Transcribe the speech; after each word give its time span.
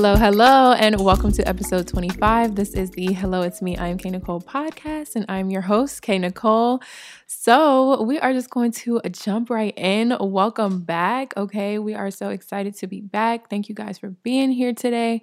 Hello, 0.00 0.16
hello, 0.16 0.72
and 0.72 0.98
welcome 0.98 1.30
to 1.30 1.46
episode 1.46 1.86
25. 1.86 2.54
This 2.54 2.72
is 2.72 2.90
the 2.92 3.12
Hello, 3.12 3.42
It's 3.42 3.60
Me, 3.60 3.76
I'm 3.76 3.98
Kay 3.98 4.08
Nicole 4.08 4.40
podcast, 4.40 5.14
and 5.14 5.26
I'm 5.28 5.50
your 5.50 5.60
host, 5.60 6.00
Kay 6.00 6.16
Nicole. 6.16 6.80
So, 7.26 8.02
we 8.04 8.18
are 8.18 8.32
just 8.32 8.48
going 8.48 8.72
to 8.72 9.02
jump 9.10 9.50
right 9.50 9.74
in. 9.76 10.16
Welcome 10.18 10.80
back. 10.80 11.36
Okay, 11.36 11.78
we 11.78 11.92
are 11.92 12.10
so 12.10 12.30
excited 12.30 12.74
to 12.76 12.86
be 12.86 13.02
back. 13.02 13.50
Thank 13.50 13.68
you 13.68 13.74
guys 13.74 13.98
for 13.98 14.08
being 14.08 14.50
here 14.50 14.72
today. 14.72 15.20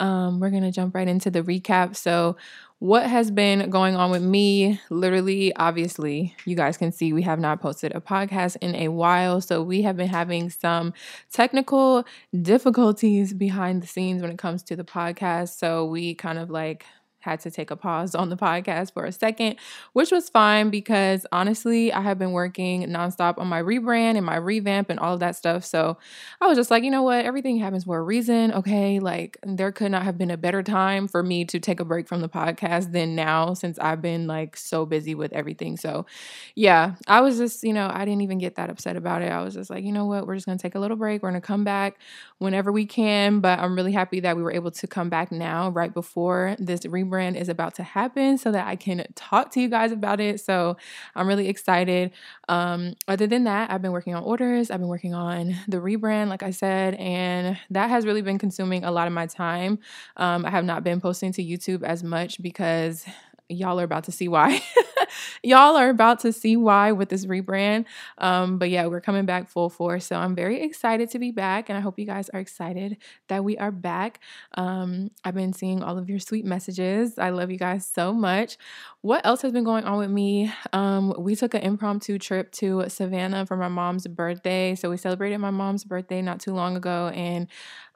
Um, 0.00 0.40
we're 0.40 0.50
going 0.50 0.64
to 0.64 0.72
jump 0.72 0.96
right 0.96 1.06
into 1.06 1.30
the 1.30 1.42
recap. 1.42 1.94
So, 1.94 2.36
what 2.78 3.06
has 3.06 3.30
been 3.30 3.70
going 3.70 3.96
on 3.96 4.10
with 4.10 4.22
me? 4.22 4.80
Literally 4.90 5.54
obviously 5.56 6.34
you 6.44 6.54
guys 6.54 6.76
can 6.76 6.92
see 6.92 7.12
we 7.12 7.22
have 7.22 7.38
not 7.38 7.60
posted 7.60 7.94
a 7.94 8.00
podcast 8.00 8.56
in 8.60 8.74
a 8.74 8.88
while 8.88 9.40
so 9.40 9.62
we 9.62 9.82
have 9.82 9.96
been 9.96 10.08
having 10.08 10.50
some 10.50 10.92
technical 11.32 12.04
difficulties 12.42 13.32
behind 13.32 13.82
the 13.82 13.86
scenes 13.86 14.20
when 14.20 14.30
it 14.30 14.38
comes 14.38 14.62
to 14.64 14.76
the 14.76 14.84
podcast. 14.84 15.56
So 15.58 15.86
we 15.86 16.14
kind 16.14 16.38
of 16.38 16.50
like 16.50 16.84
had 17.26 17.40
to 17.40 17.50
take 17.50 17.70
a 17.70 17.76
pause 17.76 18.14
on 18.14 18.30
the 18.30 18.36
podcast 18.36 18.94
for 18.94 19.04
a 19.04 19.12
second, 19.12 19.56
which 19.92 20.10
was 20.10 20.30
fine 20.30 20.70
because 20.70 21.26
honestly, 21.32 21.92
I 21.92 22.00
have 22.00 22.18
been 22.18 22.32
working 22.32 22.84
nonstop 22.84 23.36
on 23.36 23.48
my 23.48 23.62
rebrand 23.62 24.16
and 24.16 24.24
my 24.24 24.36
revamp 24.36 24.88
and 24.88 24.98
all 24.98 25.12
of 25.12 25.20
that 25.20 25.36
stuff. 25.36 25.64
So 25.64 25.98
I 26.40 26.46
was 26.46 26.56
just 26.56 26.70
like, 26.70 26.84
you 26.84 26.90
know 26.90 27.02
what? 27.02 27.24
Everything 27.26 27.58
happens 27.58 27.84
for 27.84 27.98
a 27.98 28.02
reason. 28.02 28.52
Okay. 28.52 29.00
Like, 29.00 29.36
there 29.42 29.72
could 29.72 29.90
not 29.90 30.04
have 30.04 30.16
been 30.16 30.30
a 30.30 30.36
better 30.36 30.62
time 30.62 31.08
for 31.08 31.22
me 31.22 31.44
to 31.46 31.58
take 31.60 31.80
a 31.80 31.84
break 31.84 32.08
from 32.08 32.20
the 32.20 32.28
podcast 32.28 32.92
than 32.92 33.14
now 33.14 33.52
since 33.54 33.78
I've 33.78 34.00
been 34.00 34.26
like 34.26 34.56
so 34.56 34.86
busy 34.86 35.14
with 35.14 35.32
everything. 35.32 35.76
So 35.76 36.06
yeah, 36.54 36.94
I 37.08 37.20
was 37.20 37.38
just, 37.38 37.64
you 37.64 37.72
know, 37.72 37.90
I 37.92 38.04
didn't 38.04 38.22
even 38.22 38.38
get 38.38 38.54
that 38.54 38.70
upset 38.70 38.96
about 38.96 39.22
it. 39.22 39.32
I 39.32 39.42
was 39.42 39.54
just 39.54 39.68
like, 39.68 39.84
you 39.84 39.92
know 39.92 40.06
what? 40.06 40.26
We're 40.26 40.36
just 40.36 40.46
going 40.46 40.56
to 40.56 40.62
take 40.62 40.76
a 40.76 40.78
little 40.78 40.96
break. 40.96 41.22
We're 41.22 41.30
going 41.30 41.40
to 41.40 41.46
come 41.46 41.64
back 41.64 41.98
whenever 42.38 42.70
we 42.70 42.86
can. 42.86 43.40
But 43.40 43.58
I'm 43.58 43.74
really 43.74 43.92
happy 43.92 44.20
that 44.20 44.36
we 44.36 44.42
were 44.42 44.52
able 44.52 44.70
to 44.70 44.86
come 44.86 45.08
back 45.08 45.32
now, 45.32 45.70
right 45.70 45.92
before 45.92 46.54
this 46.58 46.80
rebrand 46.80 47.15
is 47.20 47.48
about 47.48 47.74
to 47.76 47.82
happen 47.82 48.38
so 48.38 48.52
that 48.52 48.66
I 48.66 48.76
can 48.76 49.06
talk 49.14 49.50
to 49.52 49.60
you 49.60 49.68
guys 49.68 49.92
about 49.92 50.20
it. 50.20 50.40
So 50.40 50.76
I'm 51.14 51.26
really 51.26 51.48
excited. 51.48 52.10
Um, 52.48 52.94
other 53.08 53.26
than 53.26 53.44
that, 53.44 53.70
I've 53.70 53.82
been 53.82 53.92
working 53.92 54.14
on 54.14 54.22
orders, 54.22 54.70
I've 54.70 54.80
been 54.80 54.88
working 54.88 55.14
on 55.14 55.56
the 55.68 55.78
rebrand, 55.78 56.28
like 56.28 56.42
I 56.42 56.50
said, 56.50 56.94
and 56.94 57.58
that 57.70 57.90
has 57.90 58.04
really 58.04 58.22
been 58.22 58.38
consuming 58.38 58.84
a 58.84 58.90
lot 58.90 59.06
of 59.06 59.12
my 59.12 59.26
time. 59.26 59.78
Um, 60.16 60.44
I 60.44 60.50
have 60.50 60.64
not 60.64 60.84
been 60.84 61.00
posting 61.00 61.32
to 61.32 61.42
YouTube 61.42 61.82
as 61.82 62.02
much 62.02 62.40
because 62.42 63.06
y'all 63.48 63.80
are 63.80 63.84
about 63.84 64.04
to 64.04 64.12
see 64.12 64.28
why. 64.28 64.62
y'all 65.42 65.76
are 65.76 65.88
about 65.88 66.20
to 66.20 66.32
see 66.32 66.56
why 66.56 66.92
with 66.92 67.08
this 67.08 67.26
rebrand. 67.26 67.84
Um, 68.18 68.58
but 68.58 68.70
yeah, 68.70 68.86
we're 68.86 69.00
coming 69.00 69.26
back 69.26 69.48
full 69.48 69.70
force. 69.70 70.06
So 70.06 70.16
I'm 70.16 70.34
very 70.34 70.62
excited 70.62 71.10
to 71.10 71.18
be 71.18 71.30
back. 71.30 71.68
And 71.68 71.76
I 71.76 71.80
hope 71.80 71.98
you 71.98 72.06
guys 72.06 72.28
are 72.30 72.40
excited 72.40 72.96
that 73.28 73.44
we 73.44 73.56
are 73.58 73.70
back. 73.70 74.20
Um, 74.54 75.10
I've 75.24 75.34
been 75.34 75.52
seeing 75.52 75.82
all 75.82 75.98
of 75.98 76.08
your 76.08 76.18
sweet 76.18 76.44
messages. 76.44 77.18
I 77.18 77.30
love 77.30 77.50
you 77.50 77.58
guys 77.58 77.86
so 77.86 78.12
much. 78.12 78.56
What 79.00 79.24
else 79.24 79.42
has 79.42 79.52
been 79.52 79.64
going 79.64 79.84
on 79.84 79.98
with 79.98 80.10
me? 80.10 80.52
Um, 80.72 81.14
we 81.18 81.36
took 81.36 81.54
an 81.54 81.62
impromptu 81.62 82.18
trip 82.18 82.50
to 82.52 82.88
Savannah 82.88 83.46
for 83.46 83.56
my 83.56 83.68
mom's 83.68 84.06
birthday. 84.06 84.74
So 84.74 84.90
we 84.90 84.96
celebrated 84.96 85.38
my 85.38 85.50
mom's 85.50 85.84
birthday 85.84 86.22
not 86.22 86.40
too 86.40 86.52
long 86.52 86.76
ago. 86.76 87.10
And 87.14 87.48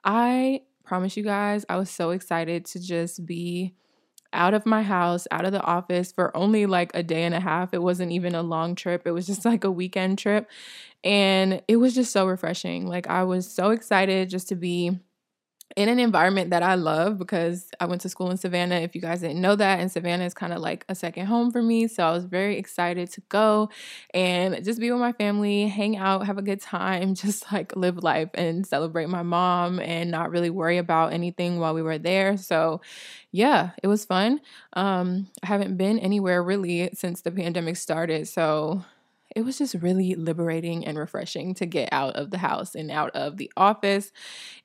I 0.03 0.61
promise 0.85 1.15
you 1.15 1.23
guys, 1.23 1.65
I 1.69 1.77
was 1.77 1.89
so 1.89 2.09
excited 2.09 2.65
to 2.65 2.79
just 2.79 3.25
be 3.25 3.73
out 4.33 4.53
of 4.53 4.65
my 4.65 4.83
house, 4.83 5.27
out 5.31 5.45
of 5.45 5.51
the 5.51 5.61
office 5.61 6.11
for 6.11 6.35
only 6.35 6.65
like 6.65 6.91
a 6.93 7.03
day 7.03 7.23
and 7.23 7.35
a 7.35 7.39
half. 7.39 7.73
It 7.73 7.81
wasn't 7.81 8.11
even 8.11 8.35
a 8.35 8.41
long 8.41 8.75
trip, 8.75 9.03
it 9.05 9.11
was 9.11 9.27
just 9.27 9.45
like 9.51 9.63
a 9.63 9.71
weekend 9.71 10.17
trip. 10.17 10.49
And 11.03 11.61
it 11.67 11.77
was 11.77 11.95
just 11.95 12.11
so 12.11 12.27
refreshing. 12.27 12.85
Like, 12.87 13.07
I 13.07 13.23
was 13.23 13.51
so 13.51 13.71
excited 13.71 14.29
just 14.29 14.49
to 14.49 14.55
be 14.55 14.99
in 15.75 15.89
an 15.89 15.99
environment 15.99 16.49
that 16.49 16.63
I 16.63 16.75
love 16.75 17.17
because 17.17 17.69
I 17.79 17.85
went 17.85 18.01
to 18.01 18.09
school 18.09 18.31
in 18.31 18.37
Savannah. 18.37 18.75
If 18.75 18.95
you 18.95 19.01
guys 19.01 19.21
didn't 19.21 19.41
know 19.41 19.55
that, 19.55 19.79
and 19.79 19.91
Savannah 19.91 20.25
is 20.25 20.33
kind 20.33 20.53
of 20.53 20.59
like 20.59 20.85
a 20.89 20.95
second 20.95 21.27
home 21.27 21.51
for 21.51 21.61
me. 21.61 21.87
So 21.87 22.03
I 22.03 22.11
was 22.11 22.25
very 22.25 22.57
excited 22.57 23.11
to 23.13 23.21
go 23.29 23.69
and 24.13 24.63
just 24.63 24.79
be 24.79 24.91
with 24.91 24.99
my 24.99 25.13
family, 25.13 25.67
hang 25.67 25.97
out, 25.97 26.25
have 26.25 26.37
a 26.37 26.41
good 26.41 26.61
time, 26.61 27.15
just 27.21 27.51
like 27.51 27.75
live 27.75 28.03
life 28.03 28.29
and 28.33 28.65
celebrate 28.65 29.09
my 29.09 29.23
mom 29.23 29.79
and 29.79 30.11
not 30.11 30.31
really 30.31 30.49
worry 30.49 30.77
about 30.77 31.13
anything 31.13 31.59
while 31.59 31.73
we 31.73 31.81
were 31.81 31.97
there. 31.97 32.37
So 32.37 32.81
yeah, 33.31 33.71
it 33.81 33.87
was 33.87 34.05
fun. 34.05 34.41
Um, 34.73 35.27
I 35.43 35.47
haven't 35.47 35.77
been 35.77 35.99
anywhere 35.99 36.43
really 36.43 36.89
since 36.93 37.21
the 37.21 37.31
pandemic 37.31 37.77
started. 37.77 38.27
So 38.27 38.83
it 39.35 39.43
was 39.43 39.57
just 39.57 39.75
really 39.75 40.15
liberating 40.15 40.85
and 40.85 40.97
refreshing 40.97 41.53
to 41.55 41.65
get 41.65 41.89
out 41.91 42.15
of 42.15 42.31
the 42.31 42.37
house 42.37 42.75
and 42.75 42.91
out 42.91 43.11
of 43.15 43.37
the 43.37 43.51
office. 43.55 44.11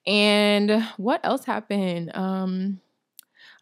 And 0.06 0.82
what 0.96 1.20
else 1.24 1.44
happened? 1.44 2.14
Um, 2.14 2.80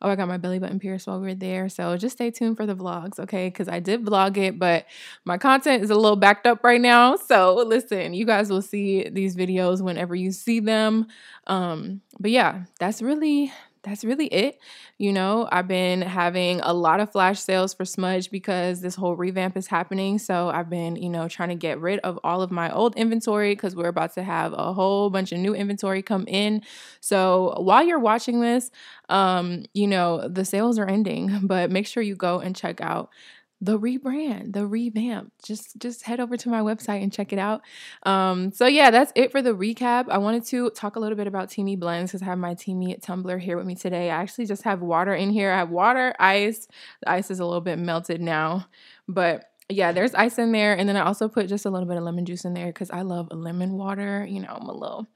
oh, 0.00 0.10
I 0.10 0.16
got 0.16 0.28
my 0.28 0.36
belly 0.36 0.58
button 0.58 0.78
pierced 0.78 1.06
while 1.06 1.20
we 1.20 1.28
were 1.28 1.34
there. 1.34 1.68
So 1.68 1.96
just 1.96 2.16
stay 2.16 2.30
tuned 2.30 2.56
for 2.56 2.66
the 2.66 2.76
vlogs, 2.76 3.18
okay? 3.18 3.48
Because 3.48 3.68
I 3.68 3.80
did 3.80 4.04
vlog 4.04 4.36
it, 4.36 4.58
but 4.58 4.86
my 5.24 5.38
content 5.38 5.82
is 5.82 5.90
a 5.90 5.94
little 5.94 6.16
backed 6.16 6.46
up 6.46 6.62
right 6.62 6.80
now. 6.80 7.16
So 7.16 7.54
listen, 7.66 8.14
you 8.14 8.26
guys 8.26 8.50
will 8.50 8.62
see 8.62 9.08
these 9.08 9.34
videos 9.36 9.80
whenever 9.80 10.14
you 10.14 10.30
see 10.30 10.60
them. 10.60 11.06
Um, 11.46 12.02
but 12.20 12.30
yeah, 12.30 12.64
that's 12.78 13.02
really 13.02 13.52
that's 13.84 14.04
really 14.04 14.26
it. 14.26 14.58
You 14.98 15.12
know, 15.12 15.48
I've 15.52 15.68
been 15.68 16.02
having 16.02 16.60
a 16.62 16.72
lot 16.72 17.00
of 17.00 17.12
flash 17.12 17.38
sales 17.40 17.74
for 17.74 17.84
Smudge 17.84 18.30
because 18.30 18.80
this 18.80 18.94
whole 18.94 19.14
revamp 19.14 19.56
is 19.56 19.66
happening. 19.66 20.18
So 20.18 20.48
I've 20.48 20.70
been, 20.70 20.96
you 20.96 21.08
know, 21.10 21.28
trying 21.28 21.50
to 21.50 21.54
get 21.54 21.80
rid 21.80 22.00
of 22.00 22.18
all 22.24 22.42
of 22.42 22.50
my 22.50 22.72
old 22.72 22.96
inventory 22.96 23.54
because 23.54 23.76
we're 23.76 23.88
about 23.88 24.14
to 24.14 24.22
have 24.22 24.52
a 24.54 24.72
whole 24.72 25.10
bunch 25.10 25.32
of 25.32 25.38
new 25.38 25.54
inventory 25.54 26.02
come 26.02 26.24
in. 26.26 26.62
So 27.00 27.54
while 27.58 27.84
you're 27.84 27.98
watching 27.98 28.40
this, 28.40 28.70
um, 29.08 29.64
you 29.74 29.86
know, 29.86 30.28
the 30.28 30.44
sales 30.44 30.78
are 30.78 30.86
ending, 30.86 31.40
but 31.46 31.70
make 31.70 31.86
sure 31.86 32.02
you 32.02 32.16
go 32.16 32.40
and 32.40 32.56
check 32.56 32.80
out 32.80 33.10
the 33.60 33.78
rebrand, 33.78 34.52
the 34.52 34.66
revamp. 34.66 35.32
Just 35.44 35.78
just 35.78 36.02
head 36.02 36.20
over 36.20 36.36
to 36.36 36.48
my 36.48 36.60
website 36.60 37.02
and 37.02 37.12
check 37.12 37.32
it 37.32 37.38
out. 37.38 37.62
Um, 38.04 38.52
so 38.52 38.66
yeah, 38.66 38.90
that's 38.90 39.12
it 39.14 39.32
for 39.32 39.42
the 39.42 39.54
recap. 39.54 40.08
I 40.08 40.18
wanted 40.18 40.44
to 40.46 40.70
talk 40.70 40.96
a 40.96 41.00
little 41.00 41.16
bit 41.16 41.26
about 41.26 41.48
Teami 41.48 41.78
blends 41.78 42.10
because 42.10 42.22
I 42.22 42.26
have 42.26 42.38
my 42.38 42.54
Teami 42.54 43.00
tumbler 43.00 43.38
here 43.38 43.56
with 43.56 43.66
me 43.66 43.74
today. 43.74 44.10
I 44.10 44.16
actually 44.16 44.46
just 44.46 44.62
have 44.62 44.82
water 44.82 45.14
in 45.14 45.30
here. 45.30 45.52
I 45.52 45.58
have 45.58 45.70
water, 45.70 46.14
ice. 46.18 46.68
The 47.02 47.10
ice 47.10 47.30
is 47.30 47.40
a 47.40 47.44
little 47.44 47.60
bit 47.60 47.78
melted 47.78 48.20
now, 48.20 48.66
but 49.08 49.44
yeah, 49.70 49.92
there's 49.92 50.14
ice 50.14 50.38
in 50.38 50.52
there, 50.52 50.76
and 50.76 50.86
then 50.86 50.96
I 50.96 51.00
also 51.06 51.26
put 51.26 51.48
just 51.48 51.64
a 51.64 51.70
little 51.70 51.88
bit 51.88 51.96
of 51.96 52.02
lemon 52.02 52.26
juice 52.26 52.44
in 52.44 52.52
there 52.52 52.66
because 52.66 52.90
I 52.90 53.00
love 53.00 53.28
lemon 53.30 53.72
water. 53.72 54.26
You 54.28 54.40
know, 54.40 54.58
I'm 54.60 54.68
a 54.68 54.72
little 54.74 55.06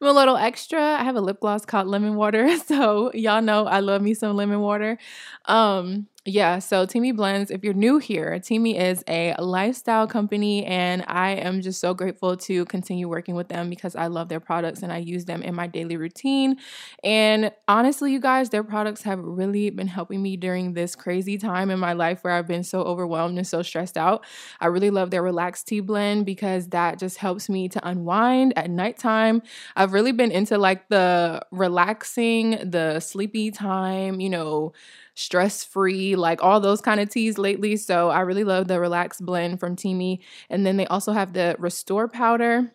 I'm 0.00 0.08
a 0.08 0.12
little 0.12 0.36
extra. 0.36 0.80
I 0.80 1.04
have 1.04 1.14
a 1.14 1.20
lip 1.20 1.38
gloss 1.40 1.64
called 1.64 1.86
lemon 1.86 2.16
water, 2.16 2.58
so 2.66 3.12
y'all 3.14 3.42
know 3.42 3.66
I 3.66 3.78
love 3.78 4.02
me 4.02 4.14
some 4.14 4.34
lemon 4.36 4.60
water. 4.60 4.98
Um, 5.44 6.08
yeah, 6.24 6.60
so 6.60 6.86
Teami 6.86 7.16
Blends, 7.16 7.50
if 7.50 7.64
you're 7.64 7.74
new 7.74 7.98
here, 7.98 8.38
Teami 8.38 8.78
is 8.80 9.02
a 9.08 9.34
lifestyle 9.40 10.06
company, 10.06 10.64
and 10.64 11.04
I 11.08 11.30
am 11.32 11.60
just 11.60 11.80
so 11.80 11.94
grateful 11.94 12.36
to 12.36 12.64
continue 12.66 13.08
working 13.08 13.34
with 13.34 13.48
them 13.48 13.68
because 13.68 13.96
I 13.96 14.06
love 14.06 14.28
their 14.28 14.38
products 14.38 14.84
and 14.84 14.92
I 14.92 14.98
use 14.98 15.24
them 15.24 15.42
in 15.42 15.52
my 15.56 15.66
daily 15.66 15.96
routine. 15.96 16.58
And 17.02 17.50
honestly, 17.66 18.12
you 18.12 18.20
guys, 18.20 18.50
their 18.50 18.62
products 18.62 19.02
have 19.02 19.18
really 19.18 19.70
been 19.70 19.88
helping 19.88 20.22
me 20.22 20.36
during 20.36 20.74
this 20.74 20.94
crazy 20.94 21.38
time 21.38 21.70
in 21.70 21.80
my 21.80 21.92
life 21.92 22.22
where 22.22 22.34
I've 22.34 22.46
been 22.46 22.62
so 22.62 22.82
overwhelmed 22.82 23.36
and 23.36 23.46
so 23.46 23.62
stressed 23.62 23.96
out. 23.96 24.24
I 24.60 24.66
really 24.68 24.90
love 24.90 25.10
their 25.10 25.22
Relaxed 25.22 25.66
Tea 25.66 25.80
Blend 25.80 26.24
because 26.24 26.68
that 26.68 27.00
just 27.00 27.16
helps 27.16 27.48
me 27.48 27.68
to 27.70 27.84
unwind 27.88 28.56
at 28.56 28.70
nighttime. 28.70 29.42
I've 29.74 29.92
really 29.92 30.12
been 30.12 30.30
into 30.30 30.56
like 30.56 30.88
the 30.88 31.42
relaxing, 31.50 32.70
the 32.70 33.00
sleepy 33.00 33.50
time, 33.50 34.20
you 34.20 34.30
know 34.30 34.72
stress 35.14 35.64
free, 35.64 36.16
like 36.16 36.42
all 36.42 36.60
those 36.60 36.80
kind 36.80 37.00
of 37.00 37.08
teas 37.08 37.38
lately. 37.38 37.76
So 37.76 38.10
I 38.10 38.20
really 38.20 38.44
love 38.44 38.68
the 38.68 38.80
Relax 38.80 39.20
blend 39.20 39.60
from 39.60 39.76
Teami. 39.76 40.20
And 40.50 40.66
then 40.66 40.76
they 40.76 40.86
also 40.86 41.12
have 41.12 41.32
the 41.32 41.56
Restore 41.58 42.08
powder 42.08 42.72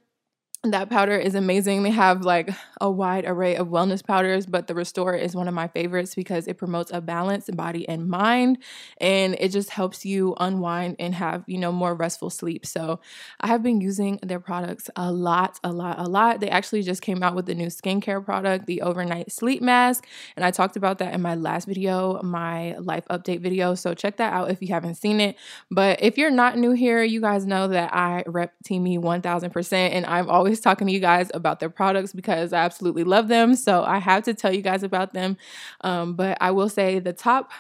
that 0.72 0.90
powder 0.90 1.18
is 1.18 1.36
amazing. 1.36 1.84
They 1.84 1.92
have 1.92 2.22
like 2.24 2.50
a 2.80 2.90
wide 2.90 3.26
array 3.26 3.56
of 3.56 3.68
wellness 3.68 4.06
powders, 4.06 4.46
but 4.46 4.68
the 4.68 4.76
Restore 4.76 5.16
is 5.16 5.36
one 5.36 5.48
of 5.48 5.54
my 5.54 5.68
favorites 5.68 6.16
because 6.16 6.48
it 6.48 6.58
promotes 6.58 6.92
a 6.92 7.02
balanced 7.02 7.56
body 7.56 7.88
and 7.88 8.08
mind 8.08 8.58
and 9.00 9.36
it 9.40 9.50
just 9.52 9.70
helps 9.70 10.06
you 10.06 10.36
unwind 10.40 10.96
and 11.00 11.16
have, 11.16 11.44
you 11.48 11.58
know, 11.58 11.72
more 11.72 11.96
restful 11.96 12.30
sleep. 12.30 12.66
So, 12.66 13.00
I 13.40 13.48
have 13.48 13.64
been 13.64 13.82
using 13.82 14.20
their 14.24 14.40
products 14.40 14.90
a 14.96 15.12
lot, 15.12 15.60
a 15.64 15.72
lot, 15.72 16.00
a 16.00 16.04
lot. 16.04 16.40
They 16.40 16.50
actually 16.50 16.84
just 16.84 17.02
came 17.02 17.24
out 17.24 17.36
with 17.36 17.46
the 17.46 17.56
new 17.56 17.68
skincare 17.68 18.24
product, 18.24 18.66
the 18.66 18.82
overnight 18.82 19.32
sleep 19.32 19.62
mask, 19.62 20.06
and 20.36 20.46
I 20.46 20.52
talked 20.52 20.76
about 20.76 21.00
that 21.00 21.14
in 21.14 21.22
my 21.22 21.36
last 21.36 21.68
video, 21.68 22.22
my 22.22 22.78
life 22.78 23.06
update 23.10 23.42
video. 23.42 23.76
So, 23.76 23.94
check 23.94 24.18
that 24.18 24.34
out 24.34 24.52
if 24.52 24.62
you 24.62 24.70
haven't 24.70 24.96
seen 24.96 25.20
it. 25.20 25.36
But 25.72 26.02
if 26.02 26.18
you're 26.18 26.32
not 26.32 26.58
new 26.58 26.72
here, 26.72 27.04
you 27.04 27.22
guys 27.22 27.46
know 27.46 27.68
that 27.68 27.94
I 27.94 28.24
rep 28.26 28.54
Teami 28.64 29.00
1000% 29.00 29.74
and 29.74 30.06
I'm 30.06 30.30
always 30.30 30.57
always 30.58 30.64
talking 30.64 30.88
to 30.88 30.94
you 30.94 31.00
guys 31.00 31.30
about 31.34 31.60
their 31.60 31.70
products 31.70 32.14
because 32.14 32.54
I 32.54 32.64
absolutely 32.64 33.04
love 33.04 33.28
them. 33.28 33.56
So 33.56 33.84
I 33.84 34.00
have 34.00 34.24
to 34.24 34.34
tell 34.34 34.54
you 34.54 34.62
guys 34.62 34.84
about 34.84 35.14
them. 35.14 35.38
Um, 35.82 36.16
but 36.16 36.38
I 36.42 36.52
will 36.52 36.70
say 36.70 37.00
the 37.00 37.14
top 37.14 37.52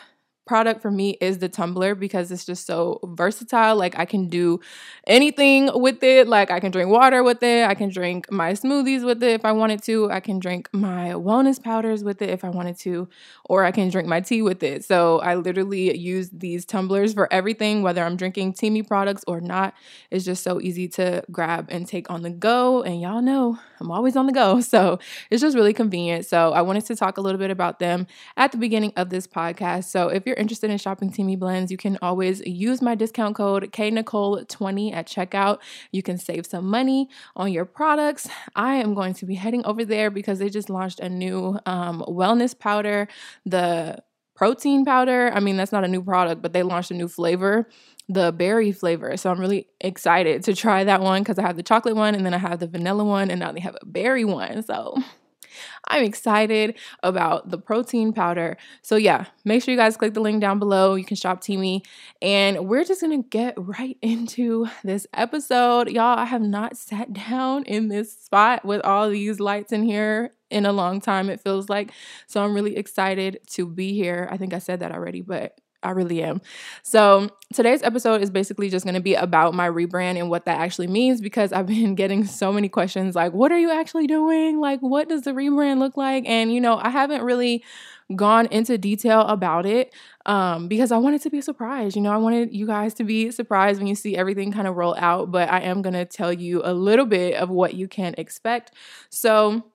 product 0.48 0.82
for 0.82 0.90
me 0.90 1.18
is 1.22 1.38
the 1.38 1.50
tumbler 1.50 1.94
because 1.94 2.32
it's 2.32 2.46
just 2.46 2.66
so 2.66 3.00
versatile. 3.04 3.76
Like 3.76 3.98
I 4.00 4.06
can 4.06 4.28
do 4.28 4.60
anything 5.06 5.70
with 5.74 6.02
it. 6.04 6.28
Like 6.28 6.50
I 6.52 6.60
can 6.60 6.72
drink 6.72 6.90
water 6.90 7.24
with 7.24 7.44
it. 7.44 7.68
I 7.68 7.76
can 7.76 7.90
drink 7.90 8.32
my 8.32 8.54
smoothies 8.54 9.06
with 9.06 9.22
it 9.22 9.34
if 9.34 9.46
I 9.46 9.52
wanted 9.52 9.84
to. 9.84 10.10
I 10.10 10.20
can 10.20 10.40
drink 10.40 10.70
my 10.72 11.10
wellness 11.10 11.62
powders 11.62 12.04
with 12.04 12.22
it 12.22 12.30
if 12.30 12.44
I 12.44 12.50
wanted 12.50 12.80
to, 12.80 13.08
or 13.46 13.66
I 13.66 13.72
can 13.72 13.90
drink 13.90 14.08
my 14.08 14.22
tea 14.22 14.42
with 14.42 14.64
it. 14.64 14.84
So 14.84 15.20
I 15.20 15.36
literally 15.36 15.96
use 15.98 16.30
these 16.32 16.66
tumblers 16.66 17.14
for 17.14 17.32
everything, 17.32 17.82
whether 17.82 18.04
I'm 18.04 18.16
drinking 18.16 18.54
Teami 18.54 18.88
products 18.88 19.24
or 19.28 19.42
not. 19.42 19.74
It's 20.10 20.26
just 20.26 20.44
so 20.44 20.62
easy 20.62 20.88
to 20.90 21.24
grab 21.32 21.68
and 21.70 21.88
take 21.88 22.10
on 22.10 22.22
the 22.22 22.30
go. 22.30 22.82
And 22.84 23.02
y'all 23.02 23.22
know 23.22 23.60
I'm 23.80 23.92
always 23.92 24.16
on 24.16 24.28
the 24.28 24.34
go. 24.34 24.62
So 24.68 25.00
it's 25.32 25.42
just 25.42 25.56
really 25.56 25.74
convenient. 25.74 26.26
So 26.26 26.52
I 26.52 26.62
wanted 26.62 26.86
to 26.88 26.96
talk 26.96 27.18
a 27.18 27.22
little 27.22 27.40
bit 27.40 27.50
about 27.50 27.80
them 27.80 28.06
at 28.36 28.52
the 28.52 28.58
beginning 28.58 28.92
of 28.98 29.10
this 29.10 29.26
podcast. 29.26 29.86
So 29.86 30.10
if 30.10 30.26
you're 30.26 30.36
interested 30.36 30.70
in 30.70 30.78
shopping 30.78 31.10
Teami 31.10 31.40
blends, 31.40 31.72
you 31.72 31.78
can 31.78 31.98
always 32.02 32.42
use 32.46 32.82
my 32.82 32.96
discount 32.96 33.36
code 33.36 33.72
KNicole20 33.72 34.94
at 34.94 35.08
checkout. 35.08 35.60
You 35.92 36.04
can 36.04 36.18
save 36.18 36.46
some 36.46 36.66
money 36.68 37.10
on 37.36 37.52
your 37.52 37.66
products. 37.66 38.28
I 38.56 38.76
am 38.76 38.94
going 38.94 39.14
to 39.16 39.26
be 39.26 39.36
heading 39.36 39.66
over 39.66 39.86
there 39.86 40.12
because 40.12 40.40
they 40.40 40.50
just 40.50 40.70
launched 40.70 41.00
a 41.00 41.10
new 41.10 41.60
um, 41.66 42.04
wellness 42.08 42.58
powder, 42.58 43.08
the 43.46 44.04
protein 44.38 44.86
powder. 44.86 45.32
I 45.34 45.42
mean, 45.42 45.58
that's 45.58 45.72
not 45.74 45.84
a 45.84 45.88
new 45.88 46.04
product, 46.04 46.42
but 46.42 46.54
they 46.54 46.64
launched 46.64 46.92
a 46.92 46.94
new 46.94 47.08
flavor, 47.08 47.68
the 48.08 48.32
berry 48.32 48.72
flavor. 48.72 49.18
So 49.18 49.32
I'm 49.32 49.40
really 49.40 49.68
excited 49.82 50.44
to 50.44 50.56
try 50.56 50.84
that 50.84 51.02
one 51.02 51.24
because 51.24 51.40
I 51.40 51.42
have 51.42 51.58
the 51.58 51.64
chocolate 51.64 51.96
one 51.96 52.16
and 52.16 52.26
then 52.26 52.36
I 52.36 52.38
have 52.38 52.60
the 52.60 52.68
vanilla 52.68 53.04
one 53.04 53.32
and 53.32 53.40
now 53.40 53.52
they 53.52 53.60
have 53.60 53.76
a 53.82 53.86
berry 53.86 54.24
one. 54.24 54.64
So 54.64 54.96
I'm 55.88 56.04
excited 56.04 56.78
about 57.04 57.50
the 57.50 57.58
protein 57.58 58.14
powder. 58.14 58.58
So, 58.82 58.96
yeah, 58.96 59.26
make 59.46 59.64
sure 59.64 59.72
you 59.72 59.78
guys 59.78 59.98
click 59.98 60.14
the 60.14 60.20
link 60.20 60.42
down 60.42 60.60
below. 60.60 60.96
You 60.96 61.06
can 61.06 61.18
shop 61.18 61.42
Teami. 61.42 61.86
And 62.22 62.68
we're 62.68 62.84
just 62.84 63.02
going 63.02 63.22
to 63.22 63.28
get 63.30 63.54
right 63.58 63.98
into 64.02 64.68
this 64.84 65.08
episode. 65.14 65.90
Y'all, 65.90 66.18
I 66.18 66.26
have 66.26 66.42
not 66.42 66.78
sat 66.78 67.14
down 67.30 67.64
in 67.64 67.88
this 67.88 68.12
spot 68.12 68.66
with 68.66 68.82
all 68.82 69.10
these 69.10 69.40
lights 69.40 69.72
in 69.72 69.84
here 69.84 70.34
in 70.50 70.66
a 70.66 70.72
long 70.72 71.02
time, 71.02 71.30
it 71.30 71.42
feels 71.42 71.70
like. 71.70 71.92
So, 72.28 72.44
I'm 72.44 72.54
really 72.54 72.78
excited 72.78 73.40
to 73.52 73.66
be 73.66 73.94
here. 73.94 74.28
I 74.32 74.38
think 74.38 74.54
I 74.54 74.60
said 74.60 74.80
that 74.80 74.92
already, 74.92 75.22
but 75.22 75.60
I 75.88 75.92
really 75.92 76.22
am. 76.22 76.42
So, 76.84 77.30
today's 77.54 77.82
episode 77.82 78.22
is 78.22 78.30
basically 78.30 78.70
just 78.70 78.86
going 78.86 78.96
to 78.96 79.02
be 79.02 79.16
about 79.16 79.54
my 79.54 79.70
rebrand 79.70 80.18
and 80.18 80.30
what 80.30 80.46
that 80.46 80.60
actually 80.60 80.88
means 80.88 81.22
because 81.22 81.54
I've 81.54 81.68
been 81.68 81.96
getting 82.02 82.26
so 82.26 82.52
many 82.52 82.70
questions 82.70 83.16
like, 83.16 83.34
what 83.34 83.52
are 83.52 83.60
you 83.60 83.72
actually 83.72 84.08
doing? 84.08 84.60
Like, 84.60 84.82
what 84.82 85.10
does 85.10 85.24
the 85.24 85.32
rebrand 85.32 85.80
look 85.80 85.98
like? 85.98 86.26
And, 86.28 86.54
you 86.54 86.62
know, 86.62 86.78
I 86.78 86.90
haven't 86.90 87.24
really 87.24 87.64
gone 88.16 88.48
into 88.48 88.78
detail 88.78 89.22
about 89.22 89.66
it 89.66 89.94
um, 90.26 90.68
because 90.68 90.92
I 90.92 90.98
wanted 90.98 91.22
to 91.24 91.30
be 91.30 91.40
a 91.40 91.42
surprise. 91.42 91.96
You 91.96 92.02
know, 92.02 92.12
I 92.12 92.18
wanted 92.18 92.54
you 92.54 92.66
guys 92.66 92.94
to 92.96 93.04
be 93.04 93.32
surprised 93.32 93.80
when 93.80 93.88
you 93.88 93.96
see 93.96 94.16
everything 94.16 94.52
kind 94.52 94.68
of 94.68 94.76
roll 94.76 94.96
out, 94.98 95.32
but 95.32 95.50
I 95.50 95.62
am 95.62 95.82
going 95.82 95.94
to 95.94 96.06
tell 96.06 96.32
you 96.32 96.62
a 96.64 96.74
little 96.74 97.06
bit 97.06 97.36
of 97.36 97.50
what 97.50 97.74
you 97.74 97.88
can 97.88 98.16
expect. 98.18 98.72
So, 99.10 99.66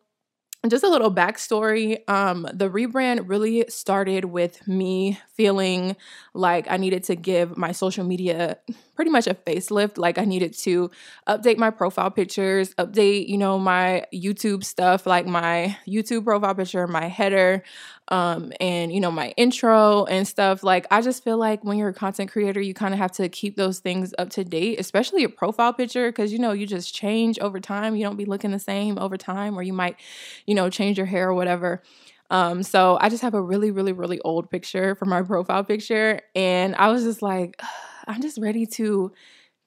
just 0.71 0.85
a 0.85 0.89
little 0.89 1.13
backstory 1.13 2.09
um, 2.09 2.47
the 2.55 2.69
rebrand 2.71 3.29
really 3.29 3.65
started 3.69 4.27
with 4.27 4.67
me 4.69 5.19
feeling 5.35 5.97
like 6.35 6.67
I 6.71 6.77
needed 6.77 7.03
to 7.05 7.17
give 7.17 7.57
my 7.57 7.73
social 7.73 8.05
media 8.05 8.59
pretty 9.03 9.11
much 9.11 9.27
a 9.27 9.35
facelift. 9.35 9.99
Like 9.99 10.17
I 10.17 10.25
needed 10.25 10.57
to 10.59 10.89
update 11.27 11.59
my 11.59 11.71
profile 11.71 12.09
pictures, 12.09 12.73
update, 12.77 13.27
you 13.27 13.37
know, 13.37 13.59
my 13.59 14.05
YouTube 14.15 14.63
stuff, 14.63 15.07
like 15.07 15.27
my 15.27 15.77
YouTube 15.89 16.23
profile 16.23 16.55
picture, 16.55 16.87
my 16.87 17.09
header, 17.09 17.65
um, 18.07 18.53
and 18.61 18.93
you 18.93 19.01
know, 19.01 19.11
my 19.11 19.35
intro 19.37 20.05
and 20.05 20.25
stuff. 20.29 20.63
Like 20.63 20.87
I 20.93 21.01
just 21.01 21.25
feel 21.25 21.37
like 21.37 21.65
when 21.65 21.79
you're 21.79 21.89
a 21.89 21.93
content 21.93 22.31
creator, 22.31 22.61
you 22.61 22.75
kind 22.75 22.95
of 22.95 22.99
have 22.99 23.11
to 23.13 23.29
keep 23.29 23.57
those 23.57 23.81
things 23.81 24.15
up 24.21 24.31
to 24.31 24.45
date, 24.45 24.79
especially 24.79 25.23
your 25.23 25.31
profile 25.31 25.73
picture, 25.73 26.09
because 26.13 26.33
you 26.33 26.39
know, 26.39 26.53
you 26.53 26.65
just 26.65 26.95
change 26.95 27.41
over 27.41 27.59
time. 27.59 27.97
You 27.97 28.05
don't 28.05 28.17
be 28.17 28.25
looking 28.25 28.53
the 28.53 28.61
same 28.61 29.01
over 29.01 29.17
time, 29.17 29.59
or 29.59 29.65
you 29.65 29.73
might, 29.73 29.97
you 30.47 30.55
know, 30.55 30.71
change 30.71 30.97
your 30.97 31.09
hair 31.09 31.31
or 31.31 31.35
whatever. 31.35 31.83
Um, 32.31 32.63
so 32.63 32.99
I 33.01 33.09
just 33.09 33.23
have 33.23 33.35
a 33.35 33.43
really, 33.43 33.73
really, 33.73 33.93
really 33.93 34.21
old 34.21 34.49
picture 34.49 34.95
for 34.95 35.07
my 35.07 35.23
profile 35.33 35.65
picture. 35.65 36.21
And 36.37 36.77
I 36.77 36.93
was 36.93 37.03
just 37.03 37.21
like, 37.21 37.61
I'm 38.07 38.21
just 38.21 38.39
ready 38.39 38.67
to 38.67 39.13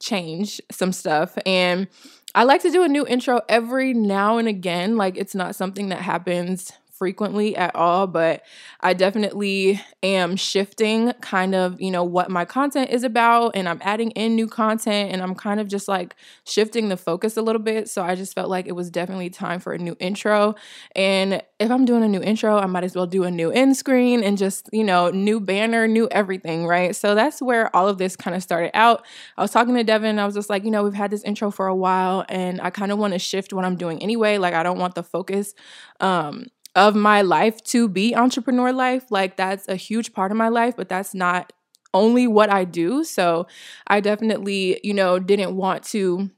change 0.02 0.62
some 0.72 0.92
stuff. 0.92 1.38
And 1.46 1.88
I 2.34 2.44
like 2.44 2.62
to 2.64 2.72
do 2.72 2.84
a 2.84 2.88
new 2.88 3.08
intro 3.08 3.42
every 3.48 3.94
now 3.94 4.38
and 4.38 4.48
again. 4.48 4.98
Like 4.98 5.18
it's 5.18 5.36
not 5.36 5.56
something 5.56 5.90
that 5.90 6.02
happens 6.02 6.72
frequently 6.98 7.56
at 7.56 7.76
all, 7.76 8.08
but 8.08 8.44
I 8.82 8.94
definitely 8.94 9.82
am 10.04 10.36
shifting 10.36 11.12
kind 11.22 11.56
of, 11.56 11.82
you 11.82 11.92
know, 11.92 12.04
what 12.04 12.30
my 12.30 12.46
content 12.46 12.90
is 12.92 13.04
about 13.04 13.52
and 13.56 13.68
I'm 13.68 13.80
adding 13.82 14.12
in 14.12 14.36
new 14.36 14.48
content 14.48 15.12
and 15.12 15.22
I'm 15.22 15.36
kind 15.36 15.60
of 15.60 15.68
just 15.68 15.88
like 15.88 16.16
shifting 16.46 16.90
the 16.90 16.98
focus 16.98 17.38
a 17.38 17.42
little 17.42 17.62
bit. 17.62 17.90
So 17.90 18.04
I 18.04 18.16
just 18.16 18.34
felt 18.36 18.50
like 18.50 18.68
it 18.68 18.74
was 18.74 18.90
definitely 18.90 19.30
time 19.30 19.60
for 19.60 19.74
a 19.74 19.78
new 19.78 19.96
intro. 20.00 20.56
And 20.96 21.42
if 21.60 21.72
I'm 21.72 21.86
doing 21.86 22.04
a 22.04 22.08
new 22.08 22.22
intro, 22.22 22.58
I 22.58 22.66
might 22.66 22.84
as 22.84 22.96
well 22.96 23.08
do 23.08 23.24
a 23.24 23.32
new 23.32 23.52
end 23.52 23.76
screen 23.78 24.24
and 24.24 24.38
just, 24.38 24.70
you 24.72 24.84
know, 24.84 25.10
new 25.10 25.40
banner, 25.40 25.88
new 25.88 26.08
everything, 26.12 26.66
right? 26.66 26.96
So 26.96 27.16
that's 27.16 27.42
where 27.42 27.74
all 27.76 27.88
of 27.88 27.98
this 27.98 28.16
kind 28.16 28.36
of 28.36 28.44
started 28.44 28.72
out. 28.74 29.06
I 29.38 29.42
was 29.42 29.52
talking 29.52 29.76
to 29.76 29.84
Devin, 29.84 30.20
I 30.20 30.26
was 30.26 30.36
just 30.36 30.50
like, 30.50 30.64
you 30.64 30.72
know, 30.72 30.84
we've 30.84 30.94
had 30.94 31.12
this 31.12 31.24
intro 31.24 31.52
for 31.52 31.68
a 31.68 31.76
while 31.76 32.26
and 32.30 32.62
I 32.62 32.70
kind 32.70 32.92
of 32.92 32.98
want 32.98 33.14
to 33.14 33.20
shift 33.20 33.54
what 33.54 33.66
I'm 33.66 33.76
doing 33.76 34.02
anyway. 34.02 34.38
Like 34.38 34.54
I 34.54 34.64
don't 34.64 34.80
want 34.80 34.96
the 34.96 35.04
focus 35.04 35.54
um 36.00 36.48
of 36.76 36.96
my 36.96 37.22
life 37.22 37.64
to 37.64 37.88
be 37.88 38.16
entrepreneur 38.16 38.72
life. 38.74 39.10
Like 39.10 39.38
that's 39.38 39.68
a 39.68 39.76
huge 39.76 40.14
part 40.14 40.32
of 40.32 40.38
my 40.38 40.50
life, 40.50 40.76
but 40.76 40.90
that's 40.90 41.14
not 41.14 41.54
only 41.94 42.28
what 42.28 42.50
I 42.50 42.66
do. 42.66 43.04
So 43.04 43.48
I 43.88 44.02
definitely, 44.02 44.82
you 44.84 44.94
know, 44.94 45.18
didn't 45.18 45.56
want 45.56 45.84
to 45.86 46.30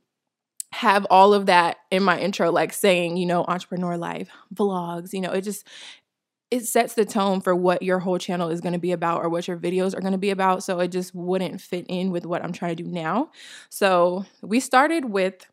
have 0.74 1.07
all 1.10 1.34
of 1.34 1.48
that 1.48 1.78
in 1.89 2.04
my 2.04 2.19
intro, 2.19 2.51
like 2.51 2.74
saying, 2.74 3.18
you 3.18 3.25
know, 3.25 3.44
entrepreneur 3.48 3.98
life, 3.98 4.30
vlogs, 4.54 5.13
you 5.13 5.22
know, 5.22 5.31
it 5.31 5.42
just, 5.42 5.66
it 6.51 6.66
sets 6.66 6.94
the 6.94 7.06
tone 7.06 7.42
for 7.42 7.56
what 7.56 7.81
your 7.81 8.00
whole 8.00 8.18
channel 8.18 8.50
is 8.50 8.62
going 8.62 8.74
to 8.74 8.80
be 8.80 8.92
about 8.92 9.24
or 9.24 9.30
what 9.30 9.48
your 9.48 9.57
videos 9.57 9.95
are 9.95 10.01
going 10.01 10.12
to 10.12 10.18
be 10.18 10.30
about. 10.30 10.64
So 10.64 10.80
it 10.80 10.90
just 10.90 11.16
wouldn't 11.16 11.59
fit 11.59 11.85
in 11.90 12.11
with 12.11 12.26
what 12.26 12.44
I'm 12.44 12.54
trying 12.54 12.76
to 12.76 12.83
do 12.83 12.90
now. 12.90 13.31
So 13.69 14.26
we 14.42 14.59
started 14.59 15.06
with 15.06 15.45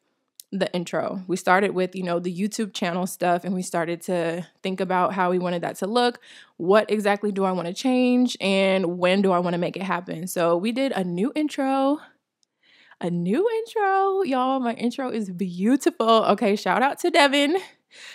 the 0.58 0.73
intro. 0.73 1.23
We 1.26 1.37
started 1.37 1.73
with, 1.73 1.96
you 1.96 2.04
know, 2.04 2.20
the 2.20 2.32
YouTube 2.32 2.73
channel 2.73 3.06
stuff 3.06 3.44
and 3.44 3.54
we 3.54 3.62
started 3.62 4.00
to 4.02 4.46
think 4.62 4.80
about 4.80 5.12
how 5.12 5.30
we 5.30 5.38
wanted 5.38 5.62
that 5.62 5.76
to 5.76 5.87
look. 5.87 6.20
What 6.58 6.90
exactly 6.90 7.32
do 7.32 7.44
I 7.44 7.50
want 7.50 7.66
to 7.66 7.75
change 7.75 8.37
and 8.40 8.99
when 8.99 9.20
do 9.20 9.32
I 9.32 9.40
want 9.40 9.54
to 9.54 9.58
make 9.58 9.76
it 9.76 9.82
happen? 9.82 10.28
So 10.28 10.56
we 10.56 10.70
did 10.70 10.92
a 10.92 11.02
new 11.02 11.32
intro. 11.34 11.99
A 13.00 13.11
new 13.11 13.50
intro. 13.50 14.23
Y'all, 14.23 14.61
my 14.61 14.75
intro 14.75 15.11
is 15.11 15.28
beautiful. 15.28 16.08
Okay, 16.08 16.54
shout 16.54 16.82
out 16.82 17.00
to 17.00 17.11
Devin. 17.11 17.56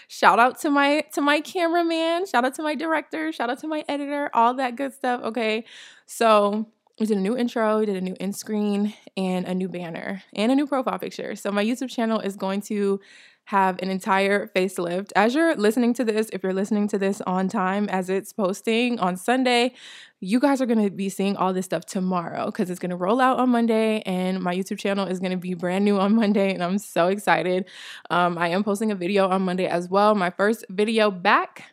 Shout 0.08 0.40
out 0.40 0.60
to 0.62 0.70
my 0.70 1.06
to 1.14 1.22
my 1.22 1.40
cameraman, 1.40 2.26
shout 2.26 2.44
out 2.44 2.54
to 2.56 2.64
my 2.64 2.76
director, 2.76 3.32
shout 3.32 3.50
out 3.50 3.60
to 3.60 3.68
my 3.68 3.86
editor, 3.88 4.30
all 4.34 4.56
that 4.56 4.76
good 4.76 4.94
stuff. 4.94 5.22
Okay. 5.24 5.64
So 6.06 6.68
we 7.00 7.06
did 7.06 7.18
a 7.18 7.22
new 7.22 7.38
intro, 7.38 7.80
we 7.80 7.86
did 7.86 7.96
a 7.96 8.02
new 8.02 8.16
end 8.20 8.36
screen, 8.36 8.94
and 9.16 9.46
a 9.48 9.56
new 9.56 9.70
banner 9.70 10.24
and 10.34 10.52
a 10.52 10.56
new 10.56 10.68
profile 10.68 11.00
picture. 11.00 11.36
So 11.36 11.52
my 11.52 11.64
YouTube 11.64 11.90
channel 11.90 12.20
is 12.20 12.36
going 12.36 12.62
to 12.64 13.00
have 13.46 13.82
an 13.82 13.90
entire 13.90 14.48
facelift. 14.56 15.12
As 15.16 15.34
you're 15.34 15.56
listening 15.56 15.94
to 15.96 16.06
this, 16.06 16.30
if 16.34 16.44
you're 16.44 16.54
listening 16.54 16.88
to 16.90 17.00
this 17.00 17.20
on 17.22 17.48
time 17.48 17.90
as 17.90 18.08
it's 18.08 18.32
posting 18.32 19.00
on 19.00 19.18
Sunday, 19.18 19.74
you 20.20 20.40
guys 20.40 20.62
are 20.62 20.68
going 20.68 20.84
to 20.84 20.92
be 20.92 21.10
seeing 21.10 21.36
all 21.36 21.52
this 21.52 21.66
stuff 21.66 21.86
tomorrow 21.86 22.46
because 22.46 22.70
it's 22.70 22.80
going 22.80 22.92
to 22.92 22.96
roll 22.96 23.20
out 23.20 23.40
on 23.40 23.50
Monday 23.50 24.02
and 24.02 24.40
my 24.40 24.54
YouTube 24.54 24.78
channel 24.78 25.08
is 25.08 25.20
going 25.20 25.32
to 25.32 25.38
be 25.38 25.56
brand 25.56 25.84
new 25.84 25.98
on 25.98 26.16
Monday 26.16 26.54
and 26.54 26.64
I'm 26.64 26.78
so 26.78 27.08
excited. 27.08 27.66
Um, 28.12 28.38
I 28.38 28.50
am 28.50 28.64
posting 28.64 28.92
a 28.92 28.96
video 28.96 29.28
on 29.30 29.42
Monday 29.42 29.66
as 29.66 29.90
well. 29.90 30.14
My 30.14 30.30
first 30.30 30.66
video 30.70 31.10
back 31.10 31.72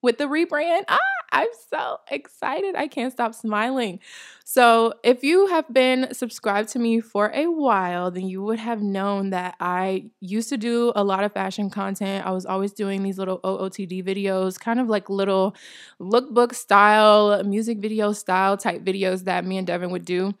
with 0.00 0.18
the 0.18 0.24
rebrand. 0.24 0.82
Ah, 0.88 0.98
I'm 1.34 1.48
so 1.70 1.96
excited. 2.10 2.76
I 2.76 2.88
can't 2.88 3.10
stop 3.10 3.34
smiling. 3.34 4.00
So, 4.44 4.92
if 5.02 5.24
you 5.24 5.46
have 5.46 5.72
been 5.72 6.12
subscribed 6.12 6.68
to 6.70 6.78
me 6.78 7.00
for 7.00 7.30
a 7.34 7.46
while, 7.46 8.10
then 8.10 8.28
you 8.28 8.42
would 8.42 8.58
have 8.58 8.82
known 8.82 9.30
that 9.30 9.54
I 9.58 10.10
used 10.20 10.50
to 10.50 10.58
do 10.58 10.92
a 10.94 11.02
lot 11.02 11.24
of 11.24 11.32
fashion 11.32 11.70
content. 11.70 12.26
I 12.26 12.32
was 12.32 12.44
always 12.44 12.72
doing 12.72 13.02
these 13.02 13.16
little 13.18 13.40
OOTD 13.40 14.04
videos, 14.04 14.60
kind 14.60 14.78
of 14.78 14.88
like 14.88 15.08
little 15.08 15.56
lookbook 15.98 16.54
style, 16.54 17.42
music 17.44 17.78
video 17.78 18.12
style 18.12 18.58
type 18.58 18.84
videos 18.84 19.24
that 19.24 19.46
me 19.46 19.56
and 19.56 19.66
Devin 19.66 19.90
would 19.90 20.04
do. 20.04 20.34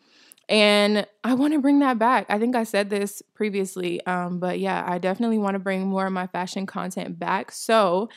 And 0.48 1.06
I 1.24 1.34
want 1.34 1.52
to 1.54 1.60
bring 1.60 1.78
that 1.80 1.98
back. 1.98 2.26
I 2.28 2.38
think 2.38 2.56
I 2.56 2.64
said 2.64 2.90
this 2.90 3.22
previously, 3.34 4.04
um, 4.06 4.38
but 4.38 4.58
yeah, 4.58 4.84
I 4.86 4.98
definitely 4.98 5.38
want 5.38 5.54
to 5.54 5.58
bring 5.58 5.86
more 5.86 6.06
of 6.06 6.12
my 6.12 6.26
fashion 6.26 6.66
content 6.66 7.18
back. 7.18 7.52
So, 7.52 8.08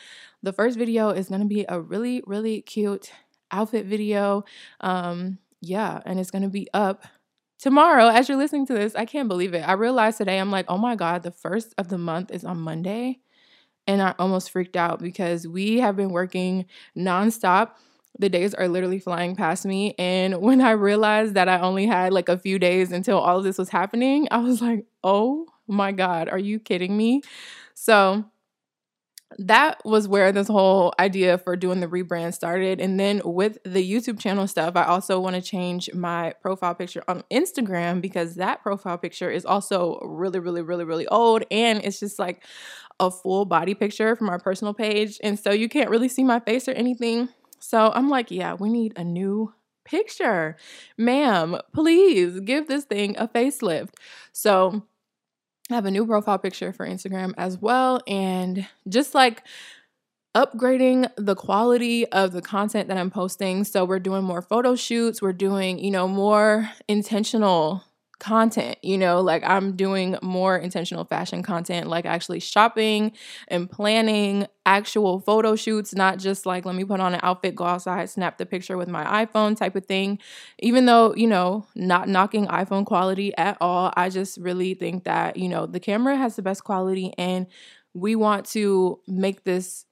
the 0.42 0.52
first 0.52 0.76
video 0.78 1.10
is 1.10 1.28
going 1.28 1.40
to 1.40 1.46
be 1.46 1.64
a 1.68 1.80
really, 1.80 2.22
really 2.26 2.62
cute 2.62 3.10
outfit 3.50 3.86
video. 3.86 4.44
Um, 4.80 5.38
yeah, 5.60 6.00
and 6.04 6.20
it's 6.20 6.30
going 6.30 6.42
to 6.42 6.48
be 6.48 6.68
up 6.74 7.04
tomorrow 7.58 8.08
as 8.08 8.28
you're 8.28 8.38
listening 8.38 8.66
to 8.66 8.74
this. 8.74 8.94
I 8.94 9.04
can't 9.04 9.28
believe 9.28 9.54
it. 9.54 9.66
I 9.66 9.72
realized 9.72 10.18
today, 10.18 10.38
I'm 10.38 10.50
like, 10.50 10.66
oh 10.68 10.78
my 10.78 10.94
God, 10.94 11.22
the 11.22 11.30
first 11.30 11.74
of 11.78 11.88
the 11.88 11.98
month 11.98 12.30
is 12.30 12.44
on 12.44 12.58
Monday. 12.58 13.20
And 13.86 14.02
I 14.02 14.14
almost 14.18 14.50
freaked 14.50 14.76
out 14.76 14.98
because 14.98 15.46
we 15.46 15.78
have 15.78 15.96
been 15.96 16.10
working 16.10 16.66
nonstop 16.96 17.70
the 18.18 18.28
days 18.28 18.54
are 18.54 18.68
literally 18.68 18.98
flying 18.98 19.36
past 19.36 19.64
me. 19.64 19.94
And 19.98 20.40
when 20.40 20.60
I 20.60 20.72
realized 20.72 21.34
that 21.34 21.48
I 21.48 21.60
only 21.60 21.86
had 21.86 22.12
like 22.12 22.28
a 22.28 22.38
few 22.38 22.58
days 22.58 22.92
until 22.92 23.18
all 23.18 23.38
of 23.38 23.44
this 23.44 23.58
was 23.58 23.68
happening, 23.68 24.28
I 24.30 24.38
was 24.38 24.60
like, 24.60 24.86
oh 25.04 25.46
my 25.66 25.92
God, 25.92 26.28
are 26.28 26.38
you 26.38 26.58
kidding 26.58 26.96
me? 26.96 27.22
So 27.74 28.24
that 29.38 29.84
was 29.84 30.06
where 30.08 30.32
this 30.32 30.46
whole 30.46 30.94
idea 30.98 31.36
for 31.36 31.56
doing 31.56 31.80
the 31.80 31.88
rebrand 31.88 32.32
started. 32.32 32.80
And 32.80 32.98
then 32.98 33.20
with 33.24 33.58
the 33.64 33.84
YouTube 33.88 34.20
channel 34.20 34.46
stuff, 34.46 34.76
I 34.76 34.84
also 34.84 35.20
want 35.20 35.34
to 35.36 35.42
change 35.42 35.92
my 35.92 36.32
profile 36.40 36.74
picture 36.74 37.02
on 37.08 37.22
Instagram 37.30 38.00
because 38.00 38.36
that 38.36 38.62
profile 38.62 38.96
picture 38.96 39.30
is 39.30 39.44
also 39.44 39.98
really, 40.00 40.38
really, 40.38 40.62
really, 40.62 40.84
really 40.84 41.08
old. 41.08 41.44
And 41.50 41.84
it's 41.84 42.00
just 42.00 42.18
like 42.18 42.44
a 42.98 43.10
full 43.10 43.44
body 43.44 43.74
picture 43.74 44.16
from 44.16 44.30
our 44.30 44.38
personal 44.38 44.72
page. 44.72 45.18
And 45.22 45.38
so 45.38 45.50
you 45.50 45.68
can't 45.68 45.90
really 45.90 46.08
see 46.08 46.24
my 46.24 46.40
face 46.40 46.68
or 46.68 46.72
anything. 46.72 47.28
So 47.58 47.92
I'm 47.94 48.08
like, 48.08 48.30
yeah, 48.30 48.54
we 48.54 48.68
need 48.68 48.92
a 48.96 49.04
new 49.04 49.52
picture. 49.84 50.56
Ma'am, 50.98 51.58
please 51.72 52.40
give 52.40 52.68
this 52.68 52.84
thing 52.84 53.16
a 53.18 53.28
facelift. 53.28 53.94
So 54.32 54.82
I 55.70 55.74
have 55.74 55.86
a 55.86 55.90
new 55.90 56.06
profile 56.06 56.38
picture 56.38 56.72
for 56.72 56.86
Instagram 56.86 57.32
as 57.36 57.58
well. 57.58 58.00
And 58.06 58.66
just 58.88 59.14
like 59.14 59.42
upgrading 60.36 61.10
the 61.16 61.34
quality 61.34 62.06
of 62.12 62.32
the 62.32 62.42
content 62.42 62.88
that 62.88 62.98
I'm 62.98 63.10
posting. 63.10 63.64
So 63.64 63.86
we're 63.86 63.98
doing 63.98 64.22
more 64.22 64.42
photo 64.42 64.76
shoots, 64.76 65.22
we're 65.22 65.32
doing, 65.32 65.78
you 65.78 65.90
know, 65.90 66.06
more 66.06 66.70
intentional 66.88 67.82
content, 68.18 68.78
you 68.82 68.96
know, 68.96 69.20
like 69.20 69.44
I'm 69.44 69.76
doing 69.76 70.16
more 70.22 70.56
intentional 70.56 71.04
fashion 71.04 71.42
content, 71.42 71.88
like 71.88 72.06
actually 72.06 72.40
shopping 72.40 73.12
and 73.48 73.70
planning 73.70 74.46
actual 74.64 75.20
photo 75.20 75.54
shoots, 75.54 75.94
not 75.94 76.18
just 76.18 76.46
like, 76.46 76.64
let 76.64 76.74
me 76.74 76.84
put 76.84 76.98
on 77.00 77.14
an 77.14 77.20
outfit, 77.22 77.54
go 77.54 77.64
outside, 77.64 78.08
snap 78.08 78.38
the 78.38 78.46
picture 78.46 78.76
with 78.78 78.88
my 78.88 79.26
iPhone 79.26 79.56
type 79.56 79.76
of 79.76 79.84
thing. 79.86 80.18
Even 80.58 80.86
though, 80.86 81.14
you 81.14 81.26
know, 81.26 81.66
not 81.74 82.08
knocking 82.08 82.46
iPhone 82.46 82.86
quality 82.86 83.36
at 83.36 83.58
all, 83.60 83.92
I 83.96 84.08
just 84.08 84.38
really 84.38 84.74
think 84.74 85.04
that, 85.04 85.36
you 85.36 85.48
know, 85.48 85.66
the 85.66 85.80
camera 85.80 86.16
has 86.16 86.36
the 86.36 86.42
best 86.42 86.64
quality 86.64 87.12
and 87.18 87.46
we 87.92 88.16
want 88.16 88.46
to 88.46 89.00
make 89.06 89.44
this 89.44 89.84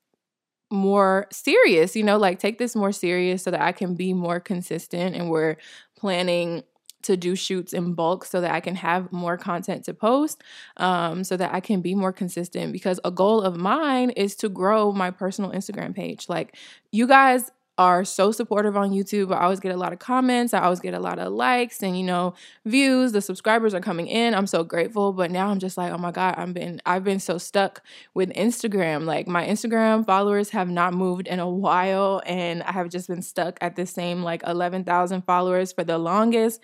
more 0.70 1.26
serious, 1.30 1.94
you 1.94 2.02
know, 2.02 2.18
like 2.18 2.38
take 2.38 2.58
this 2.58 2.74
more 2.74 2.92
serious 2.92 3.42
so 3.42 3.50
that 3.50 3.60
I 3.60 3.72
can 3.72 3.94
be 3.94 4.12
more 4.12 4.40
consistent 4.40 5.14
and 5.14 5.30
we're 5.30 5.56
planning 5.96 6.62
to 7.04 7.16
do 7.16 7.34
shoots 7.36 7.72
in 7.72 7.94
bulk 7.94 8.24
so 8.24 8.40
that 8.40 8.52
I 8.52 8.60
can 8.60 8.74
have 8.76 9.12
more 9.12 9.36
content 9.36 9.84
to 9.86 9.94
post, 9.94 10.42
um, 10.76 11.24
so 11.24 11.36
that 11.36 11.54
I 11.54 11.60
can 11.60 11.80
be 11.80 11.94
more 11.94 12.12
consistent. 12.12 12.72
Because 12.72 13.00
a 13.04 13.10
goal 13.10 13.40
of 13.42 13.56
mine 13.56 14.10
is 14.10 14.34
to 14.36 14.48
grow 14.48 14.92
my 14.92 15.10
personal 15.10 15.50
Instagram 15.52 15.94
page. 15.94 16.28
Like, 16.28 16.56
you 16.92 17.06
guys 17.06 17.50
are 17.76 18.04
so 18.04 18.30
supportive 18.30 18.76
on 18.76 18.90
YouTube. 18.92 19.34
I 19.34 19.42
always 19.42 19.60
get 19.60 19.74
a 19.74 19.76
lot 19.76 19.92
of 19.92 19.98
comments. 19.98 20.54
I 20.54 20.60
always 20.60 20.80
get 20.80 20.94
a 20.94 21.00
lot 21.00 21.18
of 21.18 21.32
likes 21.32 21.82
and 21.82 21.98
you 21.98 22.04
know 22.04 22.34
views. 22.64 23.12
The 23.12 23.20
subscribers 23.20 23.74
are 23.74 23.80
coming 23.80 24.06
in. 24.06 24.34
I'm 24.34 24.46
so 24.46 24.62
grateful. 24.62 25.12
But 25.12 25.30
now 25.30 25.48
I'm 25.48 25.58
just 25.58 25.76
like, 25.76 25.92
oh 25.92 25.98
my 25.98 26.12
god, 26.12 26.34
I've 26.36 26.54
been 26.54 26.80
I've 26.86 27.04
been 27.04 27.20
so 27.20 27.38
stuck 27.38 27.82
with 28.14 28.32
Instagram. 28.34 29.04
Like 29.04 29.26
my 29.26 29.46
Instagram 29.46 30.06
followers 30.06 30.50
have 30.50 30.70
not 30.70 30.94
moved 30.94 31.26
in 31.26 31.40
a 31.40 31.48
while, 31.48 32.22
and 32.26 32.62
I 32.62 32.72
have 32.72 32.88
just 32.90 33.08
been 33.08 33.22
stuck 33.22 33.58
at 33.60 33.76
the 33.76 33.86
same 33.86 34.22
like 34.22 34.42
11,000 34.46 35.22
followers 35.22 35.72
for 35.72 35.84
the 35.84 35.98
longest. 35.98 36.60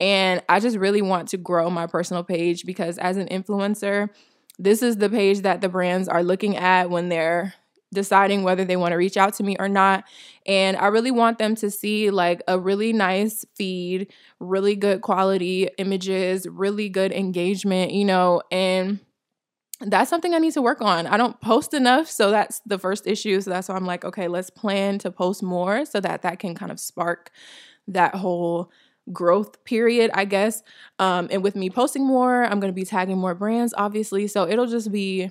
And 0.00 0.42
I 0.48 0.60
just 0.60 0.76
really 0.76 1.02
want 1.02 1.28
to 1.28 1.36
grow 1.36 1.68
my 1.70 1.86
personal 1.86 2.24
page 2.24 2.64
because 2.64 2.98
as 2.98 3.16
an 3.16 3.28
influencer, 3.28 4.08
this 4.58 4.82
is 4.82 4.96
the 4.96 5.10
page 5.10 5.40
that 5.40 5.60
the 5.60 5.68
brands 5.68 6.08
are 6.08 6.22
looking 6.22 6.56
at 6.56 6.88
when 6.88 7.08
they're 7.08 7.54
deciding 7.94 8.42
whether 8.42 8.64
they 8.64 8.76
want 8.76 8.92
to 8.92 8.96
reach 8.96 9.16
out 9.16 9.32
to 9.34 9.42
me 9.42 9.56
or 9.58 9.68
not. 9.68 10.04
And 10.46 10.76
I 10.76 10.88
really 10.88 11.10
want 11.10 11.38
them 11.38 11.54
to 11.56 11.70
see 11.70 12.10
like 12.10 12.42
a 12.46 12.58
really 12.58 12.92
nice 12.92 13.46
feed, 13.54 14.12
really 14.40 14.76
good 14.76 15.00
quality 15.00 15.70
images, 15.78 16.46
really 16.46 16.90
good 16.90 17.12
engagement, 17.12 17.92
you 17.92 18.04
know, 18.04 18.42
and 18.50 19.00
that's 19.80 20.10
something 20.10 20.34
I 20.34 20.38
need 20.38 20.52
to 20.54 20.62
work 20.62 20.80
on. 20.80 21.06
I 21.06 21.16
don't 21.16 21.40
post 21.40 21.74
enough, 21.74 22.08
so 22.08 22.30
that's 22.30 22.60
the 22.66 22.78
first 22.78 23.06
issue. 23.06 23.40
So 23.40 23.50
that's 23.50 23.68
why 23.68 23.76
I'm 23.76 23.86
like, 23.86 24.04
okay, 24.04 24.28
let's 24.28 24.50
plan 24.50 24.98
to 25.00 25.10
post 25.10 25.42
more 25.42 25.84
so 25.84 26.00
that 26.00 26.22
that 26.22 26.38
can 26.38 26.54
kind 26.54 26.70
of 26.70 26.78
spark 26.78 27.30
that 27.88 28.14
whole 28.14 28.70
growth 29.12 29.62
period, 29.64 30.10
I 30.14 30.24
guess. 30.24 30.62
Um, 30.98 31.28
and 31.30 31.42
with 31.42 31.56
me 31.56 31.70
posting 31.70 32.06
more, 32.06 32.44
I'm 32.44 32.60
going 32.60 32.72
to 32.72 32.74
be 32.74 32.84
tagging 32.84 33.18
more 33.18 33.34
brands, 33.34 33.74
obviously. 33.76 34.26
So 34.26 34.48
it'll 34.48 34.66
just 34.66 34.90
be 34.90 35.30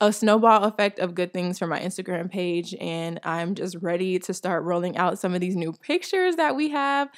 a 0.00 0.12
snowball 0.12 0.64
effect 0.64 0.98
of 0.98 1.14
good 1.14 1.32
things 1.32 1.58
for 1.58 1.66
my 1.66 1.80
Instagram 1.80 2.30
page. 2.30 2.74
And 2.80 3.20
I'm 3.22 3.54
just 3.54 3.76
ready 3.80 4.18
to 4.20 4.34
start 4.34 4.64
rolling 4.64 4.96
out 4.96 5.18
some 5.18 5.34
of 5.34 5.40
these 5.40 5.56
new 5.56 5.72
pictures 5.72 6.36
that 6.36 6.56
we 6.56 6.70
have. 6.70 7.08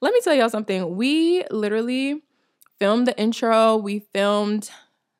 Let 0.00 0.14
me 0.14 0.20
tell 0.22 0.34
y'all 0.34 0.48
something. 0.48 0.96
We 0.96 1.44
literally 1.50 2.22
filmed 2.78 3.06
the 3.06 3.18
intro, 3.18 3.76
we 3.76 4.00
filmed 4.14 4.70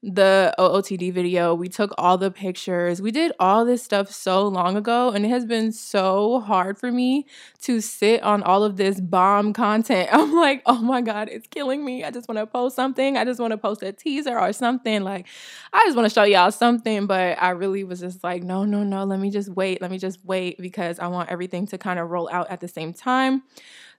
the 0.03 0.55
OOTD 0.59 1.13
video. 1.13 1.55
We 1.55 1.69
took 1.69 1.93
all 1.99 2.17
the 2.17 2.31
pictures. 2.31 3.03
We 3.03 3.11
did 3.11 3.33
all 3.39 3.67
this 3.67 3.83
stuff 3.83 4.11
so 4.11 4.49
long 4.49 4.77
ago, 4.77 5.11
and 5.11 5.27
it 5.27 5.29
has 5.29 5.45
been 5.45 5.73
so 5.73 6.41
hard 6.41 6.79
for 6.79 6.91
me 6.91 7.27
to 7.63 7.83
sit 7.83 8.23
on 8.23 8.43
all 8.43 8.65
of 8.65 8.77
this 8.77 8.99
bomb 8.99 9.53
content. 9.53 10.09
I'm 10.13 10.35
like, 10.35 10.63
oh 10.65 10.81
my 10.81 11.03
God, 11.03 11.29
it's 11.31 11.47
killing 11.49 11.85
me. 11.85 12.03
I 12.03 12.11
just 12.11 12.29
want 12.29 12.39
to 12.39 12.47
post 12.47 12.77
something. 12.77 13.19
I 13.19 13.25
just 13.27 13.41
want 13.41 13.51
to 13.51 13.59
post 13.59 13.83
a 13.83 13.93
teaser 13.93 14.39
or 14.39 14.55
something. 14.55 15.03
Like, 15.03 15.27
I 15.73 15.85
just 15.85 15.97
want 15.97 16.09
to 16.09 16.15
show 16.15 16.23
y'all 16.25 16.51
something, 16.51 17.07
but 17.07 17.37
I 17.41 17.51
really 17.51 17.85
was 17.85 18.01
just 18.01 18.25
like, 18.25 18.43
no, 18.43 18.65
no, 18.65 18.83
no, 18.83 19.05
let 19.05 19.21
me 19.21 19.31
just 19.31 19.51
wait. 19.51 19.83
Let 19.83 19.91
me 19.91 19.99
just 19.99 20.25
wait 20.25 20.59
because 20.59 20.99
I 20.99 21.09
want 21.09 21.29
everything 21.29 21.67
to 21.69 21.79
kind 21.79 21.99
of 21.99 22.09
roll 22.09 22.29
out 22.33 22.51
at 22.51 22.61
the 22.61 22.69
same 22.69 22.95
time. 22.95 23.43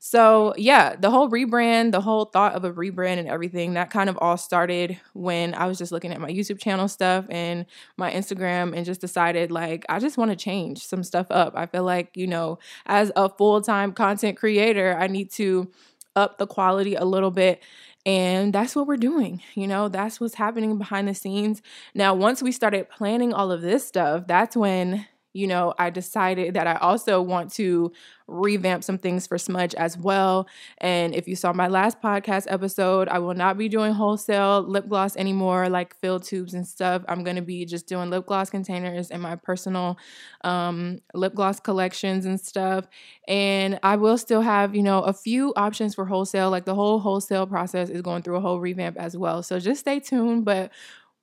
So, 0.04 0.56
yeah, 0.58 0.96
the 0.96 1.12
whole 1.12 1.30
rebrand, 1.30 1.92
the 1.92 2.02
whole 2.02 2.26
thought 2.26 2.56
of 2.56 2.64
a 2.64 2.74
rebrand 2.74 3.20
and 3.20 3.28
everything, 3.28 3.76
that 3.76 3.92
kind 3.92 4.10
of 4.10 4.18
all 4.20 4.36
started 4.36 5.00
when 5.14 5.54
I 5.54 5.68
was 5.68 5.78
just 5.78 5.92
looking 5.92 6.12
at 6.12 6.20
my 6.20 6.32
YouTube 6.32 6.58
channel 6.60 6.88
stuff 6.88 7.26
and 7.30 7.68
my 7.98 8.12
Instagram 8.12 8.76
and 8.76 8.84
just 8.84 9.00
decided, 9.00 9.52
like, 9.52 9.86
I 9.90 10.00
just 10.00 10.18
want 10.18 10.32
to 10.32 10.36
change 10.36 10.84
some 10.84 11.04
stuff 11.04 11.28
up. 11.30 11.54
I 11.56 11.68
feel 11.68 11.84
like, 11.84 12.18
you 12.18 12.26
know, 12.26 12.58
as 12.88 13.12
a 13.16 13.30
full 13.30 13.62
time 13.62 13.92
content 13.94 14.38
creator, 14.38 14.98
I 15.00 15.06
need 15.06 15.30
to 15.34 15.72
up 16.16 16.40
the 16.40 16.48
quality 16.48 16.96
a 16.96 17.06
little 17.06 17.32
bit. 17.32 17.62
And 18.04 18.52
that's 18.52 18.76
what 18.76 18.88
we're 18.88 18.98
doing. 18.98 19.44
You 19.54 19.68
know, 19.68 19.88
that's 19.88 20.20
what's 20.20 20.34
happening 20.34 20.80
behind 20.80 21.08
the 21.08 21.14
scenes. 21.14 21.62
Now, 21.94 22.16
once 22.16 22.42
we 22.42 22.52
started 22.52 22.90
planning 22.90 23.34
all 23.34 23.52
of 23.52 23.62
this 23.62 23.86
stuff, 23.88 24.26
that's 24.26 24.58
when 24.58 25.06
you 25.34 25.48
know, 25.48 25.74
I 25.80 25.90
decided 25.90 26.54
that 26.56 26.68
I 26.68 26.76
also 26.76 27.22
want 27.22 27.52
to 27.54 27.92
revamp 28.28 28.84
some 28.84 28.98
things 28.98 29.28
for 29.28 29.38
Smudge 29.38 29.76
as 29.76 29.98
well. 29.98 30.48
And 30.78 31.14
if 31.14 31.28
you 31.28 31.36
saw 31.36 31.52
my 31.54 31.68
last 31.68 32.02
podcast 32.02 32.46
episode, 32.50 33.10
I 33.10 33.20
will 33.20 33.34
not 33.34 33.58
be 33.58 33.68
doing 33.68 33.94
wholesale 33.94 34.62
lip 34.62 34.88
gloss 34.88 35.16
anymore, 35.18 35.70
like 35.70 35.96
fill 36.00 36.20
tubes 36.20 36.54
and 36.54 36.66
stuff. 36.66 37.04
I'm 37.08 37.24
going 37.24 37.36
to 37.36 37.42
be 37.42 37.66
just 37.66 37.88
doing 37.88 38.10
lip 38.10 38.26
gloss 38.26 38.50
containers 38.50 39.12
and 39.12 39.22
my 39.22 39.36
personal 39.36 39.98
um, 40.44 41.00
lip 41.14 41.36
gloss 41.36 41.60
collections 41.60 42.26
and 42.26 42.40
stuff. 42.40 42.88
And 43.28 43.80
I 43.84 43.96
will 43.98 44.18
still 44.18 44.42
have, 44.42 44.76
you 44.76 44.84
know, 44.84 45.02
a 45.02 45.14
few 45.14 45.54
options 45.56 45.96
for 45.96 46.06
wholesale. 46.06 46.50
Like 46.50 46.66
the 46.66 46.76
whole 46.76 47.00
wholesale 47.00 47.48
process 47.48 47.90
is 47.90 48.02
going 48.02 48.24
through 48.24 48.38
a 48.38 48.42
whole 48.42 48.60
revamp 48.60 48.98
as 48.98 49.18
well. 49.18 49.44
So 49.44 49.60
just 49.60 49.82
stay 49.82 50.00
tuned. 50.00 50.46
But 50.46 50.72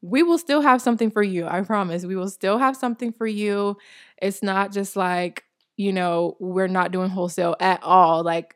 we 0.00 0.22
will 0.22 0.38
still 0.38 0.60
have 0.60 0.80
something 0.80 1.10
for 1.10 1.22
you. 1.22 1.46
I 1.46 1.62
promise. 1.62 2.04
We 2.04 2.16
will 2.16 2.30
still 2.30 2.58
have 2.58 2.76
something 2.76 3.12
for 3.12 3.26
you. 3.26 3.76
It's 4.20 4.42
not 4.42 4.72
just 4.72 4.96
like, 4.96 5.44
you 5.76 5.92
know, 5.92 6.36
we're 6.40 6.68
not 6.68 6.92
doing 6.92 7.10
wholesale 7.10 7.56
at 7.60 7.82
all. 7.82 8.22
Like, 8.22 8.54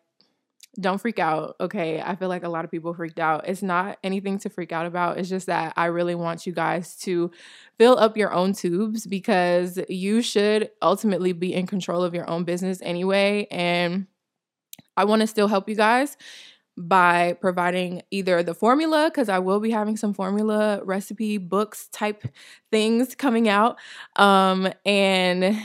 don't 0.80 1.00
freak 1.00 1.18
out. 1.18 1.56
Okay. 1.60 2.00
I 2.00 2.16
feel 2.16 2.28
like 2.28 2.44
a 2.44 2.48
lot 2.48 2.64
of 2.64 2.70
people 2.70 2.94
freaked 2.94 3.18
out. 3.18 3.46
It's 3.46 3.62
not 3.62 3.98
anything 4.02 4.38
to 4.38 4.48
freak 4.48 4.72
out 4.72 4.86
about. 4.86 5.18
It's 5.18 5.28
just 5.28 5.46
that 5.46 5.74
I 5.76 5.86
really 5.86 6.14
want 6.14 6.46
you 6.46 6.52
guys 6.52 6.96
to 7.00 7.30
fill 7.76 7.98
up 7.98 8.16
your 8.16 8.32
own 8.32 8.54
tubes 8.54 9.06
because 9.06 9.78
you 9.88 10.22
should 10.22 10.70
ultimately 10.80 11.32
be 11.32 11.52
in 11.52 11.66
control 11.66 12.02
of 12.02 12.14
your 12.14 12.28
own 12.28 12.44
business 12.44 12.78
anyway. 12.80 13.46
And 13.50 14.06
I 14.96 15.04
want 15.04 15.20
to 15.20 15.26
still 15.26 15.48
help 15.48 15.68
you 15.68 15.74
guys 15.74 16.16
by 16.76 17.34
providing 17.40 18.02
either 18.10 18.42
the 18.42 18.54
formula, 18.54 19.10
because 19.10 19.28
I 19.28 19.38
will 19.38 19.60
be 19.60 19.70
having 19.70 19.96
some 19.96 20.14
formula 20.14 20.80
recipe 20.84 21.38
books 21.38 21.88
type 21.88 22.24
things 22.70 23.14
coming 23.14 23.48
out, 23.48 23.78
um, 24.16 24.72
and 24.86 25.58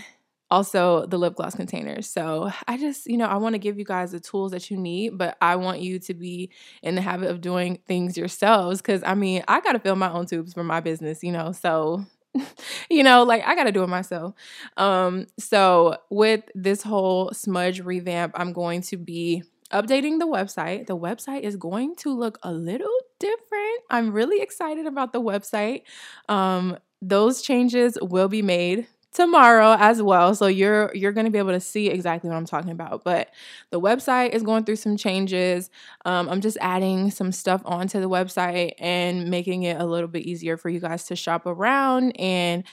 also 0.50 1.06
the 1.06 1.18
lip 1.18 1.36
gloss 1.36 1.56
containers. 1.56 2.10
So 2.10 2.52
I 2.68 2.78
just, 2.78 3.06
you 3.08 3.18
know, 3.18 3.26
I 3.26 3.36
want 3.38 3.54
to 3.54 3.60
give 3.60 3.78
you 3.78 3.84
guys 3.84 4.12
the 4.12 4.20
tools 4.20 4.52
that 4.52 4.72
you 4.72 4.78
need, 4.78 5.18
but 5.18 5.38
I 5.42 5.58
want 5.58 5.82
you 5.82 6.00
to 6.00 6.14
be 6.14 6.52
in 6.82 6.96
the 6.96 7.02
habit 7.02 7.30
of 7.30 7.42
doing 7.42 7.80
things 7.88 8.18
yourselves. 8.18 8.82
Cause 8.82 9.04
I 9.06 9.14
mean, 9.14 9.44
I 9.48 9.60
got 9.60 9.74
to 9.74 9.80
fill 9.80 9.98
my 9.98 10.12
own 10.12 10.26
tubes 10.26 10.54
for 10.54 10.64
my 10.64 10.80
business, 10.80 11.24
you 11.24 11.32
know, 11.32 11.52
so. 11.52 12.06
you 12.90 13.02
know, 13.02 13.24
like 13.24 13.42
I 13.48 13.56
got 13.56 13.64
to 13.64 13.72
do 13.72 13.82
it 13.82 13.88
myself. 13.88 14.36
Um, 14.76 15.26
so 15.40 15.98
with 16.12 16.44
this 16.54 16.84
whole 16.84 17.32
smudge 17.34 17.80
revamp, 17.82 18.34
I'm 18.36 18.54
going 18.54 18.82
to 18.84 18.98
be 18.98 19.44
updating 19.72 20.20
the 20.20 20.28
website. 20.28 20.88
The 20.88 20.98
website 20.98 21.42
is 21.42 21.56
going 21.56 21.96
to 21.98 22.14
look 22.14 22.40
a 22.44 22.52
little 22.52 22.88
different. 23.20 23.82
I'm 23.90 24.12
really 24.12 24.42
excited 24.42 24.86
about 24.86 25.14
the 25.14 25.22
website. 25.22 25.84
Um, 26.30 26.78
those 27.02 27.42
changes 27.42 27.98
will 28.02 28.28
be 28.28 28.42
made 28.42 28.88
tomorrow 29.14 29.76
as 29.80 30.00
well. 30.02 30.36
So 30.36 30.46
you're 30.46 30.92
you're 30.94 31.12
going 31.12 31.26
to 31.26 31.32
be 31.32 31.40
able 31.40 31.52
to 31.52 31.60
see 31.60 31.88
exactly 31.90 32.30
what 32.30 32.36
I'm 32.36 32.46
talking 32.46 32.72
about. 32.72 33.04
But 33.04 33.32
the 33.72 33.80
website 33.80 34.30
is 34.30 34.44
going 34.44 34.64
through 34.64 34.76
some 34.76 34.96
changes. 34.96 35.72
Um, 36.06 36.30
I'm 36.30 36.40
just 36.40 36.58
adding 36.62 37.10
some 37.10 37.32
stuff 37.32 37.62
onto 37.66 38.00
the 38.00 38.10
website 38.10 38.74
and 38.80 39.30
making 39.30 39.64
it 39.64 39.82
a 39.82 39.86
little 39.86 40.08
bit 40.08 40.24
easier 40.24 40.56
for 40.56 40.70
you 40.70 40.80
guys 40.80 41.06
to 41.06 41.16
shop 41.16 41.48
around 41.48 42.12
and 42.20 42.64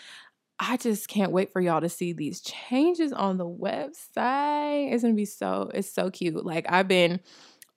I 0.59 0.77
just 0.77 1.09
can't 1.09 1.33
wait 1.33 1.53
for 1.53 1.61
y'all 1.61 1.81
to 1.81 1.89
see 1.89 2.13
these 2.13 2.41
changes 2.41 3.13
on 3.13 3.39
the 3.39 3.47
website. 3.47 4.93
It's 4.93 5.03
gonna 5.03 5.15
be 5.15 5.25
so, 5.25 5.71
it's 5.75 5.91
so 5.93 6.11
cute. 6.11 6.45
Like, 6.45 6.67
I've 6.69 6.89
been 6.89 7.21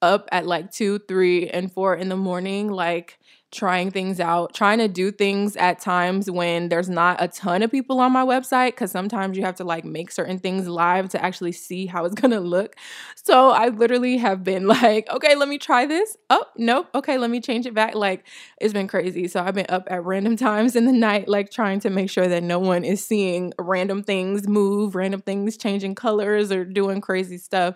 up 0.02 0.30
at 0.32 0.46
like 0.46 0.72
two, 0.72 1.00
three, 1.08 1.50
and 1.50 1.72
four 1.72 1.96
in 1.96 2.10
the 2.10 2.18
morning, 2.18 2.70
like 2.70 3.20
trying 3.52 3.92
things 3.92 4.20
out, 4.20 4.54
trying 4.54 4.78
to 4.78 4.88
do 4.90 5.10
things 5.12 5.56
at 5.56 5.80
times 5.80 6.30
when 6.30 6.68
there's 6.68 6.90
not 6.90 7.22
a 7.24 7.30
ton 7.30 7.64
of 7.64 7.72
people 7.72 8.00
on 8.00 8.12
my 8.12 8.24
website 8.24 8.72
because 8.72 8.92
sometimes 8.92 9.38
you 9.38 9.44
have 9.44 9.56
to 9.56 9.64
like 9.64 9.86
make 9.86 10.12
certain 10.12 10.38
things 10.38 10.68
live 10.68 11.08
to 11.10 11.24
actually 11.24 11.54
see 11.54 11.86
how 11.86 12.04
it's 12.04 12.16
gonna 12.22 12.42
look. 12.42 12.76
So 13.16 13.52
I 13.52 13.70
literally 13.70 14.18
have 14.18 14.44
been 14.44 14.68
like, 14.68 15.10
okay, 15.10 15.36
let 15.36 15.48
me 15.48 15.58
try 15.58 15.86
this. 15.86 16.18
Oh, 16.30 16.44
nope. 16.58 16.88
Okay, 16.94 17.18
let 17.18 17.30
me 17.30 17.40
change 17.40 17.66
it 17.66 17.74
back. 17.74 17.96
Like 17.96 18.26
it's 18.60 18.74
been 18.74 18.88
crazy. 18.88 19.28
So 19.30 19.42
I've 19.42 19.56
been 19.56 19.66
up 19.70 19.88
at 19.88 20.04
random 20.04 20.36
times 20.38 20.76
in 20.76 20.86
the 20.86 20.92
night, 20.92 21.30
like 21.30 21.50
trying 21.50 21.80
to 21.82 21.90
make 21.90 22.10
sure 22.10 22.28
that 22.28 22.44
no 22.44 22.60
one 22.60 22.84
is 22.84 23.04
seeing 23.04 23.54
random 23.58 24.04
things 24.04 24.46
move, 24.48 24.94
random 24.94 25.22
things 25.22 25.56
changing 25.56 25.96
colors 25.96 26.52
or 26.52 26.66
doing 26.66 27.00
crazy 27.00 27.38
stuff. 27.38 27.76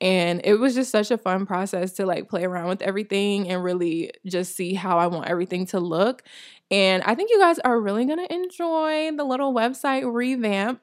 And 0.00 0.40
it 0.44 0.54
was 0.54 0.74
just 0.74 0.90
such 0.90 1.10
a 1.10 1.18
fun 1.18 1.46
process 1.46 1.92
to 1.94 2.06
like 2.06 2.28
play 2.28 2.44
around 2.44 2.68
with 2.68 2.82
everything 2.82 3.48
and 3.48 3.62
really 3.62 4.12
just 4.26 4.54
see 4.56 4.74
how 4.74 4.98
I 4.98 5.07
want 5.08 5.28
everything 5.28 5.66
to 5.66 5.80
look. 5.80 6.22
And 6.70 7.02
I 7.04 7.14
think 7.14 7.30
you 7.30 7.38
guys 7.38 7.58
are 7.60 7.80
really 7.80 8.04
going 8.04 8.26
to 8.26 8.32
enjoy 8.32 9.10
the 9.16 9.24
little 9.24 9.54
website 9.54 10.10
revamp. 10.12 10.80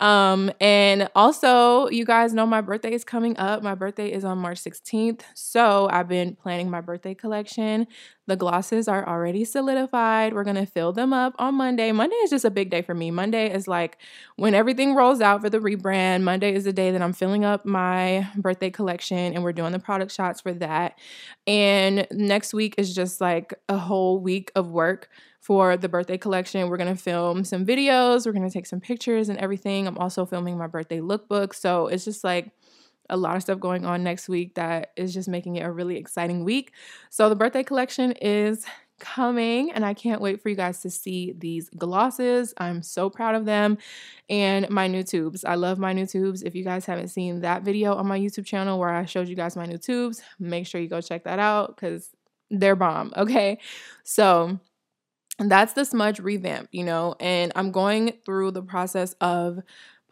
Um, 0.00 0.50
and 0.60 1.08
also, 1.14 1.88
you 1.88 2.04
guys 2.04 2.32
know 2.34 2.46
my 2.46 2.60
birthday 2.60 2.92
is 2.92 3.04
coming 3.04 3.36
up. 3.38 3.62
My 3.62 3.74
birthday 3.74 4.12
is 4.12 4.24
on 4.24 4.38
March 4.38 4.58
16th. 4.58 5.22
So 5.34 5.88
I've 5.90 6.08
been 6.08 6.34
planning 6.34 6.68
my 6.70 6.80
birthday 6.80 7.14
collection. 7.14 7.86
The 8.26 8.36
glosses 8.36 8.88
are 8.88 9.06
already 9.06 9.44
solidified. 9.44 10.32
We're 10.32 10.44
going 10.44 10.56
to 10.56 10.66
fill 10.66 10.92
them 10.92 11.12
up 11.12 11.34
on 11.38 11.56
Monday. 11.56 11.92
Monday 11.92 12.16
is 12.16 12.30
just 12.30 12.44
a 12.44 12.50
big 12.50 12.70
day 12.70 12.80
for 12.80 12.94
me. 12.94 13.10
Monday 13.10 13.52
is 13.52 13.68
like 13.68 13.98
when 14.36 14.54
everything 14.54 14.94
rolls 14.94 15.20
out 15.20 15.42
for 15.42 15.50
the 15.50 15.58
rebrand. 15.58 16.22
Monday 16.22 16.54
is 16.54 16.64
the 16.64 16.72
day 16.72 16.90
that 16.90 17.02
I'm 17.02 17.12
filling 17.12 17.44
up 17.44 17.66
my 17.66 18.26
birthday 18.36 18.70
collection 18.70 19.34
and 19.34 19.42
we're 19.42 19.52
doing 19.52 19.72
the 19.72 19.78
product 19.78 20.12
shots 20.12 20.40
for 20.40 20.52
that. 20.54 20.98
And 21.46 22.06
next 22.10 22.54
week 22.54 22.74
is 22.78 22.94
just 22.94 23.20
like 23.20 23.52
a 23.68 23.76
whole 23.76 24.18
week 24.18 24.50
of 24.54 24.70
work 24.70 25.10
for 25.40 25.76
the 25.76 25.90
birthday 25.90 26.16
collection. 26.16 26.70
We're 26.70 26.78
to 26.78 26.96
film 26.96 27.44
some 27.44 27.66
videos, 27.66 28.24
we're 28.24 28.32
to 28.32 28.50
take 28.50 28.64
some 28.64 28.80
pictures 28.80 29.28
and 29.28 29.38
everything. 29.38 29.86
I'm 29.86 29.98
also 29.98 30.24
filming 30.24 30.56
my 30.56 30.66
birthday 30.66 31.00
lookbook. 31.00 31.54
So 31.54 31.88
it's 31.88 32.06
just 32.06 32.24
like 32.24 32.50
a 33.10 33.16
lot 33.16 33.36
of 33.36 33.42
stuff 33.42 33.60
going 33.60 33.84
on 33.84 34.02
next 34.02 34.28
week 34.28 34.54
that 34.54 34.92
is 34.96 35.12
just 35.12 35.28
making 35.28 35.56
it 35.56 35.64
a 35.64 35.70
really 35.70 35.96
exciting 35.96 36.44
week. 36.44 36.72
So 37.10 37.28
the 37.28 37.36
birthday 37.36 37.62
collection 37.62 38.12
is 38.12 38.64
coming 39.00 39.70
and 39.72 39.84
I 39.84 39.92
can't 39.92 40.20
wait 40.20 40.40
for 40.40 40.48
you 40.48 40.54
guys 40.54 40.80
to 40.82 40.90
see 40.90 41.34
these 41.36 41.68
glosses. 41.70 42.54
I'm 42.58 42.82
so 42.82 43.10
proud 43.10 43.34
of 43.34 43.44
them 43.44 43.78
and 44.30 44.68
my 44.70 44.86
new 44.86 45.02
tubes. 45.02 45.44
I 45.44 45.56
love 45.56 45.78
my 45.78 45.92
new 45.92 46.06
tubes. 46.06 46.42
If 46.42 46.54
you 46.54 46.64
guys 46.64 46.86
haven't 46.86 47.08
seen 47.08 47.40
that 47.40 47.62
video 47.62 47.94
on 47.94 48.06
my 48.06 48.18
YouTube 48.18 48.46
channel 48.46 48.78
where 48.78 48.90
I 48.90 49.04
showed 49.04 49.28
you 49.28 49.36
guys 49.36 49.56
my 49.56 49.66
new 49.66 49.78
tubes, 49.78 50.22
make 50.38 50.66
sure 50.66 50.80
you 50.80 50.88
go 50.88 51.00
check 51.00 51.24
that 51.24 51.38
out 51.38 51.76
cuz 51.76 52.10
they're 52.50 52.76
bomb, 52.76 53.12
okay? 53.16 53.58
So 54.04 54.58
that's 55.38 55.72
the 55.72 55.84
smudge 55.84 56.20
revamp, 56.20 56.68
you 56.70 56.84
know, 56.84 57.16
and 57.18 57.52
I'm 57.56 57.72
going 57.72 58.12
through 58.24 58.52
the 58.52 58.62
process 58.62 59.14
of 59.20 59.60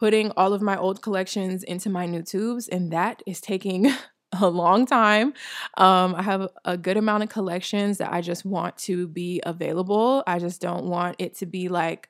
putting 0.03 0.31
all 0.31 0.51
of 0.51 0.61
my 0.61 0.75
old 0.75 1.01
collections 1.01 1.63
into 1.63 1.89
my 1.89 2.05
new 2.05 2.21
tubes, 2.21 2.67
and 2.67 2.91
that 2.91 3.23
is 3.25 3.39
taking 3.39 3.89
a 4.41 4.49
long 4.49 4.85
time. 4.85 5.27
Um, 5.77 6.13
I 6.15 6.21
have 6.23 6.49
a 6.65 6.75
good 6.77 6.97
amount 6.97 7.23
of 7.23 7.29
collections 7.29 7.99
that 7.99 8.11
I 8.11 8.19
just 8.19 8.43
want 8.43 8.77
to 8.79 9.07
be 9.07 9.41
available. 9.45 10.21
I 10.27 10.39
just 10.39 10.59
don't 10.59 10.87
want 10.87 11.15
it 11.19 11.37
to 11.37 11.45
be 11.45 11.69
like 11.69 12.09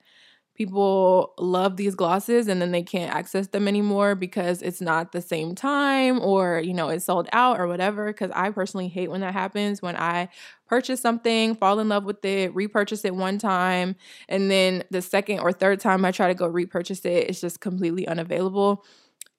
people 0.56 1.34
love 1.40 1.78
these 1.78 1.96
glosses 1.96 2.48
and 2.48 2.62
then 2.62 2.72
they 2.72 2.84
can't 2.84 3.14
access 3.14 3.48
them 3.48 3.68
anymore 3.68 4.14
because 4.16 4.62
it's 4.62 4.82
not 4.82 5.12
the 5.12 5.22
same 5.22 5.56
time 5.56 6.20
or 6.22 6.60
you 6.60 6.74
know 6.74 6.90
it's 6.90 7.06
sold 7.06 7.28
out 7.34 7.60
or 7.60 7.68
whatever 7.68 8.08
because 8.08 8.32
i 8.36 8.50
personally 8.52 8.88
hate 8.88 9.10
when 9.10 9.22
that 9.22 9.34
happens 9.34 9.82
when 9.82 9.96
i 9.96 10.30
purchase 10.68 11.02
something 11.02 11.56
fall 11.56 11.80
in 11.80 11.90
love 11.90 12.04
with 12.04 12.24
it 12.24 12.54
repurchase 12.54 13.04
it 13.04 13.16
one 13.16 13.38
time 13.38 13.96
and 14.30 14.52
then 14.52 14.84
the 14.92 15.02
second 15.02 15.40
or 15.40 15.52
third 15.52 15.80
time 15.80 16.06
i 16.06 16.12
try 16.12 16.28
to 16.28 16.36
go 16.36 16.48
repurchase 16.48 17.04
it 17.06 17.30
it's 17.30 17.42
just 17.42 17.60
completely 17.60 18.08
unavailable 18.08 18.86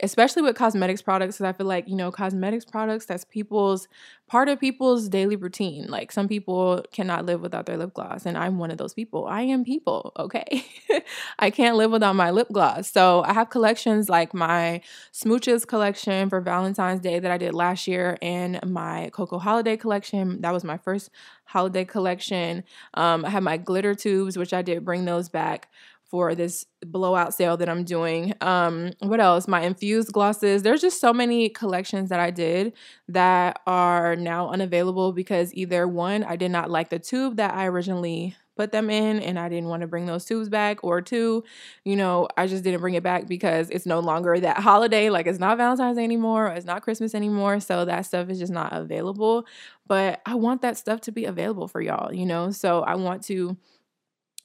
especially 0.02 0.42
with 0.42 0.56
cosmetics 0.56 1.00
products 1.00 1.36
because 1.36 1.48
i 1.48 1.52
feel 1.56 1.66
like 1.66 1.88
you 1.88 1.94
know 1.94 2.10
cosmetics 2.10 2.64
products 2.64 3.06
that's 3.06 3.24
people's 3.24 3.88
part 4.26 4.48
of 4.48 4.58
people's 4.58 5.08
daily 5.08 5.36
routine. 5.36 5.86
Like 5.88 6.10
some 6.10 6.28
people 6.28 6.82
cannot 6.92 7.26
live 7.26 7.42
without 7.42 7.66
their 7.66 7.76
lip 7.76 7.92
gloss 7.92 8.24
and 8.24 8.38
i'm 8.38 8.58
one 8.58 8.70
of 8.70 8.78
those 8.78 8.94
people. 8.94 9.26
I 9.26 9.42
am 9.42 9.64
people 9.64 10.12
okay? 10.18 10.64
I 11.38 11.50
can't 11.50 11.76
live 11.76 11.90
without 11.90 12.16
my 12.16 12.30
lip 12.30 12.48
gloss. 12.50 12.90
So 12.90 13.22
i 13.24 13.32
have 13.32 13.50
collections 13.50 14.08
like 14.08 14.32
my 14.32 14.80
smooches 15.12 15.66
collection 15.66 16.30
for 16.30 16.40
valentine's 16.40 17.00
day 17.00 17.18
that 17.18 17.30
i 17.30 17.38
did 17.38 17.54
last 17.54 17.86
year 17.86 18.16
and 18.22 18.58
my 18.64 19.10
cocoa 19.12 19.38
holiday 19.38 19.76
collection. 19.76 20.40
That 20.40 20.52
was 20.52 20.64
my 20.64 20.78
first 20.78 21.10
holiday 21.44 21.84
collection. 21.84 22.64
Um, 22.94 23.24
i 23.24 23.30
have 23.30 23.42
my 23.42 23.58
glitter 23.58 23.94
tubes 23.94 24.38
which 24.38 24.54
i 24.54 24.62
did 24.62 24.84
bring 24.84 25.04
those 25.04 25.28
back 25.28 25.68
for 26.10 26.34
this 26.34 26.64
blowout 26.84 27.34
sale 27.34 27.56
that 27.56 27.68
I'm 27.68 27.84
doing. 27.84 28.34
Um, 28.40 28.92
what 29.00 29.20
else? 29.20 29.48
My 29.48 29.62
infused 29.62 30.12
glosses. 30.12 30.62
There's 30.62 30.80
just 30.80 31.00
so 31.00 31.12
many 31.12 31.48
collections 31.48 32.08
that 32.10 32.20
I 32.20 32.30
did 32.30 32.72
that 33.08 33.60
are 33.66 34.14
now 34.16 34.50
unavailable 34.50 35.12
because 35.12 35.52
either 35.54 35.88
one, 35.88 36.22
I 36.22 36.36
did 36.36 36.50
not 36.50 36.70
like 36.70 36.90
the 36.90 36.98
tube 36.98 37.36
that 37.36 37.54
I 37.54 37.66
originally 37.66 38.36
put 38.56 38.72
them 38.72 38.88
in 38.88 39.20
and 39.20 39.38
I 39.38 39.48
didn't 39.48 39.68
want 39.68 39.80
to 39.80 39.86
bring 39.86 40.06
those 40.06 40.24
tubes 40.24 40.48
back 40.48 40.82
or 40.84 41.00
two, 41.00 41.44
you 41.84 41.96
know, 41.96 42.28
I 42.36 42.46
just 42.46 42.62
didn't 42.62 42.80
bring 42.80 42.94
it 42.94 43.02
back 43.02 43.26
because 43.26 43.68
it's 43.70 43.86
no 43.86 44.00
longer 44.00 44.38
that 44.38 44.58
holiday 44.58 45.10
like 45.10 45.26
it's 45.26 45.38
not 45.38 45.58
Valentine's 45.58 45.98
anymore, 45.98 46.46
it's 46.48 46.66
not 46.66 46.82
Christmas 46.82 47.14
anymore, 47.14 47.60
so 47.60 47.84
that 47.84 48.06
stuff 48.06 48.28
is 48.30 48.38
just 48.38 48.52
not 48.52 48.72
available, 48.72 49.44
but 49.86 50.20
I 50.24 50.36
want 50.36 50.62
that 50.62 50.76
stuff 50.78 51.00
to 51.02 51.12
be 51.12 51.24
available 51.24 51.68
for 51.68 51.80
y'all, 51.80 52.14
you 52.14 52.26
know? 52.26 52.50
So 52.50 52.82
I 52.82 52.94
want 52.94 53.24
to 53.24 53.56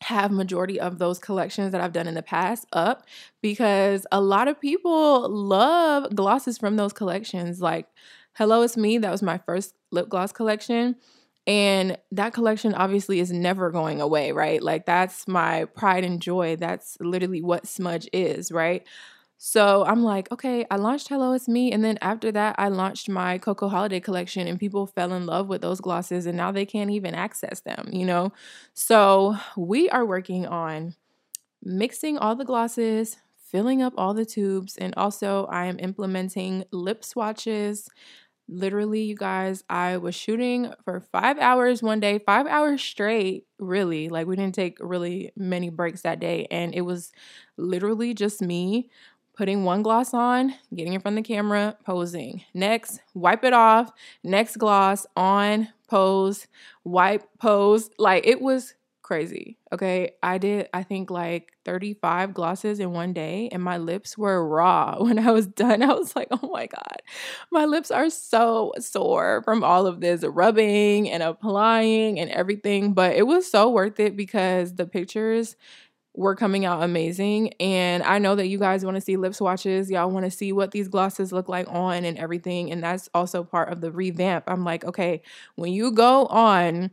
have 0.01 0.31
majority 0.31 0.79
of 0.79 0.97
those 0.97 1.19
collections 1.19 1.71
that 1.71 1.81
I've 1.81 1.93
done 1.93 2.07
in 2.07 2.13
the 2.13 2.21
past 2.21 2.65
up 2.71 3.05
because 3.41 4.05
a 4.11 4.21
lot 4.21 4.47
of 4.47 4.59
people 4.59 5.29
love 5.29 6.15
glosses 6.15 6.57
from 6.57 6.77
those 6.77 6.93
collections. 6.93 7.61
Like 7.61 7.87
Hello 8.33 8.61
It's 8.61 8.77
Me, 8.77 8.97
that 8.97 9.11
was 9.11 9.21
my 9.21 9.37
first 9.39 9.75
lip 9.91 10.07
gloss 10.09 10.31
collection. 10.31 10.95
And 11.45 11.97
that 12.11 12.33
collection 12.33 12.73
obviously 12.73 13.19
is 13.19 13.31
never 13.31 13.71
going 13.71 14.01
away, 14.01 14.31
right? 14.31 14.61
Like 14.61 14.85
that's 14.85 15.27
my 15.27 15.65
pride 15.65 16.03
and 16.03 16.21
joy. 16.21 16.55
That's 16.55 16.95
literally 17.01 17.41
what 17.41 17.67
smudge 17.67 18.07
is, 18.13 18.51
right? 18.51 18.87
So 19.41 19.85
I'm 19.85 20.03
like, 20.03 20.29
okay, 20.33 20.65
I 20.69 20.75
launched 20.75 21.07
Hello 21.07 21.31
It's 21.31 21.47
Me. 21.47 21.71
And 21.71 21.81
then 21.81 21.97
after 22.01 22.29
that, 22.33 22.55
I 22.57 22.67
launched 22.67 23.07
my 23.07 23.37
Cocoa 23.37 23.69
Holiday 23.69 24.01
collection, 24.01 24.47
and 24.47 24.59
people 24.59 24.85
fell 24.85 25.13
in 25.13 25.25
love 25.25 25.47
with 25.47 25.61
those 25.61 25.79
glosses, 25.79 26.25
and 26.25 26.35
now 26.35 26.51
they 26.51 26.65
can't 26.65 26.91
even 26.91 27.15
access 27.15 27.61
them, 27.61 27.87
you 27.91 28.05
know? 28.05 28.33
So 28.73 29.37
we 29.55 29.89
are 29.91 30.05
working 30.05 30.45
on 30.45 30.95
mixing 31.63 32.17
all 32.17 32.35
the 32.35 32.45
glosses, 32.45 33.17
filling 33.51 33.81
up 33.81 33.93
all 33.97 34.13
the 34.13 34.25
tubes, 34.25 34.77
and 34.77 34.93
also 34.97 35.45
I 35.47 35.65
am 35.67 35.79
implementing 35.79 36.65
lip 36.71 37.05
swatches. 37.05 37.89
Literally, 38.51 39.03
you 39.03 39.15
guys, 39.15 39.63
I 39.69 39.97
was 39.97 40.15
shooting 40.15 40.73
for 40.83 41.01
five 41.11 41.37
hours 41.37 41.83
one 41.83 41.99
day, 41.99 42.17
five 42.17 42.47
hours 42.47 42.81
straight, 42.81 43.45
really. 43.59 44.09
Like, 44.09 44.25
we 44.25 44.35
didn't 44.35 44.55
take 44.55 44.77
really 44.79 45.31
many 45.37 45.69
breaks 45.69 46.01
that 46.01 46.19
day. 46.19 46.47
And 46.49 46.73
it 46.73 46.81
was 46.81 47.11
literally 47.57 48.15
just 48.15 48.41
me 48.41 48.89
putting 49.39 49.63
one 49.63 49.81
gloss 49.81 50.13
on, 50.13 50.53
getting 50.75 50.91
in 50.91 50.99
front 50.99 51.17
of 51.17 51.23
the 51.23 51.27
camera, 51.33 51.73
posing. 51.85 52.43
Next, 52.53 52.99
wipe 53.13 53.45
it 53.45 53.53
off. 53.53 53.89
Next 54.21 54.57
gloss 54.57 55.07
on, 55.15 55.69
pose, 55.87 56.45
wipe, 56.83 57.23
pose. 57.39 57.89
Like 57.97 58.27
it 58.27 58.41
was 58.41 58.73
crazy. 59.01 59.57
Okay. 59.71 60.11
I 60.21 60.39
did, 60.39 60.67
I 60.73 60.83
think, 60.83 61.09
like 61.09 61.53
35 61.63 62.33
glosses 62.33 62.81
in 62.81 62.91
one 62.91 63.13
day, 63.13 63.47
and 63.51 63.63
my 63.63 63.77
lips 63.77 64.17
were 64.17 64.45
raw. 64.45 64.97
When 64.99 65.17
I 65.17 65.31
was 65.31 65.47
done, 65.47 65.83
I 65.83 65.93
was 65.93 66.17
like, 66.17 66.27
oh 66.31 66.49
my 66.51 66.67
God, 66.67 67.01
my 67.49 67.63
lips 67.63 67.91
are 67.91 68.09
so 68.09 68.73
sore 68.77 69.41
from 69.45 69.63
all 69.63 69.87
of 69.87 70.01
this 70.01 70.25
rubbing 70.25 71.09
and 71.09 71.23
applying 71.23 72.19
and 72.19 72.29
everything. 72.29 72.93
But 72.93 73.15
it 73.15 73.25
was 73.25 73.49
so 73.49 73.69
worth 73.69 74.01
it 74.01 74.17
because 74.17 74.75
the 74.75 74.85
pictures 74.85 75.55
were 76.19 76.35
coming 76.35 76.65
out 76.65 76.83
amazing. 76.83 77.53
And 77.61 78.03
I 78.03 78.19
know 78.19 78.35
that 78.35 78.47
you 78.47 78.59
guys 78.59 78.83
want 78.83 78.95
to 78.95 79.01
see 79.01 79.15
lip 79.15 79.33
swatches. 79.33 79.89
Y'all 79.89 80.11
want 80.11 80.25
to 80.25 80.31
see 80.31 80.51
what 80.51 80.71
these 80.71 80.89
glosses 80.89 81.31
look 81.31 81.47
like 81.47 81.65
on 81.69 82.03
and 82.03 82.17
everything. 82.17 82.69
And 82.71 82.83
that's 82.83 83.07
also 83.13 83.41
part 83.41 83.71
of 83.71 83.79
the 83.79 83.89
revamp. 83.89 84.43
I'm 84.47 84.65
like, 84.65 84.83
okay, 84.83 85.21
when 85.55 85.71
you 85.71 85.91
go 85.91 86.25
on 86.25 86.91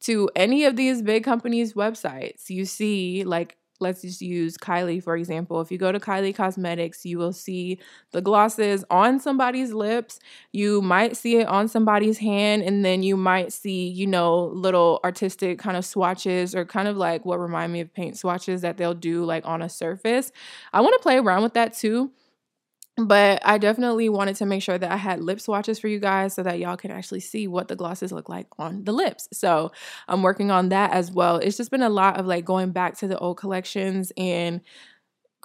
to 0.00 0.28
any 0.36 0.66
of 0.66 0.76
these 0.76 1.00
big 1.00 1.24
companies' 1.24 1.72
websites, 1.72 2.50
you 2.50 2.66
see 2.66 3.24
like 3.24 3.56
let's 3.80 4.02
just 4.02 4.20
use 4.20 4.56
Kylie 4.56 5.02
for 5.02 5.16
example. 5.16 5.60
If 5.60 5.70
you 5.70 5.78
go 5.78 5.92
to 5.92 6.00
Kylie 6.00 6.34
Cosmetics, 6.34 7.04
you 7.04 7.18
will 7.18 7.32
see 7.32 7.78
the 8.12 8.20
glosses 8.20 8.84
on 8.90 9.20
somebody's 9.20 9.72
lips. 9.72 10.18
You 10.52 10.82
might 10.82 11.16
see 11.16 11.36
it 11.36 11.48
on 11.48 11.68
somebody's 11.68 12.18
hand, 12.18 12.62
and 12.62 12.84
then 12.84 13.02
you 13.02 13.16
might 13.16 13.52
see, 13.52 13.88
you 13.88 14.06
know, 14.06 14.46
little 14.46 15.00
artistic 15.04 15.58
kind 15.58 15.76
of 15.76 15.84
swatches 15.84 16.54
or 16.54 16.64
kind 16.64 16.88
of 16.88 16.96
like 16.96 17.24
what 17.24 17.38
remind 17.38 17.72
me 17.72 17.80
of 17.80 17.92
paint 17.92 18.18
swatches 18.18 18.62
that 18.62 18.76
they'll 18.76 18.94
do 18.94 19.24
like 19.24 19.46
on 19.46 19.62
a 19.62 19.68
surface. 19.68 20.32
I 20.72 20.80
want 20.80 20.94
to 20.94 21.02
play 21.02 21.18
around 21.18 21.42
with 21.42 21.54
that 21.54 21.74
too 21.74 22.10
but 22.96 23.42
I 23.44 23.58
definitely 23.58 24.08
wanted 24.08 24.36
to 24.36 24.46
make 24.46 24.62
sure 24.62 24.78
that 24.78 24.90
I 24.90 24.96
had 24.96 25.20
lip 25.22 25.40
swatches 25.40 25.78
for 25.78 25.88
you 25.88 26.00
guys 26.00 26.34
so 26.34 26.42
that 26.42 26.58
y'all 26.58 26.76
can 26.78 26.90
actually 26.90 27.20
see 27.20 27.46
what 27.46 27.68
the 27.68 27.76
glosses 27.76 28.10
look 28.10 28.28
like 28.28 28.46
on 28.58 28.84
the 28.84 28.92
lips. 28.92 29.28
So 29.32 29.72
I'm 30.08 30.22
working 30.22 30.50
on 30.50 30.70
that 30.70 30.92
as 30.92 31.10
well. 31.12 31.36
It's 31.36 31.58
just 31.58 31.70
been 31.70 31.82
a 31.82 31.90
lot 31.90 32.18
of 32.18 32.26
like 32.26 32.44
going 32.46 32.70
back 32.72 32.96
to 32.98 33.08
the 33.08 33.18
old 33.18 33.36
collections 33.36 34.12
and 34.16 34.62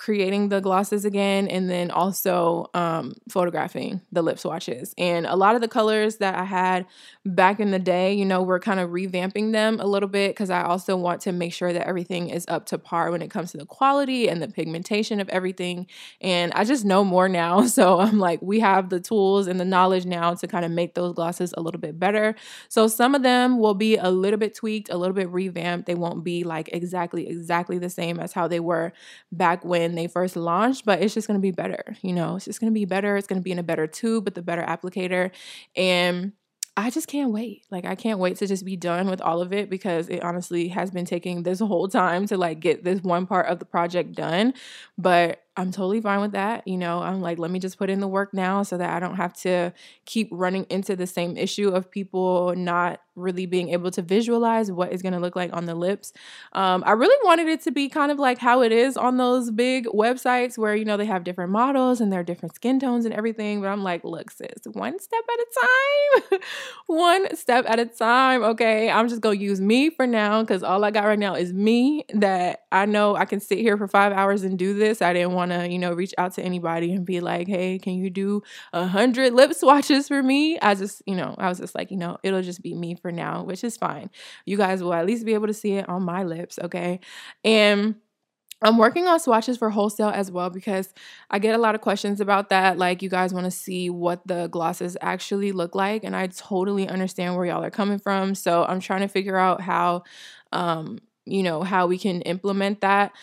creating 0.01 0.49
the 0.49 0.59
glosses 0.59 1.05
again 1.05 1.47
and 1.47 1.69
then 1.69 1.91
also 1.91 2.67
um, 2.73 3.13
photographing 3.29 4.01
the 4.11 4.23
lip 4.23 4.39
swatches. 4.39 4.95
And 4.97 5.27
a 5.27 5.35
lot 5.35 5.53
of 5.53 5.61
the 5.61 5.67
colors 5.67 6.15
that 6.15 6.33
I 6.33 6.43
had 6.43 6.87
back 7.23 7.59
in 7.59 7.69
the 7.69 7.77
day, 7.77 8.11
you 8.11 8.25
know, 8.25 8.41
we're 8.41 8.59
kind 8.59 8.79
of 8.79 8.89
revamping 8.89 9.51
them 9.51 9.79
a 9.79 9.85
little 9.85 10.09
bit 10.09 10.31
because 10.31 10.49
I 10.49 10.63
also 10.63 10.97
want 10.97 11.21
to 11.21 11.31
make 11.31 11.53
sure 11.53 11.71
that 11.71 11.87
everything 11.87 12.31
is 12.31 12.45
up 12.47 12.65
to 12.67 12.79
par 12.79 13.11
when 13.11 13.21
it 13.21 13.29
comes 13.29 13.51
to 13.51 13.59
the 13.59 13.65
quality 13.67 14.27
and 14.27 14.41
the 14.41 14.47
pigmentation 14.47 15.19
of 15.19 15.29
everything. 15.29 15.85
And 16.19 16.51
I 16.53 16.63
just 16.63 16.83
know 16.83 17.03
more 17.03 17.29
now. 17.29 17.61
So 17.81 17.99
I'm 17.99 18.19
like, 18.19 18.41
we 18.41 18.59
have 18.59 18.89
the 18.89 18.99
tools 18.99 19.47
and 19.47 19.57
the 19.59 19.65
knowledge 19.65 20.05
now 20.05 20.33
to 20.33 20.47
kind 20.47 20.65
of 20.65 20.71
make 20.71 20.93
those 20.93 21.13
glosses 21.13 21.53
a 21.55 21.61
little 21.61 21.79
bit 21.79 21.97
better. 21.97 22.35
So 22.67 22.87
some 22.87 23.15
of 23.15 23.23
them 23.23 23.59
will 23.59 23.75
be 23.75 23.95
a 23.95 24.09
little 24.09 24.37
bit 24.37 24.53
tweaked, 24.53 24.89
a 24.89 24.97
little 24.97 25.15
bit 25.15 25.29
revamped. 25.29 25.85
They 25.87 25.95
won't 25.95 26.23
be 26.23 26.43
like 26.43 26.69
exactly, 26.73 27.29
exactly 27.29 27.77
the 27.77 27.89
same 27.89 28.19
as 28.19 28.33
how 28.33 28.47
they 28.47 28.59
were 28.59 28.91
back 29.31 29.63
when 29.63 29.90
when 29.91 30.01
they 30.01 30.07
first 30.07 30.37
launched, 30.37 30.85
but 30.85 31.01
it's 31.01 31.13
just 31.13 31.27
to 31.27 31.37
be 31.37 31.51
better. 31.51 31.83
You 32.01 32.13
know, 32.13 32.37
it's 32.37 32.45
just 32.45 32.61
to 32.61 32.71
be 32.71 32.85
better. 32.85 33.17
It's 33.17 33.27
to 33.27 33.43
be 33.43 33.51
in 33.51 33.59
a 33.59 33.63
better 33.63 33.87
tube 33.87 34.25
with 34.25 34.37
a 34.37 34.41
better 34.41 34.63
applicator. 34.63 35.31
And 35.75 36.31
I 36.77 36.89
just 36.89 37.07
can't 37.07 37.31
wait. 37.31 37.65
Like 37.69 37.83
I 37.83 37.95
can't 37.95 38.19
wait 38.19 38.37
to 38.37 38.47
just 38.47 38.63
be 38.63 38.77
done 38.77 39.09
with 39.09 39.19
all 39.19 39.41
of 39.41 39.51
it 39.51 39.69
because 39.69 40.07
it 40.07 40.23
honestly 40.23 40.69
has 40.69 40.89
been 40.91 41.05
taking 41.05 41.43
this 41.43 41.59
whole 41.59 41.89
time 41.89 42.25
to 42.27 42.37
like 42.37 42.61
get 42.61 42.85
this 42.85 43.01
one 43.01 43.27
part 43.27 43.47
of 43.47 43.59
the 43.59 43.65
project 43.65 44.13
done. 44.15 44.53
But 44.97 45.43
I'm 45.57 45.71
totally 45.71 45.99
fine 45.99 46.21
with 46.21 46.31
that. 46.31 46.65
You 46.67 46.77
know, 46.77 47.01
I'm 47.01 47.21
like, 47.21 47.37
let 47.37 47.51
me 47.51 47.59
just 47.59 47.77
put 47.77 47.89
in 47.89 47.99
the 47.99 48.07
work 48.07 48.33
now 48.33 48.63
so 48.63 48.77
that 48.77 48.89
I 48.89 48.99
don't 48.99 49.15
have 49.15 49.33
to 49.41 49.73
keep 50.05 50.29
running 50.31 50.65
into 50.69 50.95
the 50.95 51.07
same 51.07 51.35
issue 51.35 51.69
of 51.69 51.91
people 51.91 52.55
not 52.55 53.01
really 53.15 53.45
being 53.45 53.69
able 53.69 53.91
to 53.91 54.01
visualize 54.01 54.71
what 54.71 54.93
is 54.93 55.01
going 55.01 55.13
to 55.13 55.19
look 55.19 55.35
like 55.35 55.51
on 55.53 55.65
the 55.65 55.75
lips. 55.75 56.13
Um, 56.53 56.83
I 56.85 56.91
really 56.93 57.17
wanted 57.25 57.47
it 57.47 57.61
to 57.63 57.71
be 57.71 57.89
kind 57.89 58.11
of 58.11 58.19
like 58.19 58.37
how 58.37 58.61
it 58.61 58.71
is 58.71 58.95
on 58.95 59.17
those 59.17 59.51
big 59.51 59.85
websites 59.87 60.57
where, 60.57 60.75
you 60.75 60.85
know, 60.85 60.95
they 60.97 61.05
have 61.05 61.23
different 61.23 61.51
models 61.51 61.99
and 61.99 62.11
their 62.11 62.23
different 62.23 62.55
skin 62.55 62.79
tones 62.79 63.05
and 63.05 63.13
everything. 63.13 63.61
But 63.61 63.67
I'm 63.67 63.83
like, 63.83 64.03
look, 64.03 64.31
sis, 64.31 64.49
one 64.71 64.99
step 64.99 65.23
at 65.29 65.39
a 65.39 66.29
time, 66.31 66.39
one 66.87 67.35
step 67.35 67.65
at 67.67 67.79
a 67.79 67.85
time. 67.85 68.43
Okay. 68.43 68.89
I'm 68.89 69.09
just 69.09 69.21
going 69.21 69.37
to 69.37 69.43
use 69.43 69.59
me 69.59 69.89
for 69.89 70.07
now 70.07 70.41
because 70.41 70.63
all 70.63 70.83
I 70.83 70.91
got 70.91 71.05
right 71.05 71.19
now 71.19 71.35
is 71.35 71.51
me 71.53 72.05
that 72.13 72.63
I 72.71 72.85
know 72.85 73.15
I 73.15 73.25
can 73.25 73.41
sit 73.41 73.59
here 73.59 73.77
for 73.77 73.87
five 73.87 74.13
hours 74.13 74.43
and 74.43 74.57
do 74.57 74.73
this. 74.73 75.01
I 75.01 75.11
didn't 75.13 75.33
want 75.33 75.50
to, 75.51 75.69
you 75.69 75.79
know, 75.79 75.93
reach 75.93 76.13
out 76.17 76.33
to 76.35 76.41
anybody 76.41 76.93
and 76.93 77.05
be 77.05 77.19
like, 77.19 77.47
hey, 77.47 77.77
can 77.79 77.93
you 77.93 78.09
do 78.09 78.41
a 78.73 78.85
hundred 78.85 79.33
lip 79.33 79.53
swatches 79.53 80.07
for 80.07 80.21
me? 80.21 80.59
I 80.59 80.75
just, 80.75 81.01
you 81.05 81.15
know, 81.15 81.35
I 81.37 81.49
was 81.49 81.59
just 81.59 81.75
like, 81.75 81.91
you 81.91 81.97
know, 81.97 82.17
it'll 82.23 82.41
just 82.41 82.61
be 82.61 82.73
me 82.73 82.95
for 82.95 83.11
now, 83.11 83.43
which 83.43 83.63
is 83.63 83.77
fine. 83.77 84.09
You 84.45 84.57
guys 84.57 84.81
will 84.81 84.93
at 84.93 85.05
least 85.05 85.25
be 85.25 85.33
able 85.33 85.47
to 85.47 85.53
see 85.53 85.73
it 85.73 85.87
on 85.87 86.03
my 86.03 86.23
lips, 86.23 86.59
okay? 86.63 86.99
And 87.43 87.95
I'm 88.63 88.77
working 88.77 89.07
on 89.07 89.19
swatches 89.19 89.57
for 89.57 89.71
wholesale 89.71 90.09
as 90.09 90.31
well 90.31 90.51
because 90.51 90.93
I 91.31 91.39
get 91.39 91.55
a 91.55 91.57
lot 91.57 91.73
of 91.73 91.81
questions 91.81 92.21
about 92.21 92.49
that. 92.49 92.77
Like, 92.77 93.01
you 93.01 93.09
guys 93.09 93.33
want 93.33 93.45
to 93.45 93.51
see 93.51 93.89
what 93.89 94.25
the 94.27 94.47
glosses 94.47 94.95
actually 95.01 95.51
look 95.51 95.73
like. 95.73 96.03
And 96.03 96.15
I 96.15 96.27
totally 96.27 96.87
understand 96.87 97.35
where 97.35 97.45
y'all 97.45 97.63
are 97.63 97.71
coming 97.71 97.97
from. 97.97 98.35
So 98.35 98.63
I'm 98.63 98.79
trying 98.79 99.01
to 99.01 99.07
figure 99.07 99.37
out 99.37 99.61
how, 99.61 100.03
um, 100.51 100.99
you 101.25 101.41
know, 101.41 101.63
how 101.63 101.87
we 101.87 101.97
can 101.97 102.21
implement 102.21 102.81
that 102.81 103.13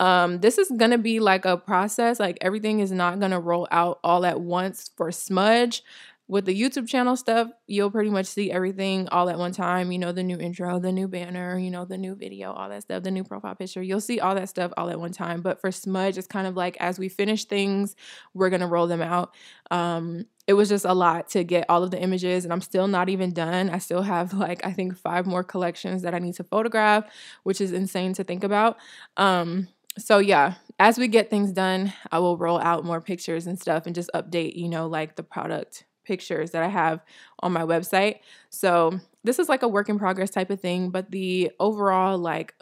um 0.00 0.40
this 0.40 0.58
is 0.58 0.70
gonna 0.76 0.98
be 0.98 1.20
like 1.20 1.44
a 1.44 1.56
process 1.56 2.18
like 2.18 2.36
everything 2.40 2.80
is 2.80 2.90
not 2.90 3.20
gonna 3.20 3.40
roll 3.40 3.68
out 3.70 3.98
all 4.02 4.24
at 4.26 4.40
once 4.40 4.90
for 4.96 5.12
smudge 5.12 5.82
with 6.26 6.46
the 6.46 6.58
YouTube 6.58 6.88
channel 6.88 7.16
stuff, 7.16 7.48
you'll 7.66 7.90
pretty 7.90 8.08
much 8.08 8.26
see 8.26 8.50
everything 8.50 9.08
all 9.10 9.28
at 9.28 9.38
one 9.38 9.52
time. 9.52 9.92
You 9.92 9.98
know, 9.98 10.10
the 10.10 10.22
new 10.22 10.38
intro, 10.38 10.78
the 10.78 10.90
new 10.90 11.06
banner, 11.06 11.58
you 11.58 11.70
know, 11.70 11.84
the 11.84 11.98
new 11.98 12.14
video, 12.14 12.52
all 12.52 12.70
that 12.70 12.82
stuff, 12.82 13.02
the 13.02 13.10
new 13.10 13.24
profile 13.24 13.54
picture. 13.54 13.82
You'll 13.82 14.00
see 14.00 14.20
all 14.20 14.34
that 14.34 14.48
stuff 14.48 14.72
all 14.78 14.88
at 14.88 14.98
one 14.98 15.12
time. 15.12 15.42
But 15.42 15.60
for 15.60 15.70
Smudge, 15.70 16.16
it's 16.16 16.26
kind 16.26 16.46
of 16.46 16.56
like 16.56 16.78
as 16.80 16.98
we 16.98 17.10
finish 17.10 17.44
things, 17.44 17.94
we're 18.32 18.48
to 18.50 18.66
roll 18.66 18.86
them 18.86 19.02
out. 19.02 19.34
Um, 19.70 20.24
it 20.46 20.54
was 20.54 20.70
just 20.70 20.86
a 20.86 20.94
lot 20.94 21.28
to 21.30 21.44
get 21.44 21.66
all 21.68 21.82
of 21.82 21.90
the 21.90 22.00
images, 22.00 22.44
and 22.44 22.52
I'm 22.52 22.60
still 22.62 22.88
not 22.88 23.10
even 23.10 23.32
done. 23.32 23.68
I 23.68 23.78
still 23.78 24.02
have 24.02 24.32
like, 24.32 24.64
I 24.64 24.72
think, 24.72 24.96
five 24.96 25.26
more 25.26 25.44
collections 25.44 26.02
that 26.02 26.14
I 26.14 26.18
need 26.20 26.36
to 26.36 26.44
photograph, 26.44 27.04
which 27.42 27.60
is 27.60 27.72
insane 27.72 28.14
to 28.14 28.24
think 28.24 28.44
about. 28.44 28.78
Um, 29.18 29.68
so 29.98 30.18
yeah, 30.18 30.54
as 30.78 30.98
we 30.98 31.08
get 31.08 31.30
things 31.30 31.52
done, 31.52 31.92
I 32.10 32.18
will 32.18 32.36
roll 32.36 32.58
out 32.58 32.84
more 32.84 33.00
pictures 33.00 33.46
and 33.46 33.58
stuff 33.60 33.86
and 33.86 33.94
just 33.94 34.10
update, 34.14 34.56
you 34.56 34.68
know, 34.68 34.86
like 34.86 35.16
the 35.16 35.22
product 35.22 35.84
pictures 36.04 36.50
that 36.50 36.62
I 36.62 36.68
have 36.68 37.00
on 37.40 37.52
my 37.52 37.62
website. 37.62 38.18
So 38.50 38.98
this 39.22 39.38
is 39.38 39.48
like 39.48 39.62
a 39.62 39.68
work 39.68 39.88
in 39.88 39.98
progress 39.98 40.30
type 40.30 40.50
of 40.50 40.60
thing, 40.60 40.90
but 40.90 41.10
the 41.10 41.52
overall 41.60 42.18
like 42.18 42.54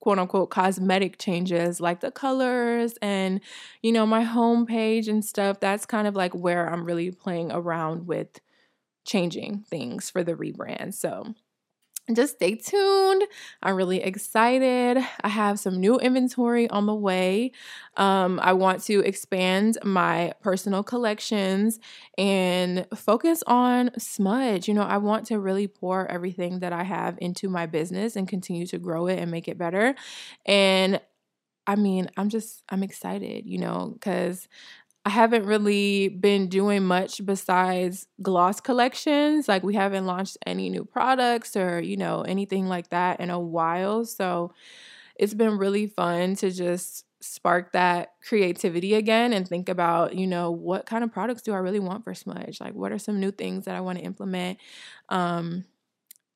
quote 0.00 0.18
unquote 0.18 0.50
cosmetic 0.50 1.18
changes 1.18 1.80
like 1.80 2.00
the 2.00 2.10
colors 2.10 2.94
and 3.02 3.40
you 3.82 3.90
know 3.92 4.06
my 4.06 4.22
homepage 4.24 5.08
and 5.08 5.24
stuff 5.24 5.60
that's 5.60 5.86
kind 5.86 6.06
of 6.06 6.14
like 6.14 6.34
where 6.34 6.70
I'm 6.70 6.84
really 6.84 7.10
playing 7.10 7.50
around 7.52 8.06
with 8.06 8.40
changing 9.06 9.64
things 9.70 10.10
for 10.10 10.24
the 10.24 10.34
rebrand. 10.34 10.94
So 10.94 11.34
just 12.12 12.34
stay 12.34 12.54
tuned. 12.54 13.24
I'm 13.62 13.76
really 13.76 14.02
excited. 14.02 14.98
I 15.22 15.28
have 15.28 15.58
some 15.58 15.80
new 15.80 15.98
inventory 15.98 16.68
on 16.68 16.84
the 16.84 16.94
way. 16.94 17.52
Um, 17.96 18.38
I 18.42 18.52
want 18.52 18.82
to 18.84 19.00
expand 19.00 19.78
my 19.84 20.32
personal 20.42 20.82
collections 20.82 21.78
and 22.18 22.86
focus 22.94 23.42
on 23.46 23.90
smudge. 23.98 24.68
You 24.68 24.74
know, 24.74 24.82
I 24.82 24.98
want 24.98 25.26
to 25.28 25.38
really 25.38 25.66
pour 25.66 26.06
everything 26.10 26.58
that 26.60 26.72
I 26.74 26.82
have 26.82 27.16
into 27.22 27.48
my 27.48 27.64
business 27.66 28.16
and 28.16 28.28
continue 28.28 28.66
to 28.66 28.78
grow 28.78 29.06
it 29.06 29.18
and 29.18 29.30
make 29.30 29.48
it 29.48 29.56
better. 29.56 29.94
And 30.44 31.00
I 31.66 31.76
mean, 31.76 32.10
I'm 32.16 32.28
just, 32.28 32.62
I'm 32.68 32.82
excited, 32.82 33.46
you 33.46 33.58
know, 33.58 33.90
because 33.94 34.48
I 35.06 35.10
haven't 35.10 35.44
really 35.44 36.08
been 36.08 36.48
doing 36.48 36.84
much 36.84 37.24
besides 37.26 38.06
gloss 38.22 38.60
collections. 38.60 39.48
Like 39.48 39.62
we 39.62 39.74
haven't 39.74 40.06
launched 40.06 40.38
any 40.46 40.70
new 40.70 40.84
products 40.86 41.56
or, 41.56 41.80
you 41.80 41.98
know, 41.98 42.22
anything 42.22 42.68
like 42.68 42.88
that 42.88 43.20
in 43.20 43.28
a 43.28 43.38
while. 43.38 44.06
So 44.06 44.52
it's 45.16 45.34
been 45.34 45.58
really 45.58 45.86
fun 45.88 46.36
to 46.36 46.50
just 46.50 47.04
spark 47.20 47.72
that 47.72 48.10
creativity 48.26 48.94
again 48.94 49.32
and 49.32 49.48
think 49.48 49.68
about, 49.68 50.14
you 50.16 50.26
know, 50.26 50.50
what 50.50 50.86
kind 50.86 51.04
of 51.04 51.12
products 51.12 51.42
do 51.42 51.52
I 51.54 51.58
really 51.58 51.80
want 51.80 52.04
for 52.04 52.14
Smudge? 52.14 52.60
Like 52.60 52.74
what 52.74 52.92
are 52.92 52.98
some 52.98 53.20
new 53.20 53.30
things 53.30 53.66
that 53.66 53.76
I 53.76 53.80
want 53.80 53.98
to 53.98 54.04
implement? 54.04 54.58
Um 55.10 55.64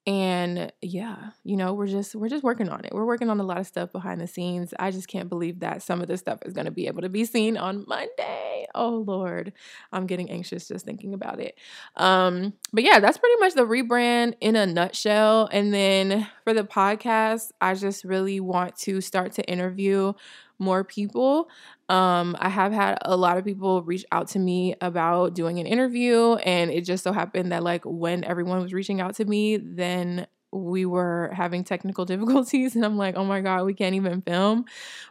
and 0.08 0.72
yeah 0.80 1.16
you 1.44 1.54
know 1.54 1.74
we're 1.74 1.86
just 1.86 2.14
we're 2.14 2.30
just 2.30 2.42
working 2.42 2.70
on 2.70 2.82
it. 2.82 2.94
We're 2.94 3.04
working 3.04 3.28
on 3.28 3.40
a 3.40 3.42
lot 3.42 3.58
of 3.58 3.66
stuff 3.66 3.92
behind 3.92 4.22
the 4.22 4.26
scenes. 4.26 4.72
I 4.78 4.90
just 4.90 5.06
can't 5.06 5.28
believe 5.28 5.60
that 5.60 5.82
some 5.82 6.00
of 6.00 6.08
this 6.08 6.20
stuff 6.20 6.38
is 6.46 6.54
going 6.54 6.64
to 6.64 6.70
be 6.70 6.86
able 6.86 7.02
to 7.02 7.10
be 7.10 7.26
seen 7.26 7.58
on 7.58 7.84
monday. 7.86 8.66
Oh 8.74 9.04
lord. 9.06 9.52
I'm 9.92 10.06
getting 10.06 10.30
anxious 10.30 10.66
just 10.66 10.86
thinking 10.86 11.12
about 11.12 11.40
it. 11.40 11.58
Um 11.96 12.54
but 12.72 12.84
yeah 12.84 13.00
that's 13.00 13.18
pretty 13.18 13.38
much 13.38 13.52
the 13.52 13.66
rebrand 13.66 14.32
in 14.40 14.56
a 14.56 14.64
nutshell. 14.64 15.50
And 15.52 15.74
then 15.74 16.26
for 16.42 16.54
the 16.54 16.64
podcast 16.64 17.50
i 17.60 17.74
just 17.74 18.02
really 18.02 18.40
want 18.40 18.76
to 18.78 19.02
start 19.02 19.32
to 19.32 19.42
interview 19.44 20.14
more 20.58 20.84
people. 20.84 21.48
Um, 21.88 22.36
I 22.38 22.50
have 22.50 22.72
had 22.72 22.98
a 23.02 23.16
lot 23.16 23.38
of 23.38 23.44
people 23.44 23.82
reach 23.82 24.04
out 24.12 24.28
to 24.28 24.38
me 24.38 24.74
about 24.82 25.34
doing 25.34 25.58
an 25.58 25.66
interview, 25.66 26.34
and 26.36 26.70
it 26.70 26.82
just 26.84 27.02
so 27.02 27.12
happened 27.12 27.52
that, 27.52 27.62
like, 27.62 27.82
when 27.84 28.24
everyone 28.24 28.62
was 28.62 28.74
reaching 28.74 29.00
out 29.00 29.14
to 29.16 29.24
me, 29.24 29.56
then 29.56 30.26
we 30.52 30.84
were 30.86 31.30
having 31.34 31.64
technical 31.64 32.04
difficulties 32.06 32.74
and 32.76 32.84
I'm 32.84 32.96
like, 32.96 33.16
"Oh 33.16 33.24
my 33.24 33.40
god, 33.40 33.64
we 33.64 33.74
can't 33.74 33.94
even 33.94 34.22
film." 34.22 34.64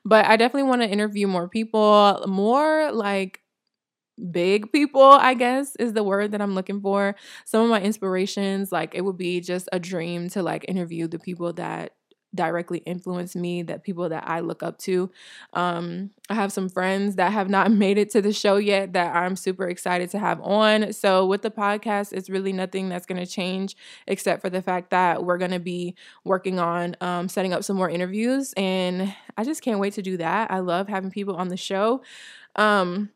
But 0.05 0.25
I 0.25 0.35
definitely 0.37 0.69
want 0.69 0.81
to 0.83 0.89
interview 0.89 1.27
more 1.27 1.47
people, 1.49 2.23
more 2.27 2.91
like 2.91 3.41
big 4.31 4.71
people, 4.71 5.03
I 5.03 5.33
guess 5.35 5.75
is 5.77 5.93
the 5.93 6.03
word 6.03 6.31
that 6.31 6.41
I'm 6.41 6.55
looking 6.55 6.81
for. 6.81 7.15
Some 7.45 7.63
of 7.63 7.69
my 7.69 7.81
inspirations, 7.81 8.71
like 8.71 8.95
it 8.95 9.01
would 9.01 9.17
be 9.17 9.41
just 9.41 9.69
a 9.71 9.79
dream 9.79 10.29
to 10.29 10.43
like 10.43 10.65
interview 10.67 11.07
the 11.07 11.19
people 11.19 11.53
that 11.53 11.93
directly 12.35 12.79
influence 12.79 13.35
me, 13.35 13.61
that 13.63 13.83
people 13.83 14.09
that 14.09 14.23
I 14.27 14.41
look 14.41 14.63
up 14.63 14.77
to. 14.79 15.09
Um, 15.53 16.11
I 16.29 16.35
have 16.35 16.51
some 16.51 16.69
friends 16.69 17.15
that 17.15 17.31
have 17.31 17.49
not 17.49 17.71
made 17.83 17.97
it 17.97 18.09
to 18.11 18.21
the 18.21 18.33
show 18.33 18.57
yet 18.57 18.93
that 18.93 19.15
I'm 19.15 19.35
super 19.35 19.67
excited 19.67 20.09
to 20.11 20.19
have 20.19 20.41
on. 20.41 20.93
So, 20.93 21.25
with 21.25 21.41
the 21.41 21.51
podcast, 21.51 22.13
it's 22.13 22.29
really 22.29 22.53
nothing 22.53 22.89
that's 22.89 23.05
going 23.05 23.23
to 23.23 23.31
change 23.31 23.75
except 24.07 24.41
for 24.41 24.49
the 24.49 24.61
fact 24.61 24.89
that 24.91 25.23
we're 25.23 25.37
going 25.37 25.51
to 25.51 25.59
be 25.59 25.95
working 26.23 26.59
on 26.59 26.95
um, 27.01 27.29
setting 27.29 27.53
up 27.53 27.63
some 27.63 27.77
more 27.77 27.89
interviews. 27.89 28.53
And 28.57 29.13
I 29.37 29.43
just 29.43 29.61
can't 29.61 29.79
wait 29.79 29.93
to 29.93 30.01
do 30.01 30.17
that. 30.17 30.51
I 30.51 30.59
love 30.59 30.87
having 30.87 31.11
people 31.11 31.35
on 31.35 31.47
the 31.47 31.57
show. 31.57 32.01
Um, 32.55 33.09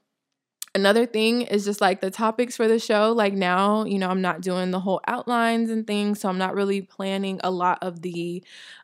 Another 0.73 1.05
thing 1.05 1.41
is 1.41 1.65
just 1.65 1.81
like 1.81 1.99
the 1.99 2.09
topics 2.09 2.55
for 2.55 2.65
the 2.65 2.79
show. 2.79 3.11
Like 3.11 3.33
now, 3.33 3.83
you 3.83 3.99
know, 3.99 4.09
I'm 4.09 4.21
not 4.21 4.39
doing 4.39 4.71
the 4.71 4.79
whole 4.79 5.01
outlines 5.05 5.69
and 5.69 5.85
things, 5.85 6.21
so 6.21 6.29
I'm 6.29 6.37
not 6.37 6.55
really 6.55 6.81
planning 6.81 7.41
a 7.43 7.51
lot 7.51 7.79
of 7.81 8.01
the 8.01 8.41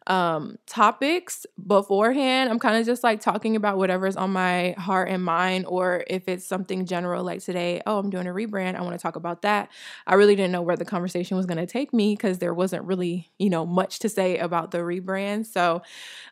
um, 0.07 0.57
topics 0.65 1.45
beforehand. 1.65 2.49
I'm 2.49 2.59
kind 2.59 2.77
of 2.77 2.85
just 2.85 3.03
like 3.03 3.19
talking 3.21 3.55
about 3.55 3.77
whatever's 3.77 4.15
on 4.15 4.31
my 4.31 4.73
heart 4.77 5.09
and 5.09 5.23
mind, 5.23 5.65
or 5.67 6.03
if 6.07 6.27
it's 6.27 6.45
something 6.45 6.85
general, 6.85 7.23
like 7.23 7.43
today, 7.43 7.81
oh, 7.85 7.99
I'm 7.99 8.09
doing 8.09 8.27
a 8.27 8.31
rebrand, 8.31 8.75
I 8.75 8.81
want 8.81 8.93
to 8.93 9.01
talk 9.01 9.15
about 9.15 9.43
that. 9.43 9.69
I 10.05 10.15
really 10.15 10.35
didn't 10.35 10.51
know 10.51 10.61
where 10.61 10.77
the 10.77 10.85
conversation 10.85 11.37
was 11.37 11.45
going 11.45 11.57
to 11.57 11.65
take 11.65 11.93
me 11.93 12.13
because 12.15 12.39
there 12.39 12.53
wasn't 12.53 12.85
really, 12.85 13.29
you 13.37 13.49
know, 13.49 13.65
much 13.65 13.99
to 13.99 14.09
say 14.09 14.37
about 14.37 14.71
the 14.71 14.79
rebrand. 14.79 15.45
So 15.45 15.81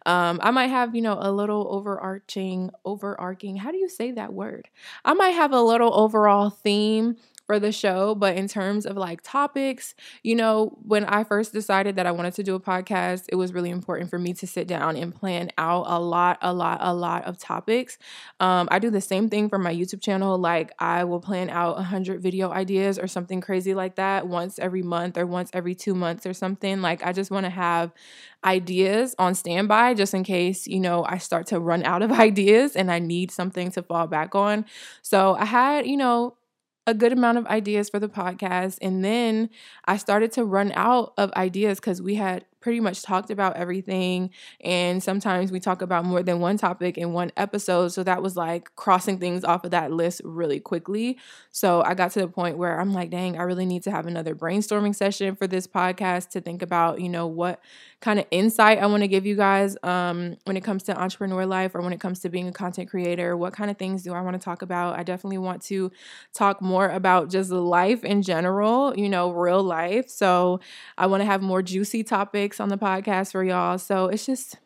um, 0.06 0.40
I 0.42 0.52
might 0.52 0.68
have, 0.68 0.96
you 0.96 1.02
know, 1.02 1.18
a 1.20 1.32
little 1.32 1.68
overarching, 1.70 2.72
overarching, 2.86 3.58
how 3.58 3.72
do 3.72 3.78
you 3.78 3.90
say 3.90 4.12
that 4.12 4.34
word? 4.34 4.70
I 5.04 5.14
might 5.14 5.32
have 5.32 5.52
a 5.52 5.62
little 5.62 5.94
overall 5.94 6.50
theme 6.50 7.18
for 7.46 7.60
the 7.60 7.72
show, 7.72 8.16
but 8.16 8.36
in 8.36 8.48
terms 8.48 8.86
of 8.86 8.98
like 8.98 9.22
topics, 9.22 9.94
you 10.24 10.36
know, 10.36 10.78
when 10.84 11.06
I 11.06 11.24
first 11.24 11.54
decided 11.54 11.96
that 11.98 12.06
I 12.06 12.12
wanted 12.12 12.34
to 12.36 12.44
do 12.44 12.56
a 12.56 12.60
podcast, 12.60 13.26
it 13.30 13.36
was 13.36 13.54
really 13.54 13.70
important 13.70 14.10
for 14.10 14.18
me 14.18 14.34
to 14.34 14.48
sit 14.48 14.68
down 14.68 14.96
and 14.96 15.14
plan 15.14 15.52
out 15.58 15.86
a 15.88 16.00
lot, 16.00 16.40
a 16.42 16.54
lot, 16.54 16.80
a 16.82 16.94
lot 16.94 17.24
of 17.26 17.38
topics. 17.38 17.98
Um, 18.40 18.68
I 18.72 18.80
do 18.80 18.90
the 18.90 19.02
same 19.02 19.30
thing 19.30 19.50
for 19.50 19.60
my 19.60 19.74
YouTube 19.74 20.02
channel. 20.02 20.38
Like 20.38 20.72
I 20.80 21.04
will 21.04 21.20
plan 21.20 21.50
out 21.50 21.80
a 21.80 21.84
hundred 21.84 22.22
video 22.22 22.52
ideas 22.52 22.98
or 22.98 23.08
something 23.08 23.42
crazy 23.42 23.74
like 23.74 23.96
that 23.96 24.28
once 24.28 24.58
every 24.58 24.84
month 24.84 25.18
or 25.18 25.26
once 25.26 25.50
every 25.54 25.76
two 25.76 25.94
months 25.94 26.26
or 26.26 26.34
something. 26.34 26.82
Like 26.82 27.06
I 27.06 27.12
just 27.12 27.32
want 27.32 27.46
to 27.46 27.52
have 27.52 27.92
ideas 28.44 29.16
on 29.18 29.36
standby 29.36 29.94
just 29.96 30.14
in 30.14 30.24
case, 30.24 30.68
you 30.68 30.80
know, 30.80 31.04
I 31.08 31.18
start 31.18 31.48
to 31.48 31.60
run 31.60 31.84
out 31.84 32.02
of 32.02 32.12
ideas 32.28 32.76
and 32.76 32.92
I 32.92 33.00
need 33.00 33.32
something 33.32 33.72
to 33.72 33.84
fall 33.84 34.08
back 34.08 34.36
on. 34.36 34.66
So 35.02 35.36
I 35.36 35.46
had, 35.46 35.88
you 35.88 35.98
know, 35.98 36.38
a 36.88 36.94
good 36.94 37.12
amount 37.12 37.38
of 37.38 37.46
ideas 37.48 37.90
for 37.90 38.00
the 38.00 38.10
podcast. 38.10 38.78
And 38.82 39.04
then 39.04 39.50
I 39.86 39.98
started 39.98 40.32
to 40.34 40.46
run 40.46 40.72
out 40.76 41.14
of 41.18 41.32
ideas 41.34 41.80
because 41.80 42.02
we 42.02 42.16
had 42.16 42.46
pretty 42.66 42.80
much 42.80 43.04
talked 43.04 43.30
about 43.30 43.56
everything. 43.58 44.32
And 44.60 45.04
sometimes 45.04 45.52
we 45.52 45.60
talk 45.60 45.84
about 45.84 46.04
more 46.04 46.24
than 46.24 46.40
one 46.40 46.58
topic 46.58 46.98
in 46.98 47.14
one 47.14 47.32
episode. 47.38 47.90
So 47.90 48.02
that 48.02 48.24
was 48.24 48.36
like 48.36 48.76
crossing 48.76 49.20
things 49.20 49.44
off 49.44 49.66
of 49.66 49.70
that 49.70 49.92
list 49.92 50.20
really 50.26 50.60
quickly. 50.60 51.20
So 51.52 51.84
I 51.84 51.94
got 51.94 52.10
to 52.14 52.22
the 52.22 52.28
point 52.28 52.58
where 52.58 52.82
I'm 52.82 52.92
like, 52.92 53.12
dang, 53.12 53.38
I 53.38 53.44
really 53.44 53.68
need 53.68 53.84
to 53.84 53.92
have 53.92 54.08
another 54.08 54.34
brainstorming 54.34 54.96
session 54.96 55.36
for 55.36 55.46
this 55.46 55.68
podcast 55.68 56.30
to 56.30 56.42
think 56.42 56.64
about, 56.64 57.00
you 57.00 57.08
know, 57.08 57.28
what 57.28 57.62
kind 58.02 58.20
of 58.20 58.26
insight 58.30 58.80
I 58.80 58.88
want 58.88 59.04
to 59.04 59.08
give 59.08 59.26
you 59.26 59.36
guys 59.36 59.78
um, 59.84 60.38
when 60.46 60.58
it 60.58 60.64
comes 60.64 60.84
to 60.84 61.00
entrepreneur 61.00 61.46
life 61.46 61.76
or 61.76 61.82
when 61.82 61.94
it 61.94 62.00
comes 62.00 62.20
to 62.22 62.30
being 62.30 62.48
a 62.48 62.52
content 62.52 62.90
creator. 62.90 63.38
What 63.38 63.54
kind 63.54 63.72
of 63.72 63.78
things 63.78 64.04
do 64.04 64.14
I 64.14 64.22
want 64.22 64.40
to 64.40 64.44
talk 64.44 64.64
about? 64.64 64.98
I 64.98 65.04
definitely 65.04 65.38
want 65.38 65.62
to 65.64 65.92
talk 66.34 66.62
more 66.62 66.90
about 66.90 67.30
just 67.30 67.52
life 67.52 68.04
in 68.04 68.22
general, 68.22 68.94
you 68.98 69.08
know, 69.08 69.32
real 69.32 69.64
life. 69.64 70.10
So 70.10 70.60
I 70.98 71.08
want 71.08 71.22
to 71.22 71.26
have 71.26 71.42
more 71.42 71.62
juicy 71.62 72.04
topics 72.04 72.55
on 72.60 72.70
the 72.70 72.78
podcast 72.78 73.32
for 73.32 73.44
y'all. 73.44 73.78
So 73.78 74.08
it's 74.08 74.26
just 74.26 74.58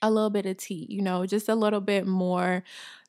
a 0.00 0.10
little 0.10 0.30
bit 0.30 0.46
of 0.46 0.56
tea, 0.56 0.86
you 0.90 1.02
know, 1.02 1.26
just 1.26 1.48
a 1.48 1.54
little 1.54 1.80
bit 1.80 2.06
more 2.06 2.64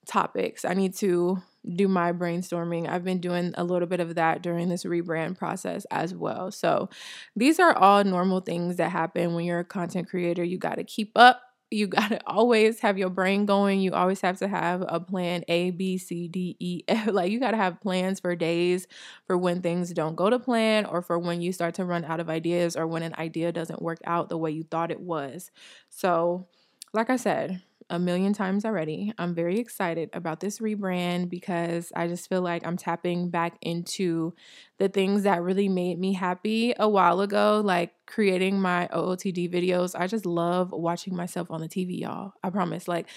topics. 0.06 0.66
I 0.66 0.74
need 0.74 0.96
to 0.98 1.42
do 1.76 1.88
my 1.88 2.12
brainstorming. 2.12 2.90
I've 2.90 3.06
been 3.06 3.20
doing 3.20 3.54
a 3.58 3.64
little 3.64 3.88
bit 3.88 4.00
of 4.00 4.16
that 4.16 4.44
during 4.44 4.70
this 4.70 4.84
rebrand 4.84 5.38
process 5.38 5.86
as 5.92 6.14
well. 6.14 6.52
So 6.52 6.90
these 7.36 7.60
are 7.60 7.76
all 7.76 8.04
normal 8.04 8.42
things 8.42 8.76
that 8.78 8.92
happen 8.92 9.34
when 9.34 9.46
you're 9.46 9.60
a 9.60 9.66
content 9.66 10.10
creator. 10.10 10.44
You 10.44 10.58
got 10.58 10.76
to 10.76 10.84
keep 10.84 11.14
up 11.16 11.42
you 11.74 11.88
got 11.88 12.10
to 12.10 12.22
always 12.28 12.80
have 12.82 12.98
your 12.98 13.10
brain 13.10 13.46
going. 13.46 13.82
You 13.82 13.94
always 13.94 14.22
have 14.22 14.38
to 14.40 14.48
have 14.48 14.84
a 14.88 15.00
plan 15.00 15.44
A, 15.48 15.72
B, 15.72 15.98
C, 15.98 16.28
D, 16.28 16.56
E, 16.60 16.84
F. 16.88 17.08
Like 17.14 17.32
you 17.32 17.40
got 17.40 17.52
to 17.52 17.58
have 17.58 17.82
plans 17.82 18.20
for 18.20 18.36
days 18.36 18.88
for 19.26 19.38
when 19.38 19.62
things 19.62 19.92
don't 19.94 20.16
go 20.16 20.30
to 20.30 20.40
plan 20.40 20.86
or 20.86 21.02
for 21.02 21.20
when 21.20 21.42
you 21.42 21.52
start 21.52 21.76
to 21.76 21.86
run 21.86 22.06
out 22.06 22.20
of 22.20 22.30
ideas 22.30 22.76
or 22.76 22.88
when 22.88 23.04
an 23.04 23.16
idea 23.18 23.52
doesn't 23.52 23.82
work 23.82 24.00
out 24.06 24.30
the 24.30 24.38
way 24.38 24.52
you 24.52 24.64
thought 24.64 24.92
it 24.92 25.02
was. 25.02 25.52
So, 25.90 26.48
like 26.94 27.10
I 27.10 27.16
said, 27.18 27.62
a 27.90 28.00
million 28.00 28.34
times 28.34 28.66
already. 28.66 29.14
I'm 29.18 29.34
very 29.34 29.60
excited 29.60 30.10
about 30.14 30.40
this 30.40 30.60
rebrand 30.60 31.30
because 31.30 31.92
I 31.96 32.08
just 32.08 32.30
feel 32.30 32.42
like 32.42 32.66
I'm 32.66 32.78
tapping 32.78 33.30
back 33.30 33.58
into 33.62 34.34
the 34.78 34.90
things 34.90 35.24
that 35.24 35.42
really 35.42 35.70
made 35.70 36.00
me 36.00 36.14
happy 36.14 36.74
a 36.78 36.88
while 36.90 37.22
ago, 37.22 37.62
like 37.64 37.94
creating 38.06 38.60
my 38.60 38.88
OOTD 38.94 39.52
videos. 39.52 39.96
I 39.98 40.08
just 40.08 40.26
love 40.26 40.72
watching 40.72 41.16
myself 41.16 41.52
on 41.52 41.62
the 41.62 41.70
TV, 41.70 42.00
y'all. 42.00 42.34
I 42.44 42.50
promise. 42.50 42.88
Like 42.88 43.08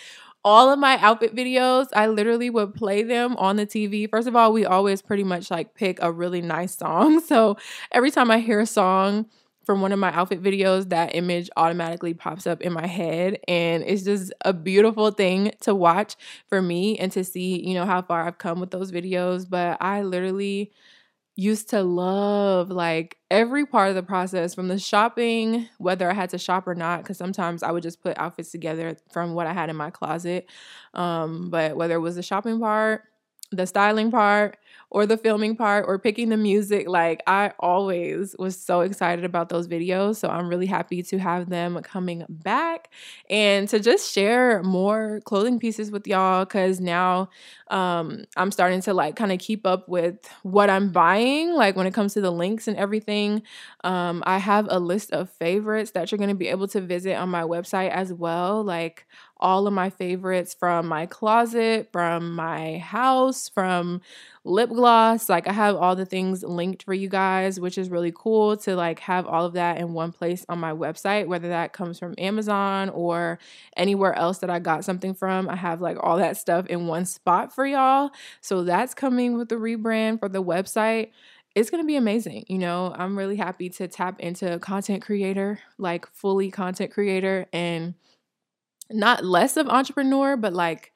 all 0.45 0.71
of 0.71 0.79
my 0.79 0.97
outfit 0.99 1.35
videos, 1.35 1.89
I 1.93 2.07
literally 2.07 2.51
would 2.51 2.75
play 2.75 3.03
them 3.03 3.37
on 3.37 3.57
the 3.57 3.67
TV. 3.67 4.09
First 4.09 4.29
of 4.29 4.37
all, 4.37 4.53
we 4.53 4.65
always 4.65 5.03
pretty 5.03 5.25
much 5.25 5.51
like 5.51 5.75
pick 5.75 5.99
a 6.01 6.13
really 6.13 6.41
nice 6.41 6.77
song. 6.77 7.21
So 7.27 7.57
every 7.91 8.13
time 8.13 8.31
I 8.31 8.39
hear 8.39 8.61
a 8.61 8.67
song, 8.67 9.27
from 9.67 9.83
one 9.83 9.93
of 9.93 9.99
my 9.99 10.13
outfit 10.15 10.43
videos, 10.43 10.89
that 10.91 11.15
image 11.15 11.51
automatically 11.57 12.15
pops 12.15 12.47
up 12.47 12.63
in 12.63 12.73
my 12.73 12.87
head. 12.87 13.39
And 13.49 13.83
it's 13.83 14.05
just 14.05 14.33
a 14.45 14.53
beautiful 14.53 15.11
thing 15.11 15.53
to 15.63 15.75
watch 15.75 16.17
for 16.49 16.63
me 16.63 16.97
and 16.99 17.13
to 17.13 17.25
see, 17.25 17.67
you 17.67 17.75
know, 17.75 17.85
how 17.85 18.01
far 18.01 18.27
I've 18.27 18.39
come 18.39 18.61
with 18.61 18.71
those 18.71 18.93
videos. 18.93 19.49
But 19.51 19.79
I 19.83 20.03
literally 20.03 20.73
used 21.39 21.69
to 21.71 21.83
love 21.83 22.71
like 22.71 23.19
every 23.31 23.67
part 23.67 23.91
of 23.91 23.95
the 23.95 24.03
process 24.03 24.55
from 24.55 24.69
the 24.69 24.79
shopping, 24.79 25.69
whether 25.79 26.11
I 26.11 26.15
had 26.15 26.31
to 26.31 26.39
shop 26.39 26.67
or 26.67 26.75
not, 26.75 27.03
because 27.03 27.19
sometimes 27.19 27.63
I 27.63 27.73
would 27.73 27.83
just 27.83 28.03
put 28.03 28.19
outfits 28.19 28.51
together 28.51 28.97
from 29.13 29.35
what 29.35 29.47
I 29.47 29.53
had 29.53 29.69
in 29.69 29.77
my 29.77 29.91
closet. 29.91 30.49
Um, 30.95 31.51
but 31.51 31.77
whether 31.77 31.97
it 31.97 32.01
was 32.01 32.15
the 32.17 32.23
shopping 32.23 32.59
part, 32.59 33.03
the 33.53 33.67
styling 33.67 34.11
part 34.11 34.59
or 34.91 35.07
the 35.07 35.17
filming 35.17 35.57
part 35.57 35.85
or 35.87 35.99
picking 35.99 36.29
the 36.29 36.37
music 36.37 36.89
like 36.89 37.23
i 37.27 37.53
always 37.59 38.35
was 38.39 38.59
so 38.59 38.81
excited 38.81 39.25
about 39.25 39.49
those 39.49 39.69
videos 39.69 40.17
so 40.17 40.29
i'm 40.29 40.49
really 40.49 40.67
happy 40.67 41.03
to 41.03 41.19
have 41.19 41.49
them 41.51 41.81
coming 41.83 42.25
back 42.29 42.89
and 43.29 43.69
to 43.69 43.81
just 43.81 44.13
share 44.13 44.63
more 44.63 45.21
clothing 45.25 45.59
pieces 45.59 45.91
with 45.91 46.07
y'all 46.07 46.45
because 46.45 46.81
now 46.81 47.29
um, 47.69 48.25
i'm 48.37 48.51
starting 48.53 48.81
to 48.81 48.95
like 48.95 49.17
kind 49.17 49.33
of 49.33 49.39
keep 49.39 49.67
up 49.67 49.89
with 49.89 50.17
what 50.43 50.71
i'm 50.71 50.91
buying 50.91 51.53
like 51.53 51.77
when 51.77 51.87
it 51.87 51.95
comes 51.95 52.15
to 52.15 52.21
the 52.21 52.31
links 52.31 52.69
and 52.69 52.77
everything. 52.77 53.43
Um, 53.85 54.23
i 54.27 54.39
have 54.39 54.67
a 54.71 54.79
list 54.79 55.11
of 55.13 55.31
favorites 55.31 55.93
that 55.93 56.11
you're 56.11 56.19
going 56.19 56.31
to 56.31 56.35
be 56.37 56.49
able 56.49 56.69
to 56.69 56.81
visit 56.81 57.15
on 57.15 57.29
my 57.29 57.43
website 57.43 57.91
as 57.91 58.13
well 58.13 58.63
like 58.63 59.07
all 59.39 59.67
of 59.67 59.73
my 59.73 59.91
favorites 59.91 60.55
from 60.59 60.87
my 60.87 61.07
closet, 61.07 61.89
from 61.93 62.35
my 62.35 62.79
house, 62.79 63.49
from 63.49 64.01
lip 64.45 64.71
gloss. 64.71 65.29
Like 65.29 65.49
I 65.49 65.53
have 65.53 65.77
all 65.77 65.97
the 65.97 66.07
things 66.07 66.43
linked 66.43 66.85
for 66.85 66.95
you 66.95 67.09
guys, 67.09 67.61
which 67.61 67.77
is 67.77 67.91
really 67.91 68.13
cool 68.15 68.57
to 68.59 68.77
like 68.77 69.01
have 69.01 69.27
all 69.27 69.45
of 69.45 69.55
that 69.55 69.79
in 69.79 69.93
one 69.93 70.13
place 70.13 70.47
on 70.49 70.59
my 70.59 70.73
website, 70.73 71.27
whether 71.27 71.49
that 71.49 71.73
comes 71.73 71.99
from 71.99 72.15
Amazon 72.19 72.89
or 72.91 73.39
anywhere 73.77 74.15
else 74.15 74.39
that 74.39 74.51
I 74.51 74.59
got 74.59 74.85
something 74.85 75.15
from. 75.15 75.49
I 75.49 75.57
have 75.57 75.81
like 75.81 75.99
all 76.01 76.17
that 76.19 76.37
stuff 76.37 76.67
in 76.67 76.87
one 76.87 77.05
spot 77.05 77.55
for 77.55 77.67
y'all. 77.67 78.11
So 78.41 78.65
that's 78.65 78.95
coming 78.95 79.37
with 79.37 79.49
the 79.49 79.57
rebrand 79.57 80.21
for 80.21 80.29
the 80.29 80.43
website 80.43 81.11
it's 81.57 81.71
going 81.71 81.83
to 81.83 81.87
be 81.87 81.97
amazing. 81.97 82.45
You 82.49 82.59
know, 82.59 82.95
I'm 82.95 83.17
really 83.17 83.37
happy 83.37 83.71
to 83.71 83.89
tap 83.89 84.21
into 84.21 84.59
content 84.59 85.03
creator, 85.03 85.59
like 85.79 86.07
fully 86.13 86.51
content 86.51 86.93
creator 86.93 87.47
and 87.51 87.95
not 88.91 89.25
less 89.25 89.57
of 89.57 89.69
entrepreneur, 89.69 90.37
but 90.37 90.53
like, 90.53 90.93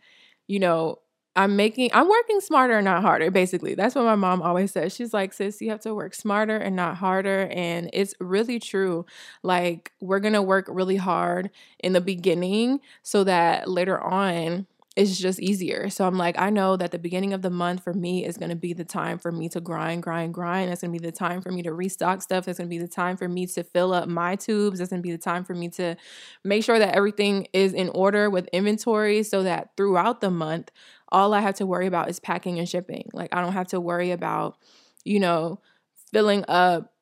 you 0.47 0.59
know, 0.59 0.99
I'm 1.37 1.55
making, 1.55 1.91
I'm 1.93 2.09
working 2.09 2.41
smarter, 2.41 2.83
not 2.83 3.03
harder, 3.03 3.31
basically. 3.31 3.75
That's 3.75 3.95
what 3.95 4.05
my 4.05 4.17
mom 4.17 4.43
always 4.43 4.73
says. 4.73 4.95
She's 4.95 5.15
like, 5.15 5.33
sis, 5.33 5.61
you 5.63 5.71
have 5.71 5.81
to 5.83 5.95
work 5.95 6.15
smarter 6.15 6.57
and 6.57 6.75
not 6.75 6.97
harder. 6.97 7.49
And 7.53 7.89
it's 7.93 8.15
really 8.19 8.59
true. 8.59 9.07
Like, 9.43 9.93
we're 10.01 10.19
to 10.33 10.43
work 10.43 10.67
really 10.69 10.97
hard 10.97 11.51
in 11.79 11.93
the 11.93 12.01
beginning 12.01 12.81
so 13.03 13.23
that 13.25 13.69
later 13.69 14.01
on, 14.03 14.67
it's 15.01 15.19
just 15.19 15.41
easier. 15.41 15.89
So 15.89 16.07
I'm 16.07 16.19
like, 16.19 16.39
I 16.39 16.51
know 16.51 16.77
that 16.77 16.91
the 16.91 16.99
beginning 16.99 17.33
of 17.33 17.41
the 17.41 17.49
month 17.49 17.83
for 17.83 17.95
me 17.95 18.27
is 18.27 18.37
going 18.37 18.51
to 18.51 18.57
be 18.57 18.75
the 18.75 18.85
time 18.85 19.19
for 19.19 19.33
me 19.33 19.49
to 19.49 19.59
grind, 19.59 20.03
grind, 20.03 20.35
grind. 20.35 20.71
It's 20.71 20.83
going 20.83 20.93
to 20.93 21.01
be 21.01 21.05
the 21.05 21.11
time 21.11 21.41
for 21.41 21.51
me 21.51 21.63
to 21.63 21.73
restock 21.73 22.21
stuff. 22.21 22.47
It's 22.47 22.59
going 22.59 22.69
to 22.69 22.75
be 22.75 22.79
the 22.79 22.87
time 22.87 23.17
for 23.17 23.27
me 23.27 23.47
to 23.47 23.65
fill 23.65 23.95
up 23.95 24.09
my 24.11 24.37
tubes. 24.37 24.79
It's 24.79 24.91
going 24.91 25.01
to 25.01 25.07
be 25.07 25.13
the 25.13 25.17
time 25.17 25.43
for 25.45 25.55
me 25.55 25.71
to 25.71 25.97
make 26.45 26.65
sure 26.65 26.79
that 26.79 26.95
everything 26.95 27.47
is 27.55 27.73
in 27.73 27.89
order 27.89 28.29
with 28.29 28.47
inventory 28.53 29.23
so 29.23 29.43
that 29.43 29.71
throughout 29.75 30.21
the 30.21 30.31
month, 30.31 30.71
all 31.09 31.33
I 31.33 31.41
have 31.41 31.55
to 31.57 31.67
worry 31.67 31.87
about 31.87 32.11
is 32.11 32.21
packing 32.21 32.59
and 32.59 32.69
shipping. 32.69 33.09
Like, 33.15 33.35
I 33.35 33.41
don't 33.41 33.55
have 33.55 33.69
to 33.69 33.81
worry 33.81 34.11
about, 34.11 34.59
you 35.03 35.19
know, 35.19 35.61
filling 36.13 36.45
up 36.47 36.93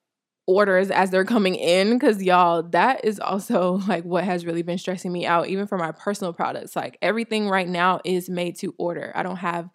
orders 0.48 0.90
as 0.90 1.10
they're 1.10 1.26
coming 1.26 1.54
in 1.54 1.92
because 1.92 2.20
y'all 2.22 2.64
that 2.64 3.04
is 3.04 3.20
also 3.20 3.74
like 3.88 4.04
what 4.04 4.24
has 4.24 4.46
really 4.46 4.62
been 4.62 4.78
stressing 4.78 5.12
me 5.12 5.26
out 5.26 5.48
even 5.48 5.68
for 5.68 5.78
my 5.78 5.92
personal 5.92 6.32
products. 6.32 6.74
Like 6.74 6.98
everything 7.02 7.48
right 7.48 7.68
now 7.68 8.00
is 8.04 8.28
made 8.30 8.56
to 8.58 8.74
order. 8.78 9.12
I 9.14 9.22
don't 9.22 9.36
have 9.36 9.70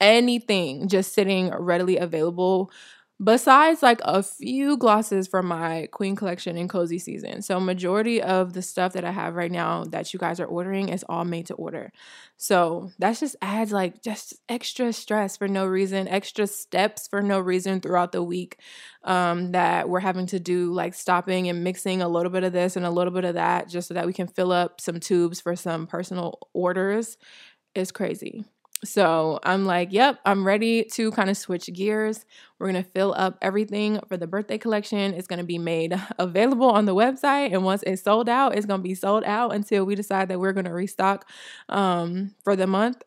anything 0.00 0.88
just 0.88 1.12
sitting 1.14 1.50
readily 1.52 1.96
available 1.96 2.70
besides 3.22 3.82
like 3.82 4.00
a 4.04 4.22
few 4.22 4.76
glosses 4.76 5.26
from 5.26 5.46
my 5.46 5.88
queen 5.92 6.14
collection 6.14 6.56
in 6.56 6.68
cozy 6.68 6.98
season. 6.98 7.42
So 7.42 7.58
majority 7.58 8.22
of 8.22 8.52
the 8.52 8.62
stuff 8.62 8.92
that 8.92 9.04
i 9.04 9.10
have 9.10 9.34
right 9.34 9.50
now 9.50 9.84
that 9.84 10.12
you 10.12 10.20
guys 10.20 10.38
are 10.38 10.46
ordering 10.46 10.88
is 10.88 11.04
all 11.08 11.24
made 11.24 11.46
to 11.46 11.54
order. 11.54 11.90
So 12.36 12.90
that 13.00 13.18
just 13.18 13.34
adds 13.42 13.72
like 13.72 14.02
just 14.02 14.34
extra 14.48 14.92
stress 14.92 15.36
for 15.36 15.48
no 15.48 15.66
reason 15.66 16.06
extra 16.06 16.46
steps 16.46 17.08
for 17.08 17.20
no 17.22 17.40
reason 17.40 17.80
throughout 17.80 18.12
the 18.12 18.22
week 18.22 18.58
um, 19.02 19.52
that 19.52 19.88
we're 19.88 20.00
having 20.00 20.26
to 20.26 20.38
do 20.38 20.72
like 20.72 20.94
stopping 20.94 21.48
and 21.48 21.64
mixing 21.64 22.02
a 22.02 22.08
little 22.08 22.30
bit 22.30 22.44
of 22.44 22.52
this 22.52 22.76
and 22.76 22.86
a 22.86 22.90
little 22.90 23.12
bit 23.12 23.24
of 23.24 23.34
that 23.34 23.68
just 23.68 23.88
so 23.88 23.94
that 23.94 24.06
we 24.06 24.12
can 24.12 24.28
fill 24.28 24.52
up 24.52 24.80
some 24.80 25.00
tubes 25.00 25.40
for 25.40 25.56
some 25.56 25.86
personal 25.86 26.38
orders. 26.52 27.16
Is 27.74 27.92
crazy 27.92 28.44
so 28.84 29.40
I'm 29.42 29.64
like, 29.64 29.92
yep, 29.92 30.20
I'm 30.24 30.46
ready 30.46 30.84
to 30.92 31.10
kind 31.10 31.30
of 31.30 31.36
switch 31.36 31.72
gears. 31.72 32.24
We're 32.58 32.70
going 32.70 32.82
to 32.82 32.90
fill 32.90 33.14
up 33.16 33.36
everything 33.42 34.00
for 34.08 34.16
the 34.16 34.26
birthday 34.26 34.58
collection. 34.58 35.14
It's 35.14 35.26
going 35.26 35.40
to 35.40 35.44
be 35.44 35.58
made 35.58 36.00
available 36.18 36.70
on 36.70 36.84
the 36.84 36.94
website. 36.94 37.52
And 37.52 37.64
once 37.64 37.82
it's 37.86 38.02
sold 38.02 38.28
out, 38.28 38.56
it's 38.56 38.66
going 38.66 38.80
to 38.80 38.88
be 38.88 38.94
sold 38.94 39.24
out 39.24 39.54
until 39.54 39.84
we 39.84 39.94
decide 39.94 40.28
that 40.28 40.38
we're 40.38 40.52
going 40.52 40.66
to 40.66 40.72
restock 40.72 41.28
um, 41.68 42.34
for 42.44 42.54
the 42.54 42.66
month. 42.66 43.02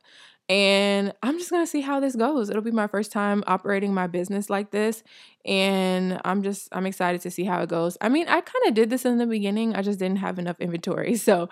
And 0.50 1.14
I'm 1.24 1.38
just 1.38 1.50
going 1.50 1.64
to 1.64 1.70
see 1.70 1.80
how 1.80 2.02
this 2.02 2.18
goes. 2.18 2.50
It'll 2.50 2.62
be 2.62 2.72
my 2.72 2.88
first 2.88 3.14
time 3.14 3.42
operating 3.48 3.94
my 3.94 4.08
business 4.08 4.50
like 4.50 4.72
this. 4.72 5.02
And 5.46 6.20
I'm 6.26 6.44
just, 6.44 6.68
I'm 6.74 6.86
excited 6.86 7.22
to 7.22 7.32
see 7.32 7.46
how 7.46 7.62
it 7.62 7.70
goes. 7.70 7.98
I 8.02 8.10
mean, 8.10 8.28
I 8.28 8.42
kind 8.42 8.68
of 8.68 8.74
did 8.74 8.90
this 8.90 9.06
in 9.06 9.18
the 9.18 9.26
beginning, 9.26 9.76
I 9.76 9.82
just 9.82 10.00
didn't 10.00 10.18
have 10.18 10.38
enough 10.40 10.60
inventory. 10.60 11.16
So 11.22 11.50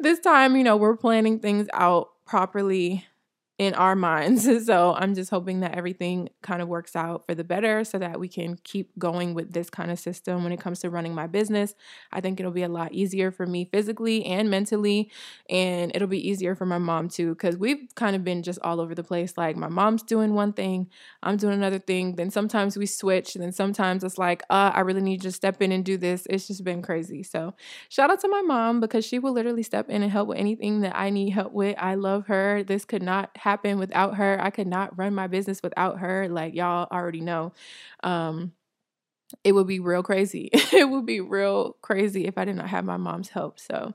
this 0.00 0.18
time, 0.18 0.56
you 0.56 0.64
know, 0.64 0.76
we're 0.76 0.96
planning 0.96 1.38
things 1.38 1.68
out 1.72 2.10
properly 2.26 3.06
in 3.66 3.74
our 3.74 3.94
minds. 3.96 4.48
So 4.62 4.94
I'm 4.94 5.14
just 5.14 5.30
hoping 5.30 5.60
that 5.60 5.74
everything 5.74 6.28
kind 6.42 6.62
of 6.62 6.68
works 6.68 6.94
out 6.94 7.26
for 7.26 7.34
the 7.34 7.42
better 7.42 7.84
so 7.84 7.98
that 7.98 8.20
we 8.20 8.28
can 8.28 8.58
keep 8.62 8.96
going 8.98 9.34
with 9.34 9.52
this 9.52 9.70
kind 9.70 9.90
of 9.90 9.98
system 9.98 10.44
when 10.44 10.52
it 10.52 10.60
comes 10.60 10.80
to 10.80 10.90
running 10.90 11.14
my 11.14 11.26
business. 11.26 11.74
I 12.12 12.20
think 12.20 12.38
it'll 12.38 12.52
be 12.52 12.62
a 12.62 12.68
lot 12.68 12.92
easier 12.92 13.30
for 13.30 13.46
me 13.46 13.64
physically 13.64 14.24
and 14.24 14.48
mentally, 14.50 15.10
and 15.50 15.90
it'll 15.94 16.08
be 16.08 16.28
easier 16.28 16.54
for 16.54 16.64
my 16.64 16.78
mom 16.78 17.08
too, 17.08 17.30
because 17.30 17.56
we've 17.56 17.88
kind 17.96 18.14
of 18.14 18.22
been 18.24 18.42
just 18.42 18.58
all 18.62 18.80
over 18.80 18.94
the 18.94 19.02
place. 19.02 19.36
Like 19.36 19.56
my 19.56 19.68
mom's 19.68 20.02
doing 20.02 20.34
one 20.34 20.52
thing, 20.52 20.88
I'm 21.22 21.36
doing 21.36 21.54
another 21.54 21.78
thing. 21.78 22.16
Then 22.16 22.30
sometimes 22.30 22.76
we 22.76 22.86
switch, 22.86 23.34
then 23.34 23.52
sometimes 23.52 24.04
it's 24.04 24.18
like, 24.18 24.42
uh, 24.48 24.70
I 24.74 24.80
really 24.80 25.02
need 25.02 25.22
to 25.22 25.32
step 25.32 25.60
in 25.60 25.72
and 25.72 25.84
do 25.84 25.96
this. 25.96 26.26
It's 26.30 26.46
just 26.46 26.62
been 26.62 26.82
crazy. 26.82 27.22
So 27.22 27.54
shout 27.88 28.10
out 28.10 28.20
to 28.20 28.28
my 28.28 28.42
mom 28.42 28.80
because 28.80 29.04
she 29.04 29.18
will 29.18 29.32
literally 29.32 29.62
step 29.62 29.88
in 29.90 30.02
and 30.02 30.12
help 30.12 30.28
with 30.28 30.38
anything 30.38 30.82
that 30.82 30.96
I 30.96 31.10
need 31.10 31.30
help 31.30 31.52
with. 31.52 31.76
I 31.78 31.94
love 31.94 32.26
her. 32.26 32.62
This 32.62 32.84
could 32.84 33.02
not 33.02 33.30
happen 33.36 33.51
happen 33.52 33.78
without 33.78 34.16
her. 34.16 34.38
I 34.40 34.50
could 34.50 34.66
not 34.66 34.96
run 34.98 35.14
my 35.14 35.26
business 35.26 35.62
without 35.62 35.98
her. 36.00 36.28
Like 36.28 36.54
y'all 36.54 36.88
already 36.90 37.20
know. 37.20 37.52
Um, 38.02 38.52
it 39.44 39.52
would 39.52 39.66
be 39.66 39.80
real 39.80 40.02
crazy. 40.02 40.50
it 40.52 40.88
would 40.88 41.06
be 41.06 41.20
real 41.20 41.76
crazy 41.82 42.26
if 42.26 42.38
I 42.38 42.44
did 42.44 42.56
not 42.56 42.68
have 42.68 42.84
my 42.84 42.96
mom's 42.96 43.30
help. 43.30 43.58
So, 43.58 43.94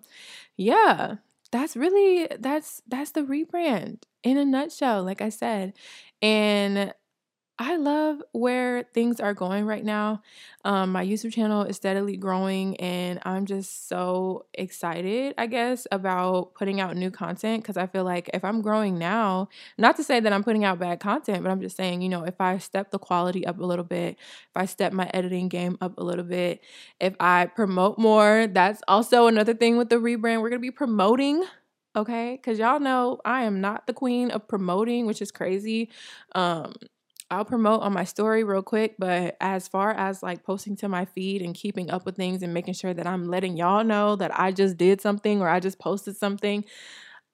yeah, 0.57 1.15
that's 1.51 1.77
really 1.77 2.27
that's 2.39 2.81
that's 2.87 3.11
the 3.11 3.21
rebrand 3.23 4.03
in 4.23 4.37
a 4.37 4.45
nutshell, 4.45 5.03
like 5.03 5.21
I 5.21 5.29
said. 5.29 5.73
And 6.21 6.93
I 7.59 7.77
love 7.77 8.21
where 8.33 8.83
things 8.93 9.19
are 9.19 9.33
going 9.33 9.65
right 9.65 9.83
now. 9.83 10.21
Um, 10.63 10.91
my 10.91 11.03
YouTube 11.03 11.33
channel 11.33 11.63
is 11.63 11.75
steadily 11.75 12.15
growing, 12.15 12.77
and 12.77 13.19
I'm 13.23 13.47
just 13.47 13.89
so 13.89 14.45
excited, 14.53 15.33
I 15.39 15.47
guess, 15.47 15.87
about 15.91 16.53
putting 16.53 16.79
out 16.79 16.95
new 16.95 17.09
content 17.09 17.63
because 17.63 17.75
I 17.75 17.87
feel 17.87 18.03
like 18.03 18.29
if 18.31 18.45
I'm 18.45 18.61
growing 18.61 18.99
now, 18.99 19.49
not 19.75 19.95
to 19.95 20.03
say 20.03 20.19
that 20.19 20.31
I'm 20.31 20.43
putting 20.43 20.65
out 20.65 20.77
bad 20.77 20.99
content, 20.99 21.41
but 21.41 21.49
I'm 21.49 21.59
just 21.59 21.75
saying, 21.75 22.03
you 22.03 22.09
know, 22.09 22.23
if 22.25 22.39
I 22.39 22.59
step 22.59 22.91
the 22.91 22.99
quality 22.99 23.43
up 23.47 23.59
a 23.59 23.65
little 23.65 23.85
bit, 23.85 24.17
if 24.19 24.55
I 24.55 24.65
step 24.65 24.93
my 24.93 25.09
editing 25.11 25.49
game 25.49 25.79
up 25.81 25.97
a 25.97 26.03
little 26.03 26.25
bit, 26.25 26.61
if 26.99 27.15
I 27.19 27.47
promote 27.47 27.97
more, 27.97 28.45
that's 28.45 28.83
also 28.87 29.25
another 29.25 29.55
thing 29.55 29.77
with 29.77 29.89
the 29.89 29.95
rebrand. 29.95 30.41
We're 30.41 30.49
going 30.49 30.53
to 30.53 30.59
be 30.59 30.69
promoting 30.69 31.43
okay 31.95 32.35
because 32.35 32.59
y'all 32.59 32.79
know 32.79 33.19
i 33.25 33.41
am 33.43 33.59
not 33.59 33.87
the 33.87 33.93
queen 33.93 34.29
of 34.29 34.47
promoting 34.47 35.07
which 35.07 35.19
is 35.19 35.31
crazy 35.31 35.89
um 36.35 36.71
I'll 37.29 37.43
promote 37.45 37.81
on 37.81 37.91
my 37.91 38.05
story 38.05 38.45
real 38.45 38.61
quick, 38.61 38.95
but 38.97 39.35
as 39.41 39.67
far 39.67 39.91
as 39.91 40.23
like 40.23 40.43
posting 40.43 40.77
to 40.77 40.87
my 40.87 41.03
feed 41.05 41.41
and 41.41 41.53
keeping 41.53 41.89
up 41.91 42.05
with 42.05 42.15
things 42.15 42.41
and 42.41 42.53
making 42.53 42.75
sure 42.75 42.93
that 42.93 43.05
I'm 43.05 43.25
letting 43.27 43.57
y'all 43.57 43.83
know 43.83 44.15
that 44.15 44.37
I 44.39 44.51
just 44.53 44.77
did 44.77 45.01
something 45.01 45.41
or 45.41 45.49
I 45.49 45.59
just 45.59 45.77
posted 45.77 46.15
something, 46.15 46.63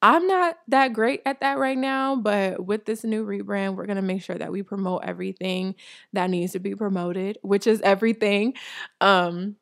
I'm 0.01 0.27
not 0.27 0.57
that 0.69 0.93
great 0.93 1.21
at 1.25 1.41
that 1.41 1.59
right 1.59 1.77
now, 1.77 2.15
but 2.17 2.65
with 2.65 2.85
this 2.85 3.03
new 3.03 3.25
rebrand, 3.25 3.75
we're 3.75 3.85
going 3.85 3.97
to 3.97 4.01
make 4.01 4.23
sure 4.23 4.37
that 4.37 4.51
we 4.51 4.63
promote 4.63 5.03
everything 5.05 5.75
that 6.13 6.29
needs 6.29 6.53
to 6.53 6.59
be 6.59 6.75
promoted, 6.75 7.37
which 7.43 7.67
is 7.67 7.81
everything. 7.81 8.55
Um 9.01 9.57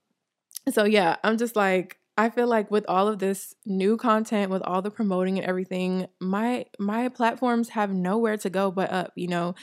so 0.71 0.83
yeah, 0.85 1.17
I'm 1.23 1.37
just 1.37 1.55
like 1.55 1.97
I 2.21 2.29
feel 2.29 2.45
like 2.45 2.69
with 2.69 2.85
all 2.87 3.07
of 3.07 3.17
this 3.17 3.55
new 3.65 3.97
content, 3.97 4.51
with 4.51 4.61
all 4.61 4.83
the 4.83 4.91
promoting 4.91 5.39
and 5.39 5.47
everything, 5.47 6.05
my 6.19 6.67
my 6.77 7.09
platforms 7.09 7.69
have 7.69 7.91
nowhere 7.91 8.37
to 8.37 8.49
go 8.51 8.69
but 8.69 8.91
up, 8.91 9.11
you 9.15 9.27
know. 9.27 9.55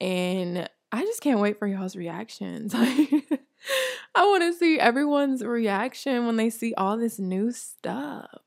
And 0.00 0.66
I 0.90 1.02
just 1.02 1.20
can't 1.20 1.40
wait 1.40 1.58
for 1.58 1.66
y'all's 1.66 1.94
reactions. 1.94 2.72
I 2.74 3.20
want 4.14 4.44
to 4.44 4.54
see 4.54 4.80
everyone's 4.80 5.44
reaction 5.44 6.24
when 6.24 6.36
they 6.36 6.48
see 6.48 6.72
all 6.72 6.96
this 6.96 7.18
new 7.18 7.52
stuff. 7.52 8.40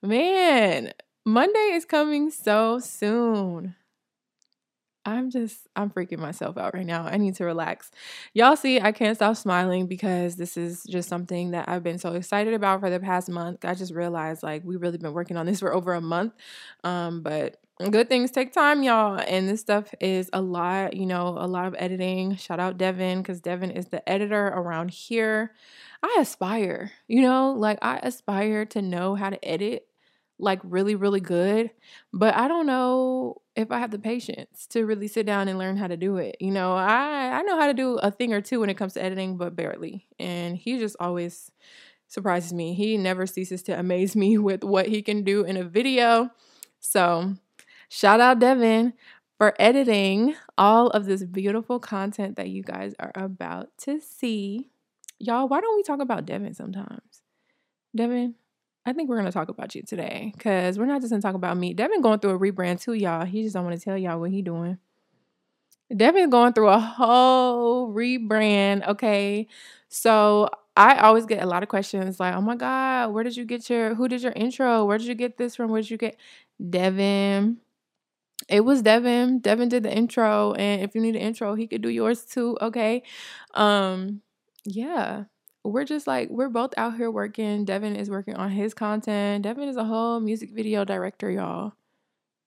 Man, 0.00 0.94
Monday 1.26 1.72
is 1.72 1.84
coming 1.84 2.30
so 2.30 2.78
soon. 2.78 3.74
I'm 5.06 5.30
just, 5.30 5.68
I'm 5.76 5.90
freaking 5.90 6.18
myself 6.18 6.56
out 6.56 6.74
right 6.74 6.86
now. 6.86 7.04
I 7.04 7.16
need 7.18 7.34
to 7.36 7.44
relax. 7.44 7.90
Y'all 8.32 8.56
see, 8.56 8.80
I 8.80 8.92
can't 8.92 9.16
stop 9.16 9.36
smiling 9.36 9.86
because 9.86 10.36
this 10.36 10.56
is 10.56 10.82
just 10.84 11.08
something 11.08 11.50
that 11.50 11.68
I've 11.68 11.82
been 11.82 11.98
so 11.98 12.12
excited 12.14 12.54
about 12.54 12.80
for 12.80 12.90
the 12.90 13.00
past 13.00 13.28
month. 13.28 13.64
I 13.64 13.74
just 13.74 13.92
realized 13.92 14.42
like 14.42 14.62
we've 14.64 14.80
really 14.80 14.98
been 14.98 15.12
working 15.12 15.36
on 15.36 15.46
this 15.46 15.60
for 15.60 15.74
over 15.74 15.92
a 15.94 16.00
month. 16.00 16.32
Um, 16.84 17.22
but 17.22 17.60
good 17.90 18.08
things 18.08 18.30
take 18.30 18.52
time, 18.52 18.82
y'all. 18.82 19.20
And 19.26 19.48
this 19.48 19.60
stuff 19.60 19.92
is 20.00 20.30
a 20.32 20.40
lot, 20.40 20.96
you 20.96 21.06
know, 21.06 21.36
a 21.38 21.46
lot 21.46 21.66
of 21.66 21.74
editing. 21.78 22.36
Shout 22.36 22.60
out 22.60 22.78
Devin 22.78 23.22
because 23.22 23.40
Devin 23.40 23.70
is 23.72 23.86
the 23.86 24.06
editor 24.08 24.46
around 24.48 24.90
here. 24.90 25.52
I 26.02 26.16
aspire, 26.20 26.92
you 27.08 27.22
know, 27.22 27.52
like 27.52 27.78
I 27.82 27.98
aspire 27.98 28.64
to 28.66 28.82
know 28.82 29.14
how 29.14 29.30
to 29.30 29.44
edit 29.44 29.86
like 30.38 30.60
really, 30.62 30.94
really 30.94 31.20
good. 31.20 31.70
But 32.12 32.34
I 32.34 32.48
don't 32.48 32.66
know 32.66 33.42
if 33.56 33.70
I 33.70 33.78
have 33.78 33.90
the 33.90 33.98
patience 33.98 34.66
to 34.68 34.84
really 34.84 35.08
sit 35.08 35.26
down 35.26 35.48
and 35.48 35.58
learn 35.58 35.76
how 35.76 35.86
to 35.86 35.96
do 35.96 36.16
it. 36.16 36.36
You 36.40 36.50
know, 36.50 36.74
I 36.74 37.38
I 37.38 37.42
know 37.42 37.58
how 37.58 37.66
to 37.66 37.74
do 37.74 37.96
a 37.96 38.10
thing 38.10 38.32
or 38.32 38.40
two 38.40 38.60
when 38.60 38.70
it 38.70 38.76
comes 38.76 38.94
to 38.94 39.02
editing, 39.02 39.36
but 39.36 39.56
barely. 39.56 40.06
And 40.18 40.56
he 40.56 40.78
just 40.78 40.96
always 40.98 41.50
surprises 42.08 42.52
me. 42.52 42.74
He 42.74 42.96
never 42.96 43.26
ceases 43.26 43.62
to 43.64 43.78
amaze 43.78 44.16
me 44.16 44.38
with 44.48 44.64
what 44.64 44.86
he 44.86 45.02
can 45.02 45.22
do 45.22 45.44
in 45.44 45.56
a 45.56 45.64
video. 45.64 46.30
So, 46.80 47.34
shout 47.88 48.20
out 48.20 48.38
Devin 48.38 48.94
for 49.38 49.54
editing 49.58 50.34
all 50.56 50.88
of 50.90 51.06
this 51.06 51.24
beautiful 51.24 51.78
content 51.80 52.36
that 52.36 52.48
you 52.48 52.62
guys 52.62 52.94
are 52.98 53.12
about 53.14 53.70
to 53.78 54.00
see. 54.00 54.70
Y'all, 55.18 55.48
why 55.48 55.60
don't 55.60 55.76
we 55.76 55.82
talk 55.82 56.00
about 56.00 56.26
Devin 56.26 56.54
sometimes? 56.54 57.22
Devin, 57.94 58.34
I 58.86 58.92
think 58.92 59.08
we're 59.08 59.16
gonna 59.16 59.32
talk 59.32 59.48
about 59.48 59.74
you 59.74 59.82
today 59.82 60.32
because 60.36 60.78
we're 60.78 60.84
not 60.86 61.00
just 61.00 61.10
gonna 61.10 61.22
talk 61.22 61.34
about 61.34 61.56
me. 61.56 61.72
Devin 61.72 62.02
going 62.02 62.18
through 62.18 62.32
a 62.32 62.38
rebrand 62.38 62.80
too, 62.82 62.92
y'all. 62.92 63.24
He 63.24 63.42
just 63.42 63.54
don't 63.54 63.64
want 63.64 63.78
to 63.78 63.82
tell 63.82 63.96
y'all 63.96 64.20
what 64.20 64.30
he 64.30 64.42
doing. 64.42 64.78
Devin 65.94 66.30
going 66.30 66.52
through 66.52 66.68
a 66.68 66.78
whole 66.78 67.92
rebrand. 67.92 68.86
Okay, 68.88 69.46
so 69.88 70.48
I 70.76 70.96
always 70.98 71.26
get 71.26 71.42
a 71.42 71.46
lot 71.46 71.62
of 71.62 71.68
questions 71.68 72.18
like, 72.18 72.34
"Oh 72.34 72.40
my 72.40 72.56
God, 72.56 73.12
where 73.12 73.24
did 73.24 73.36
you 73.36 73.44
get 73.44 73.68
your? 73.70 73.94
Who 73.94 74.08
did 74.08 74.22
your 74.22 74.32
intro? 74.32 74.84
Where 74.84 74.98
did 74.98 75.06
you 75.06 75.14
get 75.14 75.36
this 75.36 75.56
from? 75.56 75.70
Where 75.70 75.80
did 75.82 75.90
you 75.90 75.98
get?" 75.98 76.16
Devin. 76.70 77.58
It 78.48 78.62
was 78.62 78.82
Devin. 78.82 79.40
Devin 79.40 79.68
did 79.70 79.84
the 79.84 79.94
intro, 79.94 80.52
and 80.54 80.82
if 80.82 80.94
you 80.94 81.00
need 81.00 81.16
an 81.16 81.22
intro, 81.22 81.54
he 81.54 81.66
could 81.66 81.82
do 81.82 81.88
yours 81.90 82.24
too. 82.24 82.58
Okay, 82.62 83.02
um, 83.54 84.22
yeah 84.64 85.24
we're 85.64 85.84
just 85.84 86.06
like 86.06 86.28
we're 86.28 86.50
both 86.50 86.74
out 86.76 86.96
here 86.96 87.10
working. 87.10 87.64
Devin 87.64 87.96
is 87.96 88.10
working 88.10 88.34
on 88.34 88.50
his 88.50 88.74
content. 88.74 89.42
Devin 89.42 89.68
is 89.68 89.76
a 89.76 89.84
whole 89.84 90.20
music 90.20 90.50
video 90.50 90.84
director, 90.84 91.30
y'all. 91.30 91.72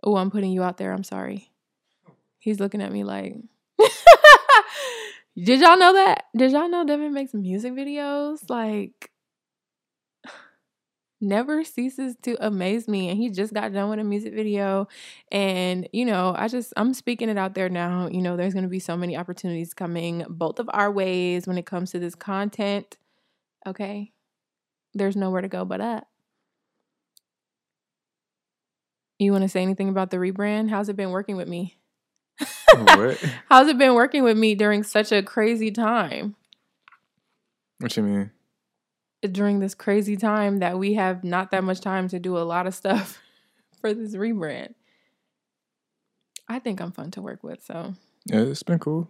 Oh, 0.04 0.16
I'm 0.18 0.30
putting 0.30 0.52
you 0.52 0.64
out 0.64 0.78
there. 0.78 0.94
I'm 0.94 1.04
sorry. 1.04 1.52
He's 2.38 2.60
looking 2.60 2.82
at 2.82 2.92
me 2.92 3.04
like 3.04 3.36
Did 5.36 5.62
y'all 5.62 5.78
know 5.78 5.94
that? 5.94 6.26
Did 6.36 6.52
y'all 6.52 6.70
know 6.70 6.86
Devin 6.86 7.14
makes 7.14 7.34
music 7.34 7.74
videos? 7.74 8.48
Like 8.50 9.10
never 11.22 11.64
ceases 11.64 12.16
to 12.22 12.38
amaze 12.46 12.88
me. 12.88 13.10
And 13.10 13.18
he 13.18 13.32
just 13.32 13.54
got 13.54 13.74
done 13.74 13.90
with 13.90 14.00
a 14.00 14.04
music 14.04 14.36
video. 14.36 14.88
And, 15.32 15.90
you 15.92 16.06
know, 16.06 16.36
I 16.38 16.48
just, 16.48 16.72
I'm 16.78 16.94
speaking 16.94 17.30
it 17.30 17.38
out 17.38 17.56
there 17.56 17.70
now. 17.70 18.08
You 18.12 18.22
know, 18.22 18.38
there's 18.38 18.54
going 18.54 18.64
to 18.64 18.70
be 18.70 18.80
so 18.80 18.96
many 18.96 19.18
opportunities 19.18 19.74
coming 19.74 20.24
both 20.30 20.60
of 20.60 20.70
our 20.74 20.92
ways 20.92 21.48
when 21.48 21.58
it 21.58 21.66
comes 21.66 21.92
to 21.92 22.00
this 22.00 22.16
content. 22.16 22.98
Okay. 23.68 24.14
There's 24.94 25.18
nowhere 25.18 25.42
to 25.42 25.50
go 25.50 25.66
but 25.66 25.82
up. 25.82 26.08
You 29.20 29.32
want 29.32 29.44
to 29.44 29.50
say 29.50 29.62
anything 29.62 29.90
about 29.90 30.10
the 30.10 30.18
rebrand? 30.18 30.70
How's 30.70 30.90
it 30.90 30.96
been 30.96 31.10
working 31.12 31.36
with 31.36 31.48
me? 31.48 31.78
How's 33.50 33.68
it 33.68 33.78
been 33.78 33.96
working 33.96 34.24
with 34.24 34.38
me 34.38 34.56
during 34.56 34.84
such 34.84 35.12
a 35.12 35.24
crazy 35.24 35.72
time? 35.72 36.36
What 37.80 37.98
you 37.98 38.04
mean? 38.04 38.32
During 39.22 39.60
this 39.60 39.76
crazy 39.76 40.16
time 40.16 40.60
that 40.60 40.78
we 40.78 40.94
have 40.94 41.24
not 41.24 41.52
that 41.52 41.64
much 41.64 41.82
time 41.82 42.08
to 42.10 42.20
do 42.20 42.38
a 42.38 42.40
lot 42.40 42.68
of 42.68 42.76
stuff 42.76 43.20
for 43.82 43.94
this 43.94 44.16
rebrand. 44.16 44.76
I 46.48 46.60
think 46.60 46.80
I'm 46.80 46.92
fun 46.92 47.12
to 47.12 47.22
work 47.22 47.44
with, 47.44 47.64
so 47.64 47.94
yeah, 48.26 48.42
it's 48.42 48.64
been 48.64 48.80
cool. 48.80 49.10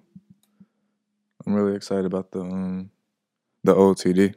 I'm 1.45 1.53
really 1.53 1.75
excited 1.75 2.05
about 2.05 2.31
the 2.31 2.41
um 2.41 2.89
the 3.67 3.75
OOTD. 3.75 4.33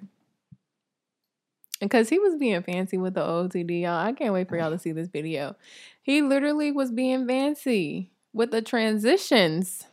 Because 1.80 2.10
he 2.10 2.18
was 2.18 2.36
being 2.36 2.62
fancy 2.62 2.98
with 2.98 3.14
the 3.14 3.22
OOTD, 3.22 3.82
y'all. 3.82 3.96
I 3.96 4.12
can't 4.12 4.34
wait 4.34 4.48
for 4.48 4.58
y'all 4.58 4.70
to 4.70 4.78
see 4.78 4.92
this 4.92 5.08
video. 5.08 5.56
He 6.02 6.20
literally 6.20 6.72
was 6.72 6.90
being 6.90 7.26
fancy 7.26 8.10
with 8.34 8.50
the 8.50 8.60
transitions. 8.60 9.86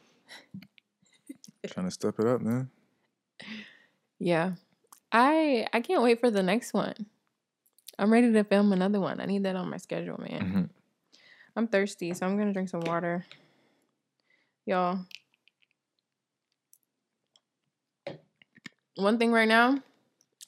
Trying 1.65 1.85
to 1.85 1.91
step 1.91 2.19
it 2.19 2.27
up, 2.27 2.41
man. 2.41 2.69
Yeah. 4.19 4.53
I 5.11 5.67
I 5.71 5.79
can't 5.81 6.03
wait 6.03 6.19
for 6.19 6.31
the 6.31 6.43
next 6.43 6.73
one. 6.73 6.95
I'm 7.99 8.11
ready 8.11 8.31
to 8.33 8.43
film 8.43 8.73
another 8.73 8.99
one. 8.99 9.21
I 9.21 9.25
need 9.25 9.43
that 9.43 9.55
on 9.55 9.69
my 9.69 9.77
schedule, 9.77 10.19
man. 10.19 10.41
Mm-hmm. 10.41 10.63
I'm 11.55 11.67
thirsty, 11.67 12.13
so 12.13 12.25
I'm 12.25 12.37
gonna 12.37 12.53
drink 12.53 12.69
some 12.69 12.81
water. 12.81 13.25
Y'all. 14.65 14.99
One 18.97 19.17
thing 19.19 19.31
right 19.31 19.47
now, 19.47 19.79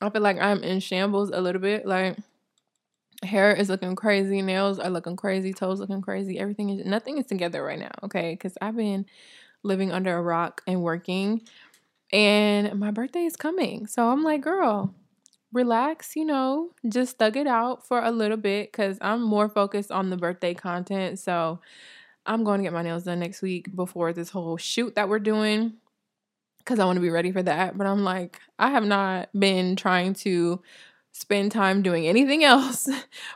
I 0.02 0.10
feel 0.10 0.22
like 0.22 0.40
I'm 0.40 0.64
in 0.64 0.80
shambles 0.80 1.30
a 1.30 1.40
little 1.40 1.62
bit. 1.62 1.86
Like 1.86 2.18
hair 3.24 3.54
is 3.54 3.70
looking 3.70 3.96
crazy, 3.96 4.42
nails 4.42 4.80
are 4.80 4.90
looking 4.90 5.16
crazy, 5.16 5.54
toes 5.54 5.80
looking 5.80 6.02
crazy. 6.02 6.40
Everything 6.40 6.70
is 6.70 6.86
nothing 6.86 7.18
is 7.18 7.26
together 7.26 7.64
right 7.64 7.80
now, 7.80 7.92
okay? 8.04 8.36
Cuz 8.36 8.58
I've 8.62 8.76
been 8.76 9.06
living 9.62 9.92
under 9.92 10.18
a 10.18 10.22
rock 10.22 10.62
and 10.66 10.82
working 10.82 11.42
and 12.12 12.80
my 12.80 12.92
birthday 12.92 13.26
is 13.26 13.36
coming. 13.36 13.86
So 13.88 14.10
I'm 14.10 14.24
like, 14.24 14.42
girl, 14.42 14.96
relax, 15.54 16.16
you 16.16 16.26
know, 16.26 16.72
just 16.88 17.18
thug 17.20 17.38
it 17.38 17.46
out 17.46 17.88
for 17.88 18.02
a 18.02 18.12
little 18.12 18.38
bit 18.38 18.74
cuz 18.74 18.98
I'm 19.02 19.22
more 19.22 19.50
focused 19.50 19.92
on 19.92 20.10
the 20.10 20.18
birthday 20.18 20.54
content. 20.54 21.20
So 21.20 21.60
I'm 22.26 22.44
going 22.44 22.60
to 22.60 22.64
get 22.64 22.74
my 22.74 22.84
nails 22.84 23.04
done 23.04 23.20
next 23.20 23.42
week 23.42 23.76
before 23.76 24.14
this 24.14 24.30
whole 24.30 24.58
shoot 24.58 24.96
that 24.96 25.10
we're 25.10 25.20
doing 25.20 25.74
because 26.70 26.80
I 26.80 26.86
want 26.86 26.98
to 26.98 27.02
be 27.02 27.10
ready 27.10 27.32
for 27.32 27.42
that. 27.42 27.76
But 27.76 27.88
I'm 27.88 28.04
like, 28.04 28.40
I 28.60 28.70
have 28.70 28.86
not 28.86 29.30
been 29.38 29.76
trying 29.76 30.14
to 30.16 30.62
spend 31.14 31.52
time 31.52 31.82
doing 31.82 32.06
anything 32.06 32.44
else 32.44 32.88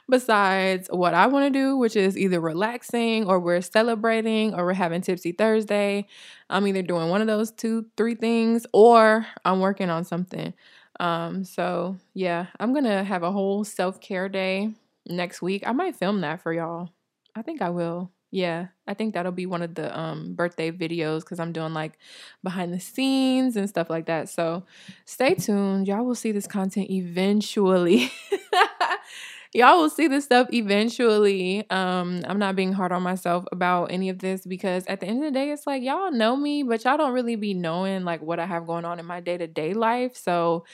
besides 0.07 0.88
what 0.91 1.15
I 1.15 1.25
want 1.25 1.51
to 1.51 1.59
do, 1.59 1.75
which 1.75 1.95
is 1.95 2.15
either 2.15 2.39
relaxing 2.39 3.25
or 3.25 3.39
we're 3.39 3.61
celebrating 3.61 4.53
or 4.53 4.65
we're 4.65 4.73
having 4.73 5.01
Tipsy 5.01 5.31
Thursday. 5.31 6.05
I'm 6.47 6.67
either 6.67 6.84
doing 6.84 7.09
one 7.09 7.21
of 7.21 7.27
those 7.27 7.51
two, 7.51 7.88
three 7.97 8.13
things 8.13 8.67
or 8.71 9.25
I'm 9.43 9.61
working 9.61 9.89
on 9.89 10.05
something. 10.05 10.53
Um, 10.99 11.43
so 11.43 11.97
yeah, 12.13 12.47
I'm 12.59 12.71
gonna 12.71 13.03
have 13.03 13.23
a 13.23 13.31
whole 13.31 13.63
self 13.63 13.99
care 13.99 14.29
day 14.29 14.69
next 15.07 15.41
week. 15.41 15.63
I 15.65 15.71
might 15.71 15.95
film 15.95 16.21
that 16.21 16.43
for 16.43 16.53
y'all. 16.53 16.91
I 17.36 17.41
think 17.41 17.63
I 17.63 17.71
will. 17.71 18.12
Yeah, 18.34 18.69
I 18.88 18.95
think 18.95 19.13
that'll 19.13 19.31
be 19.31 19.45
one 19.45 19.61
of 19.61 19.75
the 19.75 19.95
um, 19.97 20.34
birthday 20.34 20.71
videos 20.71 21.19
because 21.19 21.39
I'm 21.39 21.51
doing 21.51 21.71
like 21.75 21.99
behind 22.43 22.73
the 22.73 22.79
scenes 22.79 23.55
and 23.55 23.69
stuff 23.69 23.91
like 23.91 24.07
that. 24.07 24.27
So 24.27 24.63
stay 25.05 25.36
tuned. 25.36 25.88
Y'all 25.88 26.03
will 26.03 26.15
see 26.15 26.31
this 26.31 26.47
content 26.47 26.89
eventually. 26.89 28.11
Y'all 29.53 29.79
will 29.79 29.89
see 29.91 30.07
this 30.07 30.25
stuff 30.25 30.47
eventually. 30.51 31.69
Um, 31.69 32.23
I'm 32.27 32.39
not 32.39 32.55
being 32.55 32.73
hard 32.73 32.91
on 32.91 33.03
myself 33.03 33.45
about 33.51 33.91
any 33.91 34.09
of 34.09 34.17
this 34.17 34.47
because 34.47 34.84
at 34.88 34.99
the 34.99 35.05
end 35.05 35.23
of 35.23 35.31
the 35.31 35.39
day, 35.39 35.51
it's 35.51 35.67
like 35.67 35.84
y'all 35.84 36.11
know 36.11 36.36
me, 36.36 36.63
but 36.63 36.84
y'all 36.84 36.97
don't 36.97 37.13
really 37.13 37.36
be 37.36 37.53
knowing 37.53 38.03
like 38.03 38.23
what 38.23 38.39
I 38.39 38.47
have 38.47 38.65
going 38.65 38.84
on 38.84 38.99
in 38.99 39.05
my 39.05 39.19
day 39.19 39.38
to 39.38 39.45
day 39.45 39.75
life. 39.75 40.17
So 40.17 40.65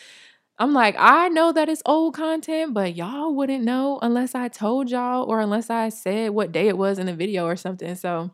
I'm 0.62 0.74
like, 0.74 0.96
I 1.00 1.30
know 1.30 1.54
that 1.54 1.70
it's 1.70 1.82
old 1.86 2.16
content, 2.16 2.74
but 2.74 2.94
y'all 2.94 3.34
wouldn't 3.34 3.64
know 3.64 3.98
unless 4.02 4.36
I 4.36 4.50
told 4.50 4.92
y'all 4.92 5.24
or 5.24 5.40
unless 5.40 5.70
I 5.70 5.88
said 5.88 6.32
what 6.32 6.52
day 6.52 6.68
it 6.68 6.78
was 6.78 7.00
in 7.00 7.06
the 7.06 7.16
video 7.16 7.46
or 7.46 7.56
something. 7.56 7.96
So 7.96 8.32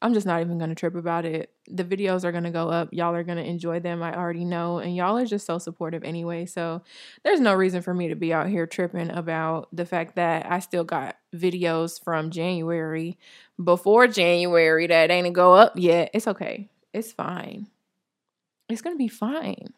I'm 0.00 0.14
just 0.14 0.26
not 0.26 0.40
even 0.40 0.56
gonna 0.56 0.76
trip 0.76 0.94
about 0.94 1.24
it. 1.24 1.50
The 1.66 1.82
videos 1.82 2.22
are 2.22 2.30
gonna 2.30 2.52
go 2.52 2.68
up. 2.68 2.90
Y'all 2.92 3.12
are 3.14 3.24
gonna 3.24 3.42
enjoy 3.42 3.80
them. 3.80 4.04
I 4.04 4.14
already 4.16 4.44
know. 4.44 4.78
And 4.78 4.94
y'all 4.94 5.18
are 5.18 5.26
just 5.26 5.46
so 5.46 5.58
supportive 5.58 6.04
anyway. 6.04 6.46
So 6.46 6.82
there's 7.24 7.40
no 7.40 7.54
reason 7.54 7.82
for 7.82 7.92
me 7.92 8.06
to 8.08 8.14
be 8.14 8.32
out 8.32 8.48
here 8.48 8.68
tripping 8.68 9.10
about 9.10 9.68
the 9.72 9.84
fact 9.84 10.14
that 10.14 10.46
I 10.48 10.60
still 10.60 10.84
got 10.84 11.16
videos 11.34 12.00
from 12.00 12.30
January 12.30 13.18
before 13.62 14.06
January 14.06 14.86
that 14.86 15.10
ain't 15.10 15.32
go 15.34 15.54
up 15.54 15.72
yet. 15.74 16.10
It's 16.14 16.28
okay. 16.28 16.68
It's 16.92 17.10
fine. 17.10 17.66
It's 18.68 18.82
gonna 18.82 18.94
be 18.94 19.08
fine. 19.08 19.74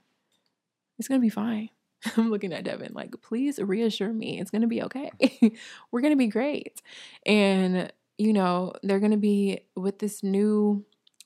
It's 0.99 1.09
gonna 1.09 1.21
be 1.21 1.31
fine. 1.31 1.71
I'm 2.17 2.31
looking 2.31 2.53
at 2.53 2.65
Devin 2.65 2.93
like, 2.95 3.15
please 3.23 3.59
reassure 3.59 4.13
me 4.13 4.41
it's 4.41 4.51
going 4.51 4.63
to 4.63 4.69
be 4.69 4.83
okay. 4.83 5.11
We're 5.91 6.01
going 6.01 6.13
to 6.13 6.17
be 6.17 6.29
great. 6.29 6.83
And, 7.25 7.93
you 8.19 8.33
know, 8.33 8.73
they're 8.83 9.01
going 9.01 9.13
to 9.13 9.17
be 9.17 9.61
with 9.75 9.99
this 9.99 10.23
new 10.23 10.85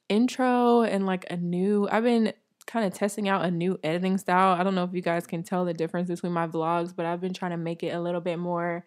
intro 0.08 0.82
and 0.82 1.06
like 1.06 1.26
a 1.30 1.36
new, 1.36 1.88
I've 1.90 2.04
been 2.04 2.32
kind 2.66 2.86
of 2.86 2.94
testing 2.94 3.28
out 3.28 3.44
a 3.44 3.50
new 3.50 3.78
editing 3.82 4.18
style. 4.18 4.58
I 4.58 4.62
don't 4.62 4.74
know 4.74 4.84
if 4.84 4.94
you 4.94 5.02
guys 5.02 5.26
can 5.26 5.42
tell 5.42 5.64
the 5.64 5.74
difference 5.74 6.08
between 6.08 6.32
my 6.32 6.46
vlogs, 6.46 6.94
but 6.94 7.06
I've 7.06 7.20
been 7.20 7.34
trying 7.34 7.50
to 7.52 7.56
make 7.56 7.82
it 7.82 7.90
a 7.94 8.00
little 8.00 8.20
bit 8.20 8.38
more 8.38 8.84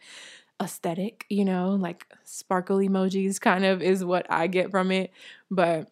aesthetic, 0.61 1.25
you 1.29 1.43
know, 1.43 1.71
like 1.71 2.05
sparkle 2.23 2.77
emojis 2.77 3.41
kind 3.41 3.65
of 3.65 3.81
is 3.81 4.03
what 4.05 4.25
I 4.29 4.47
get 4.47 4.71
from 4.71 4.91
it. 4.91 5.11
But 5.51 5.89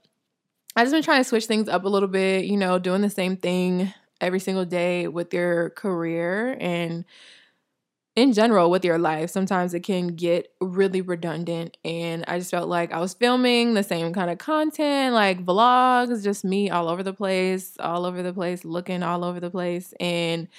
I 0.75 0.83
just 0.83 0.93
been 0.93 1.03
trying 1.03 1.21
to 1.21 1.27
switch 1.27 1.45
things 1.45 1.67
up 1.67 1.83
a 1.83 1.89
little 1.89 2.07
bit, 2.07 2.45
you 2.45 2.55
know, 2.55 2.79
doing 2.79 3.01
the 3.01 3.09
same 3.09 3.35
thing 3.35 3.93
every 4.22 4.39
single 4.39 4.65
day 4.65 5.07
with 5.07 5.34
your 5.34 5.72
career 5.72 6.57
and 6.59 7.05
in 8.17 8.34
general 8.34 8.69
with 8.69 8.84
your 8.84 8.97
life 8.97 9.30
sometimes 9.30 9.74
it 9.74 9.82
can 9.82 10.07
get 10.07 10.51
really 10.59 11.01
redundant. 11.01 11.78
And 11.86 12.26
i 12.28 12.38
just 12.39 12.51
felt 12.51 12.67
like 12.67 12.91
i 12.91 12.99
was 12.99 13.13
filming 13.13 13.74
the 13.74 13.84
same 13.84 14.13
kind 14.13 14.30
of 14.30 14.38
content 14.38 15.13
like 15.13 15.45
vlogs 15.45 16.22
just 16.24 16.43
me 16.43 16.69
all 16.69 16.89
over 16.89 17.03
the 17.03 17.13
place 17.13 17.78
all 17.80 18.05
over 18.05 18.22
the 18.22 18.34
place 18.34 18.65
looking 18.65 19.01
all 19.03 19.24
over 19.24 19.39
the 19.39 19.49
place. 19.49 19.93
And 19.99 20.49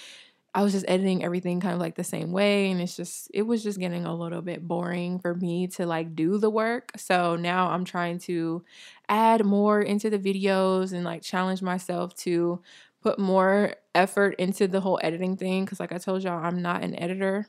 i 0.55 0.63
was 0.63 0.73
just 0.73 0.87
editing 0.89 1.25
everything 1.25 1.61
kind 1.61 1.75
of 1.75 1.81
like 1.81 1.97
the 1.97 2.05
same 2.05 2.33
way. 2.33 2.71
And 2.71 2.81
it's 2.81 2.97
just 2.97 3.31
it 3.35 3.43
was 3.43 3.63
just 3.63 3.79
getting 3.81 4.07
a 4.07 4.15
little 4.15 4.43
bit 4.43 4.67
boring 4.67 5.19
for 5.21 5.35
me 5.35 5.69
to 5.69 5.87
like 5.87 6.17
do 6.17 6.39
the 6.39 6.51
work. 6.51 6.93
So 6.97 7.37
now 7.37 7.71
i'm 7.71 7.85
trying 7.85 8.19
to 8.21 8.65
add 9.09 9.45
more 9.45 9.81
into 9.83 10.11
the 10.11 10.19
videos 10.19 10.93
and 10.93 11.05
like 11.05 11.23
challenge 11.23 11.63
myself 11.63 12.15
to 12.17 12.63
put 13.03 13.19
more 13.19 13.75
effort 13.95 14.35
into 14.39 14.69
the 14.69 14.81
whole 14.81 15.01
editing 15.03 15.37
thing 15.37 15.65
because, 15.65 15.81
like 15.81 15.93
I 15.93 15.99
told 15.99 16.23
y'all, 16.23 16.43
I'm 16.43 16.63
not 16.63 16.83
an 16.83 16.99
editor. 16.99 17.49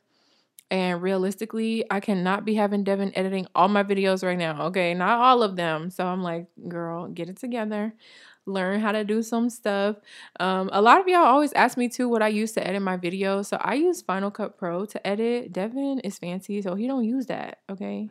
And 0.71 1.01
realistically, 1.01 1.85
I 1.91 1.99
cannot 1.99 2.45
be 2.45 2.55
having 2.55 2.83
Devin 2.83 3.11
editing 3.15 3.45
all 3.53 3.67
my 3.67 3.83
videos 3.83 4.23
right 4.23 4.37
now. 4.37 4.63
Okay, 4.67 4.93
not 4.93 5.19
all 5.19 5.43
of 5.43 5.55
them. 5.55 5.91
So 5.91 6.05
I'm 6.05 6.23
like, 6.23 6.47
girl, 6.67 7.07
get 7.07 7.29
it 7.29 7.37
together. 7.37 7.93
Learn 8.45 8.79
how 8.79 8.91
to 8.91 9.03
do 9.03 9.21
some 9.21 9.49
stuff. 9.49 9.97
Um, 10.39 10.69
a 10.73 10.81
lot 10.81 10.99
of 10.99 11.07
y'all 11.07 11.23
always 11.23 11.53
ask 11.53 11.77
me 11.77 11.89
too 11.89 12.09
what 12.09 12.23
I 12.23 12.27
use 12.27 12.53
to 12.53 12.67
edit 12.67 12.81
my 12.81 12.97
videos. 12.97 13.45
So 13.45 13.57
I 13.61 13.75
use 13.75 14.01
Final 14.01 14.31
Cut 14.31 14.57
Pro 14.57 14.85
to 14.85 15.07
edit. 15.07 15.53
Devin 15.53 15.99
is 15.99 16.17
fancy, 16.17 16.61
so 16.61 16.75
he 16.75 16.87
don't 16.87 17.05
use 17.05 17.27
that. 17.27 17.59
Okay. 17.69 18.09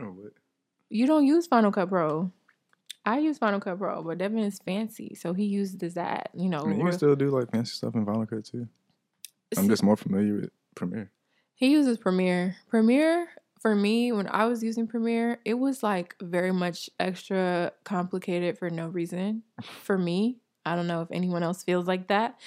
Oh, 0.00 0.04
what? 0.04 0.32
You 0.88 1.06
don't 1.06 1.26
use 1.26 1.46
Final 1.46 1.70
Cut 1.70 1.90
Pro. 1.90 2.32
I 3.04 3.18
use 3.18 3.38
Final 3.38 3.60
Cut 3.60 3.78
Pro, 3.78 4.02
but 4.02 4.18
Devin 4.18 4.40
is 4.40 4.58
fancy, 4.58 5.14
so 5.14 5.32
he 5.32 5.44
uses 5.44 5.94
that. 5.94 6.30
You 6.34 6.48
know, 6.48 6.60
I 6.60 6.66
mean, 6.66 6.84
you 6.84 6.92
still 6.92 7.16
do 7.16 7.30
like 7.30 7.50
fancy 7.50 7.72
stuff 7.72 7.94
in 7.94 8.04
Final 8.04 8.26
Cut 8.26 8.44
too. 8.44 8.68
I'm 9.56 9.68
just 9.68 9.82
more 9.82 9.96
familiar 9.96 10.34
with 10.34 10.50
Premiere. 10.74 11.10
He 11.54 11.70
uses 11.70 11.98
Premiere. 11.98 12.56
Premiere 12.68 13.28
for 13.60 13.74
me, 13.74 14.12
when 14.12 14.28
I 14.28 14.46
was 14.46 14.62
using 14.62 14.86
Premiere, 14.86 15.40
it 15.44 15.54
was 15.54 15.82
like 15.82 16.14
very 16.20 16.52
much 16.52 16.88
extra 16.98 17.72
complicated 17.84 18.58
for 18.58 18.70
no 18.70 18.88
reason. 18.88 19.42
For 19.62 19.98
me, 19.98 20.38
I 20.64 20.76
don't 20.76 20.86
know 20.86 21.02
if 21.02 21.08
anyone 21.10 21.42
else 21.42 21.64
feels 21.64 21.86
like 21.86 22.08
that. 22.08 22.38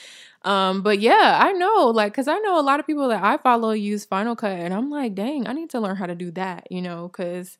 Um, 0.43 0.81
but 0.83 0.99
yeah, 0.99 1.39
I 1.41 1.51
know, 1.53 1.91
like, 1.93 2.13
cause 2.13 2.27
I 2.27 2.37
know 2.39 2.59
a 2.59 2.61
lot 2.61 2.79
of 2.79 2.87
people 2.87 3.09
that 3.09 3.23
I 3.23 3.37
follow 3.37 3.71
use 3.71 4.05
Final 4.05 4.35
Cut, 4.35 4.51
and 4.51 4.73
I'm 4.73 4.89
like, 4.89 5.15
dang, 5.15 5.47
I 5.47 5.53
need 5.53 5.69
to 5.71 5.79
learn 5.79 5.95
how 5.95 6.05
to 6.05 6.15
do 6.15 6.31
that, 6.31 6.67
you 6.71 6.81
know, 6.81 7.09
cause 7.09 7.57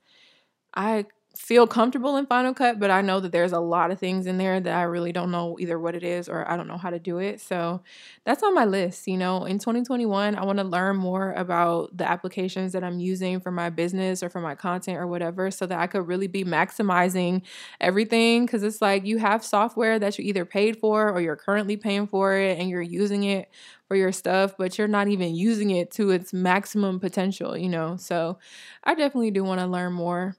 I 0.74 1.06
feel 1.38 1.66
comfortable 1.66 2.18
in 2.18 2.26
Final 2.26 2.54
Cut, 2.54 2.80
but 2.80 2.92
I 2.92 3.02
know 3.02 3.20
that 3.22 3.32
there's 3.32 3.54
a 3.54 3.60
lot 3.60 3.90
of 3.90 4.00
things 4.00 4.28
in 4.28 4.38
there 4.38 4.60
that 4.60 4.74
I 4.78 4.84
really 4.84 5.12
don't 5.14 5.32
know 5.32 5.58
either 5.60 5.80
what 5.80 5.96
it 5.96 6.04
is 6.04 6.28
or 6.28 6.50
I 6.50 6.58
don't 6.58 6.68
know 6.68 6.78
how 6.78 6.90
to 6.90 7.00
do 7.00 7.20
it. 7.20 7.40
So 7.40 7.82
that's 8.26 8.44
on 8.44 8.54
my 8.54 8.66
list. 8.66 9.08
You 9.08 9.18
know, 9.18 9.46
in 9.46 9.58
2021, 9.58 10.36
I 10.36 10.44
want 10.44 10.60
to 10.60 10.66
learn 10.66 10.98
more 10.98 11.32
about 11.34 11.96
the 11.98 12.10
applications 12.10 12.74
that 12.74 12.84
I'm 12.84 13.00
using 13.00 13.40
for 13.40 13.52
my 13.52 13.70
business 13.70 14.22
or 14.22 14.30
for 14.30 14.42
my 14.42 14.56
content 14.56 14.98
or 14.98 15.08
whatever 15.08 15.52
so 15.52 15.66
that 15.66 15.80
I 15.80 15.88
could 15.88 16.06
really 16.08 16.28
be 16.28 16.44
maximizing 16.44 17.44
everything. 17.80 18.46
Cause 18.46 18.64
it's 18.64 18.82
like 18.82 19.06
you 19.06 19.18
have 19.18 19.44
software 19.44 20.00
that 20.00 20.18
you 20.20 20.26
either 20.26 20.46
paid 20.46 20.80
for 20.80 21.10
or 21.12 21.22
you're 21.22 21.36
currently 21.38 21.78
paying 21.78 22.08
for 22.08 22.36
it 22.36 22.60
and 22.60 22.70
you're 22.70 22.82
using 22.82 23.24
it 23.24 23.48
for 23.88 23.96
your 23.96 24.12
stuff, 24.12 24.56
but 24.58 24.78
you're 24.78 24.88
not 24.88 25.08
even 25.08 25.36
using 25.36 25.72
it 25.72 25.92
to 25.92 26.12
its 26.12 26.34
maximum 26.34 27.00
potential, 27.00 27.58
you 27.58 27.70
know? 27.70 27.98
So 27.98 28.38
I 28.84 28.96
definitely 28.96 29.32
do 29.32 29.44
want 29.44 29.60
to 29.60 29.68
learn 29.68 29.94
more 29.94 30.36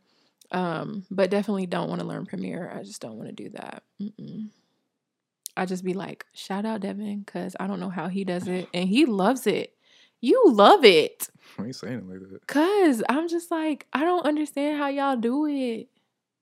um, 0.52 1.04
but 1.10 1.30
definitely 1.30 1.66
don't 1.66 1.88
want 1.88 2.00
to 2.00 2.06
learn 2.06 2.26
Premiere. 2.26 2.70
I 2.74 2.82
just 2.82 3.00
don't 3.00 3.16
want 3.16 3.28
to 3.28 3.34
do 3.34 3.50
that. 3.50 3.82
Mm-mm. 4.00 4.50
I 5.56 5.66
just 5.66 5.84
be 5.84 5.94
like, 5.94 6.24
shout 6.32 6.64
out 6.64 6.80
Devin, 6.80 7.20
because 7.20 7.56
I 7.58 7.66
don't 7.66 7.80
know 7.80 7.90
how 7.90 8.08
he 8.08 8.24
does 8.24 8.48
it. 8.48 8.68
And 8.72 8.88
he 8.88 9.04
loves 9.04 9.46
it. 9.46 9.74
You 10.20 10.44
love 10.46 10.84
it. 10.84 11.28
Why 11.56 11.64
are 11.64 11.66
you 11.66 11.72
saying 11.72 11.98
it 11.98 12.08
like 12.08 12.20
that? 12.30 12.46
Cause 12.46 13.02
I'm 13.08 13.28
just 13.28 13.50
like, 13.50 13.86
I 13.92 14.04
don't 14.04 14.24
understand 14.24 14.78
how 14.78 14.88
y'all 14.88 15.16
do 15.16 15.46
it. 15.46 15.88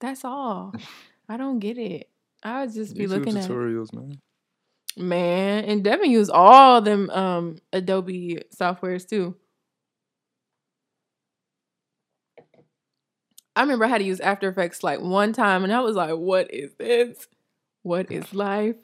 That's 0.01 0.25
all. 0.25 0.75
I 1.29 1.37
don't 1.37 1.61
get 1.61 1.79
it. 1.79 2.09
I 2.43 2.65
would 2.65 2.75
just 2.75 2.97
be 2.97 3.05
YouTube 3.05 3.09
looking 3.09 3.35
tutorials, 3.35 3.45
at 3.45 3.51
tutorials, 3.51 3.93
man. 3.95 4.21
Man, 4.97 5.65
and 5.65 5.85
Devin 5.85 6.11
use 6.11 6.29
all 6.29 6.81
them 6.81 7.09
um 7.11 7.59
Adobe 7.73 8.43
softwares 8.55 9.09
too. 9.09 9.37
I 13.61 13.63
remember 13.63 13.85
I 13.85 13.89
had 13.89 13.99
to 13.99 14.05
use 14.05 14.21
After 14.21 14.49
Effects 14.49 14.83
like 14.83 15.03
one 15.03 15.35
time 15.35 15.65
and 15.65 15.73
I 15.73 15.81
was 15.81 15.95
like, 15.95 16.15
what 16.15 16.51
is 16.51 16.73
this? 16.79 17.29
What 17.83 18.11
is 18.11 18.33
life? 18.33 18.77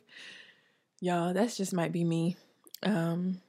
Y'all, 1.00 1.32
that's 1.32 1.56
just 1.56 1.72
might 1.72 1.92
be 1.92 2.04
me. 2.04 2.36
Um 2.82 3.40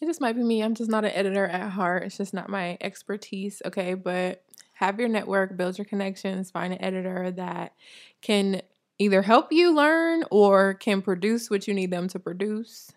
it 0.00 0.06
just 0.06 0.20
might 0.20 0.36
be 0.36 0.44
me. 0.44 0.62
I'm 0.62 0.76
just 0.76 0.88
not 0.88 1.04
an 1.04 1.10
editor 1.10 1.48
at 1.48 1.70
heart. 1.70 2.04
It's 2.04 2.16
just 2.16 2.32
not 2.32 2.48
my 2.48 2.78
expertise, 2.80 3.60
okay? 3.66 3.94
But 3.94 4.44
have 4.74 5.00
your 5.00 5.08
network, 5.08 5.56
build 5.56 5.78
your 5.78 5.84
connections, 5.84 6.52
find 6.52 6.72
an 6.72 6.80
editor 6.80 7.32
that 7.32 7.72
can 8.22 8.62
either 9.00 9.22
help 9.22 9.52
you 9.52 9.74
learn 9.74 10.22
or 10.30 10.74
can 10.74 11.02
produce 11.02 11.50
what 11.50 11.66
you 11.66 11.74
need 11.74 11.90
them 11.90 12.06
to 12.10 12.20
produce. 12.20 12.92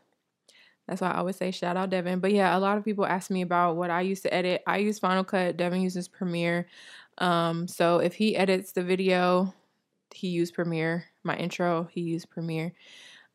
That's 0.91 0.99
why 0.99 1.11
I 1.11 1.19
always 1.19 1.37
say 1.37 1.51
shout 1.51 1.77
out 1.77 1.89
Devin. 1.89 2.19
But 2.19 2.33
yeah, 2.33 2.55
a 2.55 2.59
lot 2.59 2.77
of 2.77 2.83
people 2.83 3.05
ask 3.05 3.31
me 3.31 3.43
about 3.43 3.77
what 3.77 3.89
I 3.89 4.01
used 4.01 4.23
to 4.23 4.33
edit. 4.33 4.61
I 4.67 4.79
use 4.79 4.99
Final 4.99 5.23
Cut. 5.23 5.55
Devin 5.55 5.79
uses 5.79 6.09
Premiere. 6.09 6.67
Um, 7.17 7.69
so 7.69 7.99
if 7.99 8.13
he 8.13 8.35
edits 8.35 8.73
the 8.73 8.83
video, 8.83 9.53
he 10.13 10.27
used 10.27 10.53
Premiere. 10.53 11.05
My 11.23 11.37
intro, 11.37 11.87
he 11.93 12.01
used 12.01 12.29
Premiere. 12.29 12.73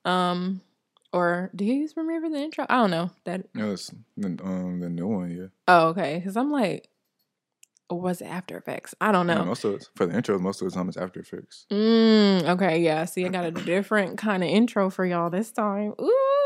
Um, 0.04 0.60
or 1.14 1.50
do 1.56 1.64
you 1.64 1.72
use 1.72 1.94
Premiere 1.94 2.20
for 2.20 2.28
the 2.28 2.36
intro? 2.36 2.66
I 2.68 2.76
don't 2.76 2.90
know. 2.90 3.10
That 3.24 3.46
no, 3.54 3.72
it's 3.72 3.90
the 4.18 4.38
um 4.44 4.80
the 4.80 4.90
new 4.90 5.06
one, 5.06 5.30
yeah. 5.30 5.46
Oh, 5.66 5.88
okay. 5.88 6.18
Because 6.18 6.36
I'm 6.36 6.52
like, 6.52 6.90
was 7.88 8.20
it 8.20 8.26
After 8.26 8.58
Effects? 8.58 8.94
I 9.00 9.12
don't 9.12 9.26
know. 9.26 9.36
Yeah, 9.38 9.44
most 9.44 9.64
of 9.64 9.76
it, 9.76 9.88
for 9.94 10.04
the 10.04 10.14
intro, 10.14 10.38
most 10.38 10.60
of 10.60 10.68
the 10.68 10.74
time 10.74 10.88
it's 10.88 10.98
After 10.98 11.20
Effects. 11.20 11.64
Mm, 11.70 12.50
okay, 12.50 12.82
yeah. 12.82 13.06
See, 13.06 13.24
I 13.24 13.28
got 13.28 13.46
a 13.46 13.50
different 13.64 14.18
kind 14.18 14.44
of 14.44 14.50
intro 14.50 14.90
for 14.90 15.06
y'all 15.06 15.30
this 15.30 15.50
time. 15.52 15.94
Ooh, 15.98 16.45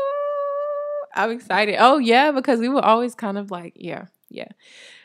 I'm 1.15 1.31
excited. 1.31 1.77
Oh 1.79 1.97
yeah, 1.97 2.31
because 2.31 2.59
we 2.59 2.69
were 2.69 2.83
always 2.83 3.15
kind 3.15 3.37
of 3.37 3.51
like, 3.51 3.73
yeah, 3.75 4.05
yeah 4.29 4.49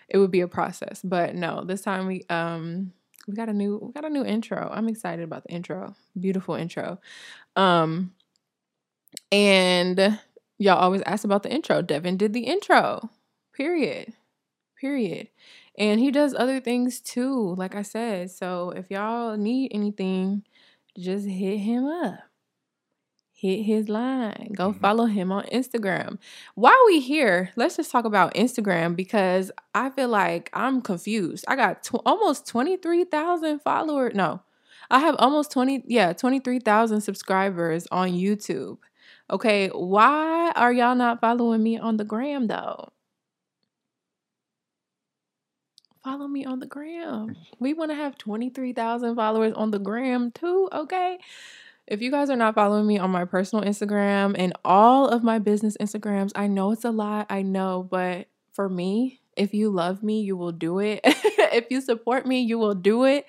it 0.08 0.18
would 0.18 0.30
be 0.30 0.40
a 0.40 0.48
process. 0.48 1.00
But 1.02 1.34
no, 1.34 1.64
this 1.64 1.82
time 1.82 2.06
we 2.06 2.24
um 2.30 2.92
we 3.26 3.34
got 3.34 3.48
a 3.48 3.52
new 3.52 3.78
we 3.82 3.92
got 3.92 4.04
a 4.04 4.10
new 4.10 4.24
intro. 4.24 4.70
I'm 4.72 4.88
excited 4.88 5.24
about 5.24 5.44
the 5.44 5.50
intro. 5.50 5.94
Beautiful 6.18 6.54
intro. 6.54 7.00
Um 7.56 8.12
and 9.32 10.18
y'all 10.58 10.78
always 10.78 11.02
ask 11.02 11.24
about 11.24 11.42
the 11.42 11.52
intro. 11.52 11.82
Devin 11.82 12.16
did 12.16 12.32
the 12.32 12.44
intro. 12.44 13.10
Period. 13.52 14.12
Period. 14.80 15.28
And 15.78 16.00
he 16.00 16.10
does 16.10 16.34
other 16.34 16.60
things 16.60 17.00
too, 17.00 17.54
like 17.56 17.74
I 17.74 17.82
said. 17.82 18.30
So 18.30 18.70
if 18.70 18.90
y'all 18.90 19.36
need 19.36 19.72
anything, 19.74 20.44
just 20.98 21.26
hit 21.26 21.58
him 21.58 21.86
up 21.86 22.20
hit 23.36 23.64
his 23.64 23.88
line. 23.88 24.52
Go 24.56 24.70
mm-hmm. 24.70 24.80
follow 24.80 25.04
him 25.04 25.30
on 25.30 25.44
Instagram. 25.44 26.18
While 26.54 26.80
we 26.86 27.00
here, 27.00 27.50
let's 27.54 27.76
just 27.76 27.90
talk 27.90 28.06
about 28.06 28.34
Instagram 28.34 28.96
because 28.96 29.52
I 29.74 29.90
feel 29.90 30.08
like 30.08 30.48
I'm 30.54 30.80
confused. 30.80 31.44
I 31.46 31.54
got 31.54 31.82
tw- 31.84 32.00
almost 32.06 32.48
23,000 32.48 33.60
followers. 33.60 34.14
No, 34.14 34.40
I 34.90 35.00
have 35.00 35.16
almost 35.18 35.52
20, 35.52 35.84
yeah, 35.86 36.14
23,000 36.14 37.02
subscribers 37.02 37.86
on 37.92 38.12
YouTube. 38.12 38.78
Okay, 39.30 39.68
why 39.68 40.52
are 40.56 40.72
y'all 40.72 40.94
not 40.94 41.20
following 41.20 41.62
me 41.62 41.78
on 41.78 41.98
the 41.98 42.04
gram 42.04 42.46
though? 42.46 42.88
Follow 46.02 46.28
me 46.28 46.44
on 46.46 46.60
the 46.60 46.66
gram. 46.66 47.34
We 47.58 47.74
want 47.74 47.90
to 47.90 47.96
have 47.96 48.16
23,000 48.16 49.14
followers 49.16 49.52
on 49.54 49.72
the 49.72 49.80
gram 49.80 50.30
too, 50.30 50.68
okay? 50.72 51.18
If 51.86 52.02
you 52.02 52.10
guys 52.10 52.30
are 52.30 52.36
not 52.36 52.56
following 52.56 52.86
me 52.86 52.98
on 52.98 53.10
my 53.10 53.24
personal 53.24 53.64
Instagram 53.64 54.34
and 54.36 54.52
all 54.64 55.08
of 55.08 55.22
my 55.22 55.38
business 55.38 55.76
Instagrams, 55.80 56.32
I 56.34 56.48
know 56.48 56.72
it's 56.72 56.84
a 56.84 56.90
lot, 56.90 57.26
I 57.30 57.42
know, 57.42 57.86
but 57.88 58.26
for 58.52 58.68
me, 58.68 59.20
if 59.36 59.54
you 59.54 59.70
love 59.70 60.02
me, 60.02 60.20
you 60.22 60.36
will 60.36 60.50
do 60.50 60.80
it. 60.80 61.00
if 61.04 61.66
you 61.70 61.80
support 61.80 62.26
me, 62.26 62.40
you 62.40 62.58
will 62.58 62.74
do 62.74 63.04
it. 63.04 63.26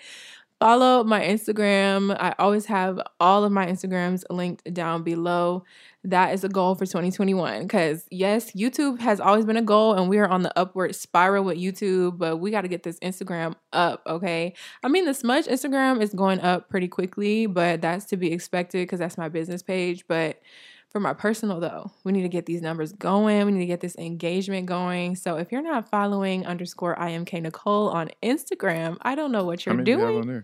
Follow 0.59 1.03
my 1.03 1.21
Instagram. 1.21 2.17
I 2.19 2.33
always 2.39 2.65
have 2.65 2.99
all 3.19 3.43
of 3.43 3.51
my 3.51 3.67
Instagrams 3.67 4.23
linked 4.31 4.73
down 4.73 5.03
below 5.03 5.63
that 6.07 6.33
is 6.33 6.43
a 6.45 6.49
goal 6.49 6.73
for 6.73 6.85
2021 6.85 7.63
because 7.63 8.05
yes 8.09 8.53
youtube 8.53 8.99
has 8.99 9.19
always 9.19 9.45
been 9.45 9.57
a 9.57 9.61
goal 9.61 9.93
and 9.93 10.09
we 10.09 10.17
are 10.17 10.27
on 10.27 10.41
the 10.41 10.57
upward 10.57 10.95
spiral 10.95 11.43
with 11.43 11.57
youtube 11.57 12.17
but 12.17 12.37
we 12.37 12.49
got 12.49 12.61
to 12.61 12.69
get 12.69 12.83
this 12.83 12.97
instagram 12.99 13.53
up 13.73 14.01
okay? 14.07 14.53
I 14.83 14.87
mean 14.87 15.05
the 15.05 15.13
smudge 15.13 15.45
instagram 15.45 16.01
is 16.01 16.13
going 16.13 16.39
up 16.39 16.69
pretty 16.69 16.87
quickly 16.87 17.45
but 17.45 17.81
that's 17.81 18.05
to 18.05 18.17
be 18.17 18.31
expected 18.31 18.83
because 18.83 18.99
that's 18.99 19.17
my 19.17 19.27
business 19.27 19.61
page 19.61 20.05
but 20.07 20.41
for 20.89 21.01
my 21.01 21.13
personal 21.13 21.59
though 21.59 21.91
we 22.05 22.13
need 22.13 22.21
to 22.21 22.29
get 22.29 22.45
these 22.45 22.61
numbers 22.61 22.93
going 22.93 23.45
we 23.45 23.51
need 23.51 23.59
to 23.59 23.65
get 23.65 23.81
this 23.81 23.97
engagement 23.97 24.65
going. 24.65 25.15
So 25.15 25.35
if 25.35 25.51
you're 25.51 25.61
not 25.61 25.89
following 25.89 26.45
underscore 26.45 26.95
imk 26.95 27.41
nicole 27.41 27.89
on 27.89 28.09
instagram 28.23 28.97
i 29.01 29.13
don't 29.13 29.33
know 29.33 29.43
what 29.43 29.65
you're 29.65 29.75
doing 29.75 30.21
do 30.21 30.31
you 30.31 30.43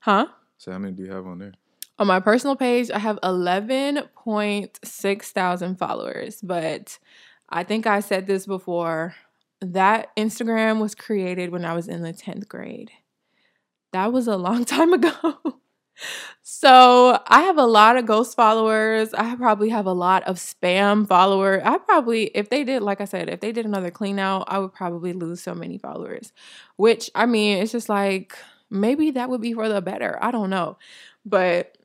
huh? 0.00 0.26
So 0.58 0.72
how 0.72 0.78
many 0.78 0.94
do 0.94 1.04
you 1.04 1.12
have 1.12 1.26
on 1.26 1.38
there 1.38 1.52
on 1.98 2.06
my 2.06 2.20
personal 2.20 2.56
page, 2.56 2.90
I 2.90 2.98
have 2.98 3.18
11.6 3.22 5.22
thousand 5.26 5.76
followers, 5.76 6.40
but 6.42 6.98
I 7.48 7.64
think 7.64 7.86
I 7.86 8.00
said 8.00 8.26
this 8.26 8.46
before. 8.46 9.14
That 9.62 10.14
Instagram 10.16 10.80
was 10.80 10.94
created 10.94 11.50
when 11.50 11.64
I 11.64 11.72
was 11.72 11.88
in 11.88 12.02
the 12.02 12.12
10th 12.12 12.46
grade. 12.48 12.90
That 13.92 14.12
was 14.12 14.26
a 14.26 14.36
long 14.36 14.64
time 14.66 14.92
ago. 14.92 15.38
so 16.42 17.22
I 17.26 17.42
have 17.42 17.56
a 17.56 17.64
lot 17.64 17.96
of 17.96 18.04
ghost 18.04 18.36
followers. 18.36 19.14
I 19.14 19.34
probably 19.36 19.70
have 19.70 19.86
a 19.86 19.92
lot 19.92 20.24
of 20.24 20.36
spam 20.36 21.08
followers. 21.08 21.62
I 21.64 21.78
probably, 21.78 22.24
if 22.34 22.50
they 22.50 22.64
did, 22.64 22.82
like 22.82 23.00
I 23.00 23.06
said, 23.06 23.30
if 23.30 23.40
they 23.40 23.52
did 23.52 23.64
another 23.64 23.90
clean 23.90 24.18
out, 24.18 24.44
I 24.48 24.58
would 24.58 24.74
probably 24.74 25.14
lose 25.14 25.40
so 25.40 25.54
many 25.54 25.78
followers. 25.78 26.32
Which, 26.76 27.10
I 27.14 27.24
mean, 27.24 27.62
it's 27.62 27.72
just 27.72 27.88
like 27.88 28.36
maybe 28.68 29.12
that 29.12 29.30
would 29.30 29.40
be 29.40 29.54
for 29.54 29.68
the 29.68 29.80
better. 29.80 30.18
I 30.20 30.30
don't 30.30 30.50
know. 30.50 30.76
But 31.24 31.75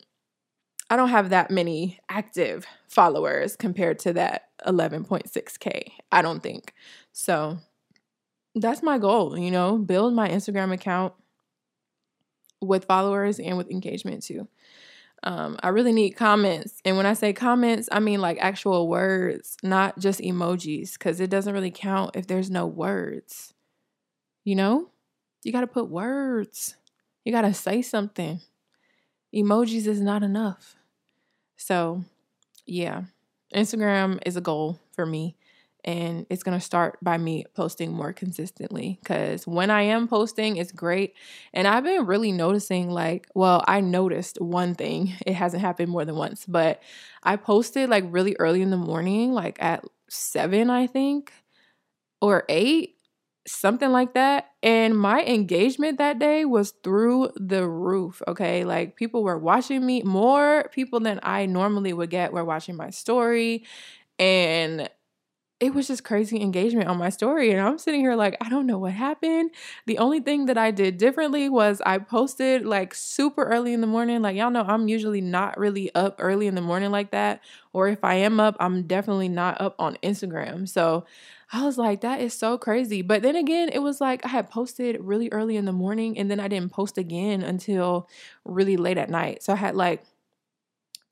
I 0.92 0.98
don't 0.98 1.08
have 1.08 1.30
that 1.30 1.50
many 1.50 2.00
active 2.10 2.68
followers 2.90 3.56
compared 3.56 3.98
to 4.00 4.12
that 4.12 4.50
11.6K. 4.68 5.94
I 6.12 6.22
don't 6.22 6.44
think. 6.44 6.74
So 7.14 7.60
that's 8.56 8.84
my 8.84 8.98
goal, 8.98 9.38
you 9.38 9.52
know, 9.52 9.78
build 9.78 10.14
my 10.14 10.28
Instagram 10.28 10.74
account 10.74 11.14
with 12.60 12.84
followers 12.84 13.40
and 13.40 13.58
with 13.58 13.72
engagement 13.72 14.24
too. 14.24 14.50
Um, 15.24 15.58
I 15.64 15.70
really 15.70 15.94
need 15.94 16.12
comments. 16.12 16.82
And 16.84 16.98
when 16.98 17.06
I 17.06 17.14
say 17.14 17.32
comments, 17.32 17.88
I 17.90 18.02
mean 18.02 18.20
like 18.20 18.38
actual 18.42 18.90
words, 18.90 19.56
not 19.64 19.98
just 19.98 20.20
emojis, 20.20 20.94
because 21.00 21.22
it 21.22 21.30
doesn't 21.30 21.54
really 21.54 21.72
count 21.72 22.18
if 22.18 22.28
there's 22.28 22.52
no 22.52 22.68
words. 22.68 23.54
You 24.44 24.56
know, 24.56 24.90
you 25.46 25.54
got 25.54 25.62
to 25.62 25.68
put 25.68 25.90
words, 25.90 26.76
you 27.24 27.32
got 27.32 27.44
to 27.44 27.54
say 27.54 27.82
something. 27.82 28.42
Emojis 29.34 29.88
is 29.88 30.02
not 30.02 30.22
enough. 30.22 30.76
So, 31.62 32.04
yeah, 32.66 33.04
Instagram 33.54 34.20
is 34.26 34.36
a 34.36 34.42
goal 34.42 34.80
for 34.94 35.06
me. 35.06 35.36
And 35.84 36.28
it's 36.30 36.44
going 36.44 36.58
to 36.58 36.64
start 36.64 37.00
by 37.02 37.18
me 37.18 37.46
posting 37.56 37.92
more 37.92 38.14
consistently 38.14 39.00
because 39.02 39.48
when 39.48 39.72
I 39.72 39.82
am 39.84 40.08
posting, 40.08 40.58
it's 40.58 40.72
great. 40.72 41.16
And 41.54 41.68
I've 41.68 41.84
been 41.84 42.06
really 42.06 42.32
noticing, 42.32 42.92
like, 42.92 43.28
well, 43.36 43.64
I 43.68 43.82
noticed 43.82 44.40
one 44.40 44.76
thing. 44.76 45.14
It 45.26 45.34
hasn't 45.34 45.62
happened 45.62 45.90
more 45.90 46.06
than 46.06 46.16
once, 46.16 46.46
but 46.48 46.82
I 47.24 47.36
posted 47.36 47.90
like 47.90 48.06
really 48.08 48.36
early 48.40 48.62
in 48.62 48.70
the 48.70 48.78
morning, 48.78 49.34
like 49.34 49.58
at 49.62 49.84
seven, 50.10 50.70
I 50.70 50.88
think, 50.88 51.34
or 52.22 52.44
eight. 52.50 52.96
Something 53.48 53.90
like 53.90 54.14
that. 54.14 54.52
And 54.64 54.98
my 54.98 55.24
engagement 55.24 55.98
that 55.98 56.20
day 56.20 56.46
was 56.46 56.72
through 56.84 57.32
the 57.36 57.68
roof. 57.68 58.22
Okay. 58.28 58.64
Like 58.64 58.96
people 58.96 59.24
were 59.24 59.38
watching 59.38 59.86
me, 59.86 60.04
more 60.04 60.70
people 60.74 61.00
than 61.00 61.20
I 61.24 61.46
normally 61.46 61.94
would 61.94 62.10
get 62.10 62.34
were 62.34 62.46
watching 62.46 62.76
my 62.76 62.90
story. 62.92 63.66
And 64.20 64.90
it 65.62 65.76
was 65.76 65.88
just 65.88 66.04
crazy 66.04 66.42
engagement 66.42 66.90
on 66.90 66.98
my 66.98 67.10
story. 67.10 67.52
And 67.52 67.62
I'm 67.62 67.78
sitting 67.78 68.02
here 68.02 68.16
like, 68.16 68.36
I 68.42 68.50
don't 68.50 68.66
know 68.66 68.80
what 68.80 68.94
happened. 68.94 69.52
The 69.86 70.00
only 70.00 70.20
thing 70.20 70.48
that 70.48 70.58
I 70.58 70.72
did 70.72 70.98
differently 70.98 71.50
was 71.50 71.82
I 71.86 72.00
posted 72.00 72.66
like 72.66 72.96
super 72.96 73.44
early 73.44 73.72
in 73.72 73.80
the 73.80 73.88
morning. 73.88 74.24
Like, 74.24 74.36
y'all 74.36 74.50
know 74.50 74.64
I'm 74.64 74.88
usually 74.88 75.22
not 75.22 75.60
really 75.60 75.94
up 75.94 76.16
early 76.18 76.48
in 76.48 76.56
the 76.56 76.62
morning 76.62 76.90
like 76.90 77.12
that. 77.12 77.42
Or 77.74 77.88
if 77.88 78.04
I 78.04 78.16
am 78.16 78.40
up, 78.40 78.58
I'm 78.60 78.88
definitely 78.88 79.30
not 79.30 79.62
up 79.62 79.76
on 79.78 79.98
Instagram. 80.02 80.68
So 80.68 81.06
I 81.54 81.64
was 81.64 81.78
like, 81.78 82.02
that 82.02 82.22
is 82.22 82.34
so 82.34 82.58
crazy. 82.58 83.04
But 83.04 83.22
then 83.22 83.36
again, 83.36 83.70
it 83.72 83.80
was 83.80 84.02
like 84.02 84.26
I 84.26 84.30
had 84.30 84.50
posted 84.50 84.98
really 85.00 85.30
early 85.32 85.58
in 85.58 85.66
the 85.66 85.72
morning 85.72 86.18
and 86.18 86.32
then 86.32 86.40
I 86.40 86.48
didn't 86.48 86.72
post 86.72 86.98
again 86.98 87.44
until 87.44 88.10
really 88.46 88.78
late 88.78 88.98
at 88.98 89.12
night. 89.12 89.44
So 89.44 89.54
I 89.54 89.58
had 89.58 89.76
like 89.76 90.04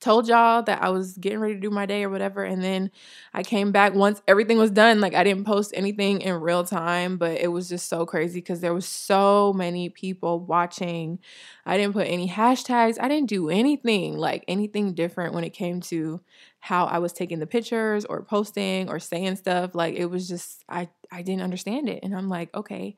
told 0.00 0.26
y'all 0.28 0.62
that 0.62 0.82
I 0.82 0.88
was 0.88 1.16
getting 1.18 1.38
ready 1.40 1.54
to 1.54 1.60
do 1.60 1.70
my 1.70 1.84
day 1.86 2.04
or 2.04 2.08
whatever. 2.08 2.42
And 2.42 2.62
then 2.64 2.90
I 3.34 3.42
came 3.42 3.70
back 3.70 3.94
once 3.94 4.22
everything 4.26 4.58
was 4.58 4.70
done. 4.70 5.00
Like 5.00 5.14
I 5.14 5.22
didn't 5.22 5.44
post 5.44 5.72
anything 5.74 6.22
in 6.22 6.34
real 6.40 6.64
time, 6.64 7.18
but 7.18 7.38
it 7.40 7.48
was 7.48 7.68
just 7.68 7.88
so 7.88 8.06
crazy 8.06 8.40
because 8.40 8.60
there 8.60 8.74
was 8.74 8.86
so 8.86 9.52
many 9.52 9.90
people 9.90 10.40
watching. 10.40 11.18
I 11.66 11.76
didn't 11.76 11.92
put 11.92 12.06
any 12.06 12.28
hashtags. 12.28 12.96
I 13.00 13.08
didn't 13.08 13.28
do 13.28 13.50
anything 13.50 14.16
like 14.16 14.44
anything 14.48 14.94
different 14.94 15.34
when 15.34 15.44
it 15.44 15.50
came 15.50 15.80
to 15.82 16.20
how 16.60 16.86
I 16.86 16.98
was 16.98 17.12
taking 17.12 17.38
the 17.38 17.46
pictures 17.46 18.04
or 18.04 18.22
posting 18.22 18.88
or 18.88 18.98
saying 18.98 19.36
stuff. 19.36 19.74
Like 19.74 19.94
it 19.94 20.06
was 20.06 20.28
just 20.28 20.64
I 20.68 20.88
I 21.12 21.22
didn't 21.22 21.42
understand 21.42 21.88
it. 21.88 22.00
And 22.02 22.16
I'm 22.16 22.28
like, 22.28 22.54
okay, 22.54 22.96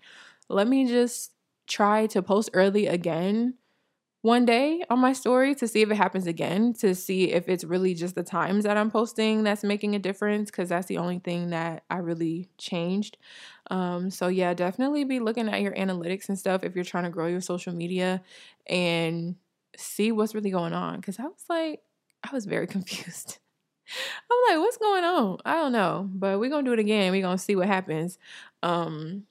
let 0.48 0.68
me 0.68 0.86
just 0.86 1.32
try 1.66 2.06
to 2.08 2.22
post 2.22 2.50
early 2.54 2.86
again 2.86 3.54
one 4.22 4.44
day 4.44 4.84
on 4.88 5.00
my 5.00 5.12
story 5.12 5.54
to 5.56 5.66
see 5.68 5.82
if 5.82 5.90
it 5.90 5.96
happens 5.96 6.26
again, 6.26 6.72
to 6.74 6.94
see 6.94 7.32
if 7.32 7.48
it's 7.48 7.64
really 7.64 7.92
just 7.94 8.14
the 8.14 8.22
times 8.22 8.64
that 8.64 8.76
I'm 8.76 8.90
posting 8.90 9.42
that's 9.42 9.64
making 9.64 9.94
a 9.96 9.98
difference, 9.98 10.50
because 10.50 10.68
that's 10.68 10.86
the 10.86 10.98
only 10.98 11.18
thing 11.18 11.50
that 11.50 11.82
I 11.90 11.98
really 11.98 12.48
changed. 12.56 13.18
Um, 13.70 14.10
so, 14.10 14.28
yeah, 14.28 14.54
definitely 14.54 15.04
be 15.04 15.18
looking 15.20 15.48
at 15.48 15.60
your 15.60 15.72
analytics 15.74 16.28
and 16.28 16.38
stuff 16.38 16.62
if 16.62 16.74
you're 16.76 16.84
trying 16.84 17.04
to 17.04 17.10
grow 17.10 17.26
your 17.26 17.40
social 17.40 17.72
media 17.74 18.22
and 18.68 19.36
see 19.76 20.12
what's 20.12 20.34
really 20.34 20.50
going 20.50 20.72
on. 20.72 20.96
Because 21.00 21.18
I 21.18 21.24
was 21.24 21.44
like, 21.48 21.80
I 22.22 22.32
was 22.32 22.46
very 22.46 22.66
confused. 22.68 23.38
I'm 24.30 24.54
like, 24.56 24.64
what's 24.64 24.76
going 24.78 25.04
on? 25.04 25.38
I 25.44 25.54
don't 25.54 25.72
know, 25.72 26.08
but 26.12 26.38
we're 26.38 26.50
gonna 26.50 26.64
do 26.64 26.72
it 26.72 26.78
again. 26.78 27.12
We're 27.12 27.22
gonna 27.22 27.38
see 27.38 27.56
what 27.56 27.66
happens. 27.66 28.18
Um, 28.62 29.24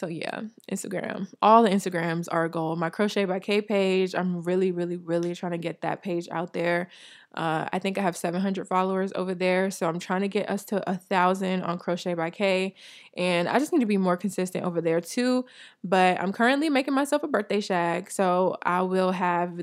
so 0.00 0.06
yeah, 0.06 0.40
Instagram. 0.72 1.28
All 1.42 1.62
the 1.62 1.68
Instagrams 1.68 2.26
are 2.32 2.46
a 2.46 2.48
goal. 2.48 2.74
My 2.74 2.88
Crochet 2.88 3.26
by 3.26 3.38
K 3.38 3.60
page, 3.60 4.14
I'm 4.14 4.40
really, 4.42 4.72
really, 4.72 4.96
really 4.96 5.34
trying 5.34 5.52
to 5.52 5.58
get 5.58 5.82
that 5.82 6.02
page 6.02 6.26
out 6.32 6.54
there. 6.54 6.88
Uh, 7.34 7.68
I 7.70 7.78
think 7.78 7.98
I 7.98 8.00
have 8.00 8.16
700 8.16 8.66
followers 8.66 9.12
over 9.14 9.34
there, 9.34 9.70
so 9.70 9.86
I'm 9.86 9.98
trying 9.98 10.22
to 10.22 10.28
get 10.28 10.48
us 10.48 10.64
to 10.66 10.90
a 10.90 10.96
thousand 10.96 11.64
on 11.64 11.78
Crochet 11.78 12.14
by 12.14 12.30
K, 12.30 12.74
and 13.14 13.46
I 13.46 13.58
just 13.58 13.72
need 13.74 13.80
to 13.80 13.86
be 13.86 13.98
more 13.98 14.16
consistent 14.16 14.64
over 14.64 14.80
there 14.80 15.02
too. 15.02 15.44
But 15.84 16.18
I'm 16.18 16.32
currently 16.32 16.70
making 16.70 16.94
myself 16.94 17.22
a 17.22 17.28
birthday 17.28 17.60
shag, 17.60 18.10
so 18.10 18.56
I 18.62 18.80
will 18.80 19.12
have 19.12 19.60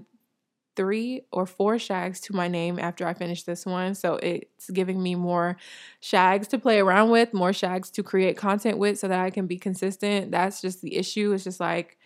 three 0.77 1.23
or 1.33 1.45
four 1.45 1.77
shags 1.77 2.21
to 2.21 2.35
my 2.35 2.47
name 2.47 2.79
after 2.79 3.05
I 3.05 3.13
finish 3.13 3.43
this 3.43 3.65
one. 3.65 3.95
So 3.95 4.15
it's 4.15 4.69
giving 4.69 5.01
me 5.03 5.15
more 5.15 5.57
shags 5.99 6.47
to 6.49 6.59
play 6.59 6.79
around 6.79 7.09
with, 7.09 7.33
more 7.33 7.51
shags 7.51 7.89
to 7.91 8.03
create 8.03 8.37
content 8.37 8.77
with 8.77 8.99
so 8.99 9.09
that 9.09 9.19
I 9.19 9.31
can 9.31 9.47
be 9.47 9.57
consistent. 9.57 10.31
That's 10.31 10.61
just 10.61 10.81
the 10.81 10.95
issue. 10.95 11.33
It's 11.33 11.43
just 11.43 11.59
like 11.59 11.97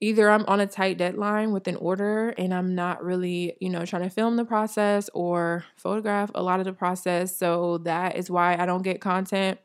either 0.00 0.30
I'm 0.30 0.44
on 0.46 0.60
a 0.60 0.66
tight 0.66 0.98
deadline 0.98 1.52
with 1.52 1.66
an 1.66 1.76
order 1.76 2.28
and 2.36 2.52
I'm 2.52 2.74
not 2.74 3.02
really, 3.02 3.56
you 3.60 3.70
know, 3.70 3.86
trying 3.86 4.02
to 4.02 4.10
film 4.10 4.36
the 4.36 4.44
process 4.44 5.08
or 5.14 5.64
photograph 5.76 6.30
a 6.34 6.42
lot 6.42 6.60
of 6.60 6.66
the 6.66 6.72
process. 6.74 7.36
So 7.36 7.78
that 7.78 8.16
is 8.16 8.30
why 8.30 8.56
I 8.56 8.66
don't 8.66 8.82
get 8.82 9.00
content. 9.00 9.58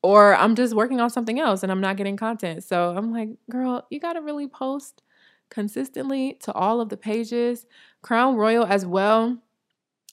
Or 0.00 0.36
I'm 0.36 0.54
just 0.54 0.74
working 0.74 1.00
on 1.00 1.10
something 1.10 1.40
else 1.40 1.64
and 1.64 1.72
I'm 1.72 1.80
not 1.80 1.96
getting 1.96 2.16
content. 2.16 2.62
So 2.62 2.94
I'm 2.96 3.12
like, 3.12 3.30
girl, 3.50 3.84
you 3.90 3.98
got 3.98 4.12
to 4.12 4.20
really 4.20 4.46
post 4.46 5.02
consistently 5.50 6.34
to 6.42 6.52
all 6.52 6.80
of 6.80 6.88
the 6.88 6.96
pages. 6.96 7.66
Crown 8.02 8.36
Royal 8.36 8.64
as 8.64 8.86
well. 8.86 9.38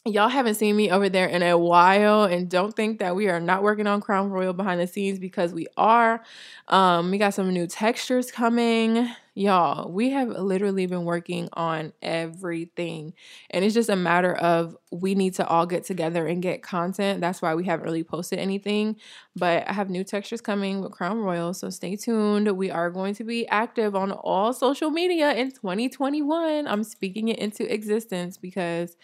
Y'all 0.08 0.30
haven't 0.30 0.54
seen 0.54 0.76
me 0.76 0.92
over 0.92 1.10
there 1.10 1.26
in 1.26 1.42
a 1.42 1.58
while, 1.58 2.26
and 2.26 2.48
don't 2.48 2.76
think 2.76 3.00
that 3.00 3.16
we 3.16 3.28
are 3.28 3.40
not 3.40 3.64
working 3.64 3.88
on 3.88 4.02
Crown 4.02 4.30
Royal 4.30 4.54
behind 4.54 4.80
the 4.80 4.86
scenes 4.86 5.18
because 5.18 5.52
we 5.52 5.66
are. 5.78 6.22
Um, 6.68 7.10
we 7.10 7.18
got 7.18 7.34
some 7.34 7.52
new 7.52 7.66
textures 7.66 8.30
coming. 8.30 9.10
Y'all, 9.34 9.92
we 9.92 10.12
have 10.12 10.30
literally 10.30 10.86
been 10.86 11.06
working 11.06 11.50
on 11.54 11.92
everything. 12.04 13.16
And 13.50 13.66
it's 13.66 13.74
just 13.74 13.90
a 13.90 13.96
matter 13.96 14.36
of 14.36 14.78
we 14.92 15.16
need 15.16 15.34
to 15.36 15.48
all 15.48 15.66
get 15.66 15.84
together 15.86 16.28
and 16.28 16.40
get 16.42 16.62
content. 16.62 17.20
That's 17.20 17.42
why 17.42 17.56
we 17.56 17.66
haven't 17.66 17.86
really 17.86 18.04
posted 18.04 18.38
anything. 18.38 18.98
But 19.36 19.68
I 19.68 19.74
have 19.74 19.90
new 19.90 20.04
textures 20.04 20.40
coming 20.40 20.82
with 20.82 20.92
Crown 20.92 21.18
Royal. 21.18 21.54
So 21.56 21.70
stay 21.72 21.96
tuned. 21.96 22.50
We 22.56 22.70
are 22.70 22.92
going 22.92 23.16
to 23.16 23.24
be 23.24 23.48
active 23.48 23.96
on 23.96 24.12
all 24.12 24.54
social 24.54 24.92
media 24.92 25.34
in 25.34 25.52
2021. 25.52 26.68
I'm 26.68 26.84
speaking 26.84 27.28
it 27.30 27.40
into 27.40 27.72
existence 27.74 28.38
because 28.38 28.96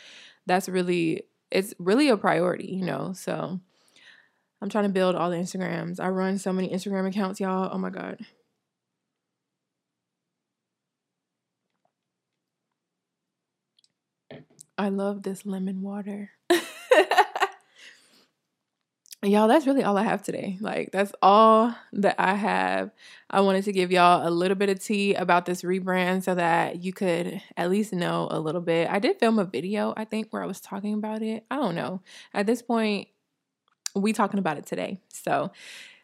that's 0.45 0.69
really 0.69 1.23
it's 1.51 1.73
really 1.79 2.09
a 2.09 2.17
priority, 2.17 2.67
you 2.67 2.85
know. 2.85 3.13
So 3.13 3.59
I'm 4.61 4.69
trying 4.69 4.85
to 4.85 4.89
build 4.89 5.15
all 5.15 5.29
the 5.29 5.37
Instagrams. 5.37 5.99
I 5.99 6.09
run 6.09 6.37
so 6.37 6.53
many 6.53 6.69
Instagram 6.69 7.07
accounts, 7.07 7.39
y'all. 7.39 7.69
Oh 7.71 7.77
my 7.77 7.89
God. 7.89 8.19
I 14.77 14.89
love 14.89 15.23
this 15.23 15.45
lemon 15.45 15.81
water. 15.81 16.31
Y'all, 19.23 19.47
that's 19.47 19.67
really 19.67 19.83
all 19.83 19.97
I 19.97 20.03
have 20.03 20.23
today. 20.23 20.57
Like, 20.59 20.91
that's 20.91 21.11
all 21.21 21.75
that 21.93 22.15
I 22.17 22.33
have. 22.33 22.91
I 23.29 23.41
wanted 23.41 23.63
to 23.65 23.71
give 23.71 23.91
y'all 23.91 24.27
a 24.27 24.31
little 24.31 24.55
bit 24.55 24.69
of 24.69 24.83
tea 24.83 25.13
about 25.13 25.45
this 25.45 25.61
rebrand 25.61 26.23
so 26.23 26.33
that 26.35 26.83
you 26.83 26.91
could 26.91 27.41
at 27.55 27.69
least 27.69 27.93
know 27.93 28.27
a 28.31 28.39
little 28.39 28.61
bit. 28.61 28.89
I 28.89 28.99
did 28.99 29.19
film 29.19 29.37
a 29.37 29.45
video, 29.45 29.93
I 29.95 30.05
think, 30.05 30.31
where 30.31 30.41
I 30.41 30.47
was 30.47 30.59
talking 30.59 30.95
about 30.95 31.21
it. 31.21 31.45
I 31.51 31.57
don't 31.57 31.75
know. 31.75 32.01
At 32.33 32.47
this 32.47 32.61
point, 32.61 33.09
we 33.95 34.13
talking 34.13 34.39
about 34.39 34.57
it 34.57 34.65
today. 34.65 34.99
So 35.09 35.51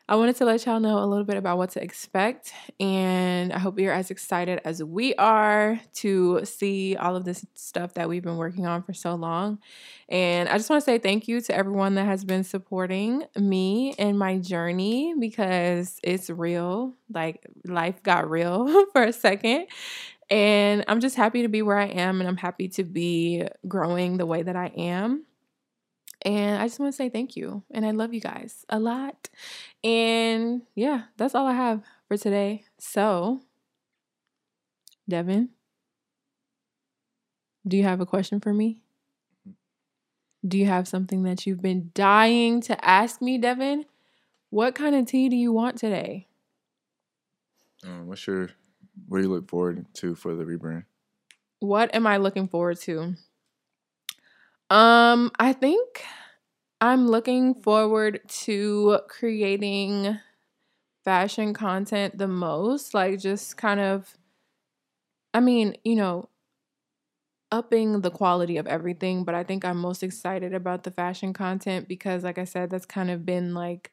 I 0.10 0.16
wanted 0.16 0.38
to 0.38 0.45
let 0.45 0.66
y'all 0.66 0.80
know 0.80 0.99
a 0.99 1.05
little 1.05 1.26
bit 1.26 1.36
about 1.36 1.58
what 1.58 1.72
to 1.72 1.84
expect, 1.84 2.53
and 2.80 3.51
I 3.51 3.60
hope 3.60 3.78
you're 3.78 3.91
as 3.91 4.10
excited 4.10 4.62
as 4.64 4.82
we 4.82 5.14
are 5.16 5.82
to 5.95 6.45
see 6.45 6.95
all 6.95 7.18
of 7.18 7.26
this 7.26 7.45
stuff 7.55 7.93
that 7.95 8.08
we've 8.08 8.24
been 8.24 8.38
working 8.38 8.66
on 8.66 8.84
for 8.84 8.93
so 8.93 9.16
long. 9.16 9.60
And 10.08 10.47
I 10.47 10.58
just 10.58 10.70
want 10.70 10.82
to 10.82 10.86
say 10.86 10.97
thank 10.97 11.28
you 11.28 11.41
to 11.41 11.53
everyone 11.53 11.95
that 11.95 12.05
has 12.05 12.24
been 12.24 12.45
supporting 12.45 13.26
me 13.36 13.95
in 13.97 14.18
my 14.18 14.38
journey 14.38 15.14
because 15.20 15.99
it's 16.03 16.30
real. 16.30 16.93
Like, 17.14 17.45
life 17.66 18.01
got 18.01 18.30
real 18.30 18.86
for 18.93 19.03
a 19.03 19.14
second. 19.14 19.68
And 20.30 20.86
I'm 20.88 21.01
just 21.01 21.18
happy 21.18 21.41
to 21.41 21.49
be 21.49 21.62
where 21.62 21.78
I 21.78 21.88
am, 21.88 22.22
and 22.22 22.30
I'm 22.30 22.38
happy 22.38 22.70
to 22.70 22.86
be 22.86 23.45
growing 23.68 24.18
the 24.18 24.26
way 24.26 24.41
that 24.41 24.55
I 24.55 24.68
am. 24.68 25.26
And 26.24 26.61
I 26.61 26.65
just 26.65 26.80
want 26.80 26.91
to 26.91 26.95
say 26.95 27.09
thank 27.09 27.36
you. 27.36 27.63
And 27.72 27.86
I 27.86 27.91
love 27.91 28.13
you 28.13 28.22
guys 28.22 28.65
a 28.70 28.80
lot. 28.80 29.30
And 29.84 30.63
yeah, 30.76 31.03
that's 31.18 31.36
all 31.36 31.45
I 31.45 31.53
have 31.53 31.84
for 32.07 32.18
today. 32.18 32.63
So, 32.80 33.41
Devin, 35.07 35.49
do 37.68 37.78
you 37.78 37.84
have 37.84 38.01
a 38.01 38.05
question 38.05 38.39
for 38.39 38.53
me? 38.53 38.82
Do 40.47 40.57
you 40.57 40.65
have 40.65 40.88
something 40.88 41.24
that 41.24 41.45
you've 41.45 41.61
been 41.61 41.91
dying 41.93 42.61
to 42.61 42.86
ask 42.86 43.22
me, 43.22 43.38
Devin? 43.38 43.86
What 44.49 44.76
kind 44.76 44.95
of 44.95 45.05
tea 45.05 45.30
do 45.30 45.36
you 45.36 45.51
want 45.51 45.78
today? 45.78 46.28
Um, 47.84 48.07
what's 48.07 48.26
your 48.26 48.49
what 49.07 49.18
do 49.18 49.24
you 49.24 49.30
look 49.30 49.49
forward 49.49 49.86
to 49.95 50.15
for 50.15 50.36
the 50.36 50.43
rebrand? 50.43 50.86
What 51.59 51.93
am 51.93 52.07
I 52.07 52.18
looking 52.18 52.47
forward 52.47 52.80
to? 52.82 53.15
Um, 54.70 55.32
I 55.39 55.53
think 55.53 56.03
I'm 56.82 57.07
looking 57.07 57.55
forward 57.55 58.22
to 58.45 58.99
creating 59.09 60.20
fashion 61.05 61.53
content 61.53 62.18
the 62.18 62.28
most, 62.28 62.93
like 62.93 63.20
just 63.20 63.57
kind 63.57 63.80
of 63.80 64.18
I 65.34 65.39
mean, 65.39 65.76
you 65.84 65.95
know, 65.95 66.30
upping 67.51 68.01
the 68.01 68.11
quality 68.11 68.57
of 68.57 68.68
everything, 68.68 69.24
but 69.24 69.34
I 69.36 69.43
think 69.43 69.63
I'm 69.63 69.78
most 69.78 70.03
excited 70.03 70.53
about 70.53 70.84
the 70.84 70.91
fashion 70.91 71.34
content 71.34 71.88
because 71.88 72.24
like 72.24 72.38
I 72.38 72.43
said, 72.43 72.70
that's 72.70 72.86
kind 72.86 73.09
of 73.09 73.26
been 73.26 73.53
like 73.53 73.91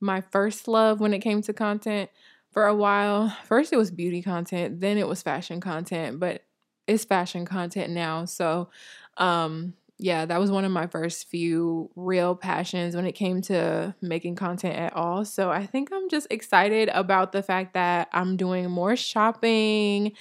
my 0.00 0.20
first 0.20 0.68
love 0.68 1.00
when 1.00 1.14
it 1.14 1.20
came 1.20 1.42
to 1.42 1.54
content 1.54 2.10
for 2.50 2.66
a 2.66 2.74
while. 2.74 3.30
First 3.44 3.72
it 3.72 3.76
was 3.78 3.90
beauty 3.90 4.22
content, 4.22 4.80
then 4.80 4.98
it 4.98 5.08
was 5.08 5.22
fashion 5.22 5.60
content, 5.60 6.20
but 6.20 6.44
it's 6.86 7.04
fashion 7.04 7.46
content 7.46 7.92
now. 7.92 8.24
So, 8.26 8.70
um 9.18 9.74
yeah, 9.98 10.26
that 10.26 10.38
was 10.38 10.50
one 10.50 10.64
of 10.64 10.72
my 10.72 10.86
first 10.86 11.28
few 11.28 11.90
real 11.96 12.34
passions 12.36 12.94
when 12.94 13.06
it 13.06 13.12
came 13.12 13.40
to 13.42 13.94
making 14.02 14.36
content 14.36 14.76
at 14.76 14.94
all. 14.94 15.24
So 15.24 15.50
I 15.50 15.64
think 15.66 15.88
I'm 15.92 16.08
just 16.10 16.26
excited 16.30 16.90
about 16.92 17.32
the 17.32 17.42
fact 17.42 17.72
that 17.74 18.08
I'm 18.12 18.36
doing 18.36 18.70
more 18.70 18.94
shopping 18.96 20.12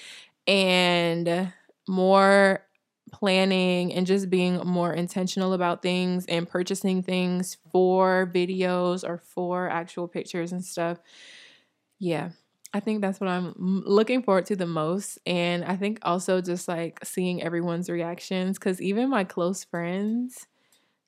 and 0.47 1.51
more 1.87 2.65
planning 3.13 3.93
and 3.93 4.07
just 4.07 4.29
being 4.29 4.57
more 4.65 4.93
intentional 4.93 5.53
about 5.53 5.81
things 5.81 6.25
and 6.27 6.47
purchasing 6.49 7.03
things 7.03 7.57
for 7.71 8.31
videos 8.33 9.07
or 9.07 9.17
for 9.17 9.69
actual 9.69 10.07
pictures 10.07 10.51
and 10.51 10.63
stuff. 10.63 10.99
Yeah, 11.99 12.29
I 12.75 12.81
think 12.81 12.99
that's 12.99 13.21
what 13.21 13.29
I'm 13.29 13.53
looking 13.57 14.21
forward 14.21 14.47
to 14.47 14.55
the 14.57 14.65
most. 14.65 15.17
And 15.25 15.63
I 15.63 15.77
think 15.77 15.99
also 16.01 16.41
just 16.41 16.67
like 16.67 16.99
seeing 17.05 17.41
everyone's 17.41 17.89
reactions 17.89 18.59
because 18.59 18.81
even 18.81 19.09
my 19.09 19.23
close 19.23 19.63
friends 19.63 20.45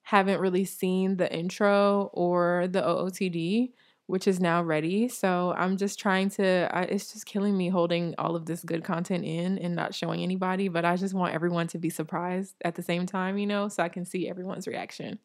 haven't 0.03 0.39
really 0.39 0.63
seen 0.63 1.18
the 1.18 1.30
intro 1.30 2.09
or 2.13 2.70
the 2.72 2.82
OOTD, 2.82 3.74
which 4.05 4.30
is 4.30 4.39
now 4.39 4.63
ready. 4.63 5.09
So 5.09 5.53
I'm 5.57 5.76
just 5.76 5.99
trying 5.99 6.30
to, 6.32 6.70
I, 6.72 6.84
it's 6.84 7.11
just 7.11 7.26
killing 7.26 7.57
me 7.57 7.68
holding 7.68 8.15
all 8.18 8.38
of 8.38 8.45
this 8.45 8.63
good 8.63 8.86
content 8.86 9.26
in 9.26 9.57
and 9.57 9.76
not 9.76 9.93
showing 9.93 10.24
anybody. 10.24 10.70
But 10.70 10.86
I 10.86 10.95
just 10.95 11.13
want 11.13 11.34
everyone 11.34 11.68
to 11.68 11.78
be 11.78 11.89
surprised 11.89 12.55
at 12.63 12.76
the 12.76 12.82
same 12.82 13.05
time, 13.05 13.38
you 13.38 13.45
know, 13.45 13.68
so 13.68 13.84
I 13.84 13.89
can 13.89 14.05
see 14.05 14.30
everyone's 14.30 14.70
reaction. 14.70 15.20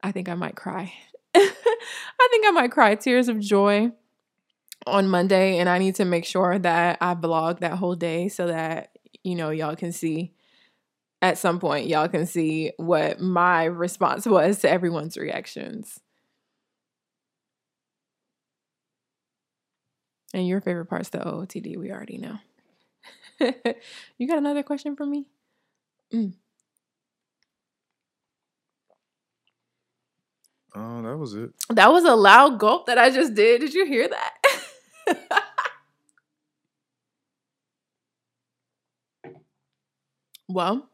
I 0.00 0.12
think 0.12 0.28
I 0.28 0.34
might 0.34 0.54
cry. 0.54 0.92
I 1.34 2.28
think 2.30 2.46
I 2.46 2.52
might 2.52 2.70
cry 2.70 2.94
tears 2.94 3.26
of 3.26 3.40
joy 3.40 3.90
on 4.86 5.08
Monday 5.08 5.58
and 5.58 5.68
I 5.68 5.78
need 5.78 5.96
to 5.96 6.04
make 6.04 6.24
sure 6.24 6.58
that 6.58 6.98
I 7.00 7.14
vlog 7.14 7.60
that 7.60 7.72
whole 7.72 7.94
day 7.94 8.28
so 8.28 8.46
that 8.46 8.90
you 9.24 9.34
know 9.34 9.50
y'all 9.50 9.76
can 9.76 9.92
see 9.92 10.32
at 11.20 11.38
some 11.38 11.58
point 11.58 11.88
y'all 11.88 12.08
can 12.08 12.26
see 12.26 12.72
what 12.76 13.20
my 13.20 13.64
response 13.64 14.26
was 14.26 14.60
to 14.60 14.70
everyone's 14.70 15.16
reactions. 15.16 16.00
And 20.34 20.46
your 20.46 20.60
favorite 20.60 20.86
part's 20.86 21.08
the 21.08 21.18
OOTD, 21.18 21.78
we 21.78 21.90
already 21.90 22.18
know. 22.18 22.38
you 24.18 24.28
got 24.28 24.38
another 24.38 24.62
question 24.62 24.94
for 24.94 25.06
me? 25.06 25.26
Mm. 26.12 26.34
Oh, 30.74 31.02
that 31.02 31.16
was 31.16 31.34
it. 31.34 31.50
That 31.70 31.90
was 31.90 32.04
a 32.04 32.14
loud 32.14 32.58
gulp 32.58 32.86
that 32.86 32.98
I 32.98 33.10
just 33.10 33.34
did. 33.34 33.60
Did 33.60 33.74
you 33.74 33.86
hear 33.86 34.08
that? 34.08 34.34
well, 40.48 40.88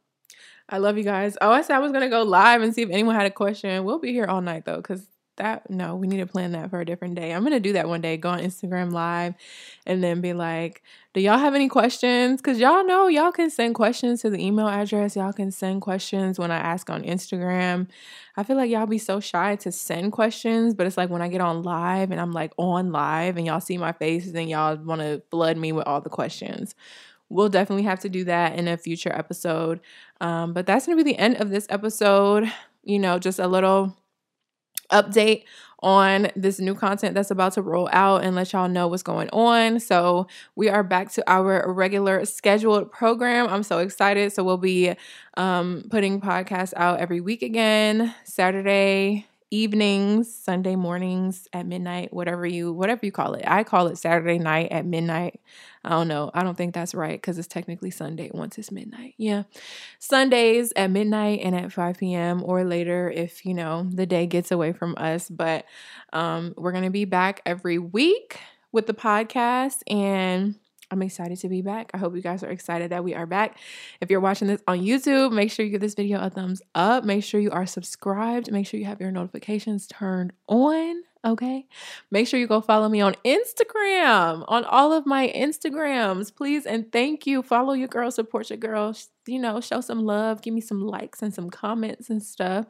I 0.69 0.79
love 0.79 0.99
you 0.99 1.05
guys. 1.05 1.39
Oh, 1.41 1.53
I 1.53 1.63
said 1.63 1.77
I 1.77 1.81
was 1.81 1.93
gonna 1.93 2.11
go 2.11 2.25
live 2.25 2.63
and 2.63 2.75
see 2.75 2.83
if 2.83 2.91
anyone 2.91 3.17
had 3.17 3.27
a 3.27 3.31
question. 3.31 3.85
We'll 3.85 4.01
be 4.01 4.13
here 4.13 4.27
all 4.27 4.43
night 4.43 4.67
though, 4.67 4.79
because 4.79 5.09
that 5.37 5.69
no, 5.69 5.97
we 5.97 6.07
need 6.07 6.19
to 6.19 6.27
plan 6.27 6.53
that 6.53 6.71
for 6.71 6.81
a 6.81 6.85
different 6.85 7.15
day. 7.15 7.33
I'm 7.33 7.43
gonna 7.43 7.61
do 7.61 7.73
that 7.73 7.89
one 7.89 8.01
day. 8.01 8.17
Go 8.17 8.31
on 8.31 8.41
Instagram 8.41 8.93
live, 8.93 9.35
and 9.87 10.03
then 10.03 10.21
be 10.21 10.33
like, 10.33 10.83
"Do 11.13 11.21
y'all 11.21 11.39
have 11.39 11.55
any 11.55 11.69
questions?" 11.69 12.41
Because 12.41 12.59
y'all 12.59 12.85
know 12.85 13.09
y'all 13.09 13.33
can 13.33 13.51
send 13.51 13.75
questions 13.75 14.23
to 14.23 14.31
the 14.31 14.45
email 14.45 14.69
address. 14.69 15.17
Y'all 15.17 15.33
can 15.33 15.51
send 15.51 15.83
questions 15.83 16.39
when 16.39 16.51
I 16.51 16.57
ask 16.57 16.89
on 16.91 17.03
Instagram. 17.03 17.89
I 18.37 18.43
feel 18.43 18.57
like 18.57 18.71
y'all 18.71 18.87
be 18.87 18.99
so 18.99 19.21
shy 19.21 19.57
to 19.57 19.73
send 19.73 20.13
questions, 20.13 20.75
but 20.75 20.87
it's 20.87 20.97
like 20.97 21.11
when 21.11 21.23
I 21.23 21.29
get 21.29 21.41
on 21.41 21.63
live 21.63 22.11
and 22.11 22.21
I'm 22.21 22.33
like 22.33 22.53
on 22.57 22.93
live 22.93 23.37
and 23.37 23.47
y'all 23.47 23.61
see 23.61 23.79
my 23.79 23.93
face, 23.93 24.33
and 24.33 24.49
y'all 24.49 24.77
want 24.77 25.01
to 25.01 25.23
flood 25.31 25.57
me 25.57 25.73
with 25.73 25.87
all 25.87 26.01
the 26.01 26.11
questions. 26.11 26.75
We'll 27.29 27.49
definitely 27.49 27.85
have 27.85 28.01
to 28.01 28.09
do 28.09 28.25
that 28.25 28.57
in 28.57 28.69
a 28.69 28.77
future 28.77 29.13
episode. 29.13 29.81
Um, 30.21 30.53
but 30.53 30.67
that's 30.67 30.87
gonna 30.87 30.97
be 30.97 31.11
the 31.11 31.19
end 31.19 31.37
of 31.39 31.51
this 31.51 31.67
episode. 31.71 32.53
You 32.85 32.99
know, 32.99 33.19
just 33.19 33.39
a 33.39 33.49
little 33.49 33.97
update 34.95 35.45
on 35.81 36.29
this 36.35 36.59
new 36.59 36.75
content 36.75 37.15
that's 37.15 37.31
about 37.31 37.53
to 37.53 37.61
roll 37.61 37.91
out 37.93 38.25
and 38.25 38.35
let 38.35 38.53
y'all 38.53 38.69
know 38.69 38.89
what's 38.89 39.03
going 39.03 39.29
on. 39.31 39.79
So, 39.81 40.27
we 40.57 40.71
are 40.71 40.83
back 40.83 41.13
to 41.13 41.31
our 41.31 41.71
regular 41.71 42.25
scheduled 42.25 42.91
program. 42.91 43.49
I'm 43.49 43.63
so 43.63 43.81
excited. 43.81 44.33
So, 44.33 44.45
we'll 44.45 44.57
be 44.57 44.95
um, 45.37 45.85
putting 45.91 46.21
podcasts 46.21 46.73
out 46.77 47.01
every 47.01 47.21
week 47.21 47.43
again, 47.43 48.15
Saturday 48.25 49.27
evenings, 49.55 50.35
Sunday 50.35 50.75
mornings 50.75 51.47
at 51.53 51.67
midnight, 51.67 52.13
whatever 52.13 52.47
you 52.47 52.73
whatever 52.73 53.07
you 53.07 53.13
call 53.13 53.35
it. 53.35 53.45
I 53.47 53.63
call 53.63 53.87
it 53.87 53.99
Saturday 53.99 54.39
night 54.39 54.73
at 54.73 54.85
midnight. 54.85 55.41
I 55.85 55.91
don't 55.91 56.09
know. 56.09 56.31
I 56.35 56.43
don't 56.43 56.57
think 56.57 56.75
that's 56.75 56.95
right 56.95 57.21
because 57.21 57.39
it's 57.39 57.47
technically 57.47 57.91
Sunday 57.91 58.31
once 58.33 58.59
it's 58.59 58.73
midnight. 58.73 59.15
Yeah. 59.19 59.45
Sundays 59.99 60.73
at 60.77 60.91
midnight 60.91 61.41
and 61.43 61.55
at 61.55 61.73
5 61.73 61.99
p.m. 61.99 62.43
or 62.43 62.65
later 62.65 63.11
if, 63.11 63.45
you 63.45 63.53
know, 63.53 63.87
the 63.93 64.07
day 64.07 64.27
gets 64.27 64.51
away 64.51 64.73
from 64.73 64.95
us. 64.97 65.29
But 65.29 65.67
um, 66.13 66.55
we're 66.57 66.73
to 66.85 66.91
be 66.91 67.05
back 67.05 67.43
every 67.45 67.79
week 67.79 68.41
with 68.73 68.87
the 68.87 68.95
podcast 68.95 69.83
and 69.87 70.57
I'm 70.95 71.03
excited 71.03 71.39
to 71.39 71.49
be 71.49 71.61
back. 71.61 71.91
I 71.93 71.99
hope 71.99 72.15
you 72.15 72.23
guys 72.23 72.45
are 72.45 72.51
excited 72.51 72.93
that 72.93 73.03
we 73.03 73.15
are 73.15 73.27
back. 73.27 73.59
If 74.01 74.11
you're 74.11 74.21
watching 74.21 74.47
this 74.47 74.63
on 74.69 74.79
YouTube, 74.79 75.33
make 75.33 75.51
sure 75.51 75.65
you 75.65 75.73
give 75.73 75.81
this 75.81 75.95
video 75.95 76.21
a 76.21 76.31
thumbs 76.31 76.63
up. 76.77 77.03
Make 77.05 77.25
sure 77.25 77.41
you 77.41 77.51
are 77.51 77.67
subscribed. 77.67 78.53
Make 78.53 78.69
sure 78.69 78.79
you 78.79 78.87
have 78.87 79.01
your 79.01 79.11
notifications 79.11 79.89
turned 79.89 80.33
on. 80.47 81.03
Okay. 81.25 81.67
Make 82.11 82.29
sure 82.29 82.39
you 82.39 82.47
go 82.47 82.61
follow 82.61 82.87
me 82.91 83.01
on 83.01 83.17
Instagram, 83.25 84.45
on 84.47 84.65
all 84.65 84.93
of 84.93 85.07
my 85.07 85.33
Instagrams, 85.35 86.35
please. 86.35 86.67
And 86.67 86.93
thank 86.93 87.27
you. 87.27 87.43
Follow 87.43 87.73
your 87.73 87.89
girl, 87.89 88.11
support 88.11 88.51
your 88.51 88.59
girl. 88.59 88.95
You 89.27 89.39
know, 89.39 89.59
show 89.63 89.81
some 89.81 90.05
love, 90.05 90.43
give 90.43 90.53
me 90.53 90.61
some 90.61 90.83
likes 90.83 91.23
and 91.23 91.33
some 91.33 91.49
comments 91.49 92.11
and 92.11 92.23
stuff. 92.23 92.67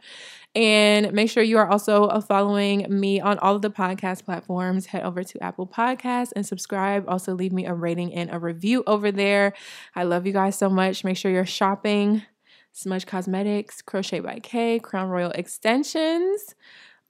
And 0.55 1.13
make 1.13 1.31
sure 1.31 1.43
you 1.43 1.59
are 1.59 1.69
also 1.69 2.05
uh, 2.05 2.21
following 2.21 2.87
me 2.89 3.21
on 3.21 3.41
all 3.41 3.57
of 3.57 3.63
the 3.63 3.71
podcast 3.71 4.25
platforms. 4.25 4.87
Head 4.87 5.03
over 5.03 5.25
to 5.25 5.43
Apple 5.43 5.67
Podcasts 5.67 6.33
and 6.37 6.47
subscribe. 6.47 7.07
Also, 7.09 7.35
leave 7.35 7.53
me 7.53 7.67
a 7.67 7.75
rating 7.75 8.15
and 8.15 8.33
a 8.33 8.39
review 8.39 8.85
over 8.87 9.11
there. 9.11 9.53
I 9.97 10.05
love 10.05 10.29
you 10.29 10.33
guys 10.33 10.57
so 10.57 10.71
much. 10.71 11.03
Make 11.03 11.17
sure 11.17 11.33
you're 11.33 11.45
shopping. 11.45 12.23
Smudge 12.71 13.07
Cosmetics, 13.07 13.83
Crochet 13.83 14.21
by 14.21 14.39
K, 14.41 14.79
Crown 14.79 15.09
Royal 15.09 15.31
Extensions 15.33 16.55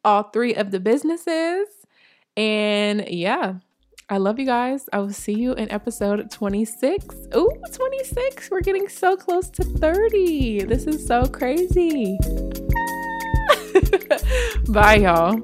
all 0.04 0.24
three 0.24 0.54
of 0.54 0.70
the 0.70 0.80
businesses. 0.80 1.68
And 2.36 3.06
yeah, 3.08 3.54
I 4.08 4.18
love 4.18 4.38
you 4.38 4.46
guys. 4.46 4.86
I 4.92 4.98
will 4.98 5.12
see 5.12 5.34
you 5.34 5.54
in 5.54 5.70
episode 5.70 6.30
26. 6.30 7.06
Ooh, 7.36 7.50
26. 7.72 8.50
We're 8.50 8.60
getting 8.60 8.88
so 8.88 9.16
close 9.16 9.48
to 9.50 9.64
30. 9.64 10.64
This 10.64 10.86
is 10.86 11.06
so 11.06 11.26
crazy. 11.26 12.18
Bye, 14.68 14.96
y'all. 14.96 15.40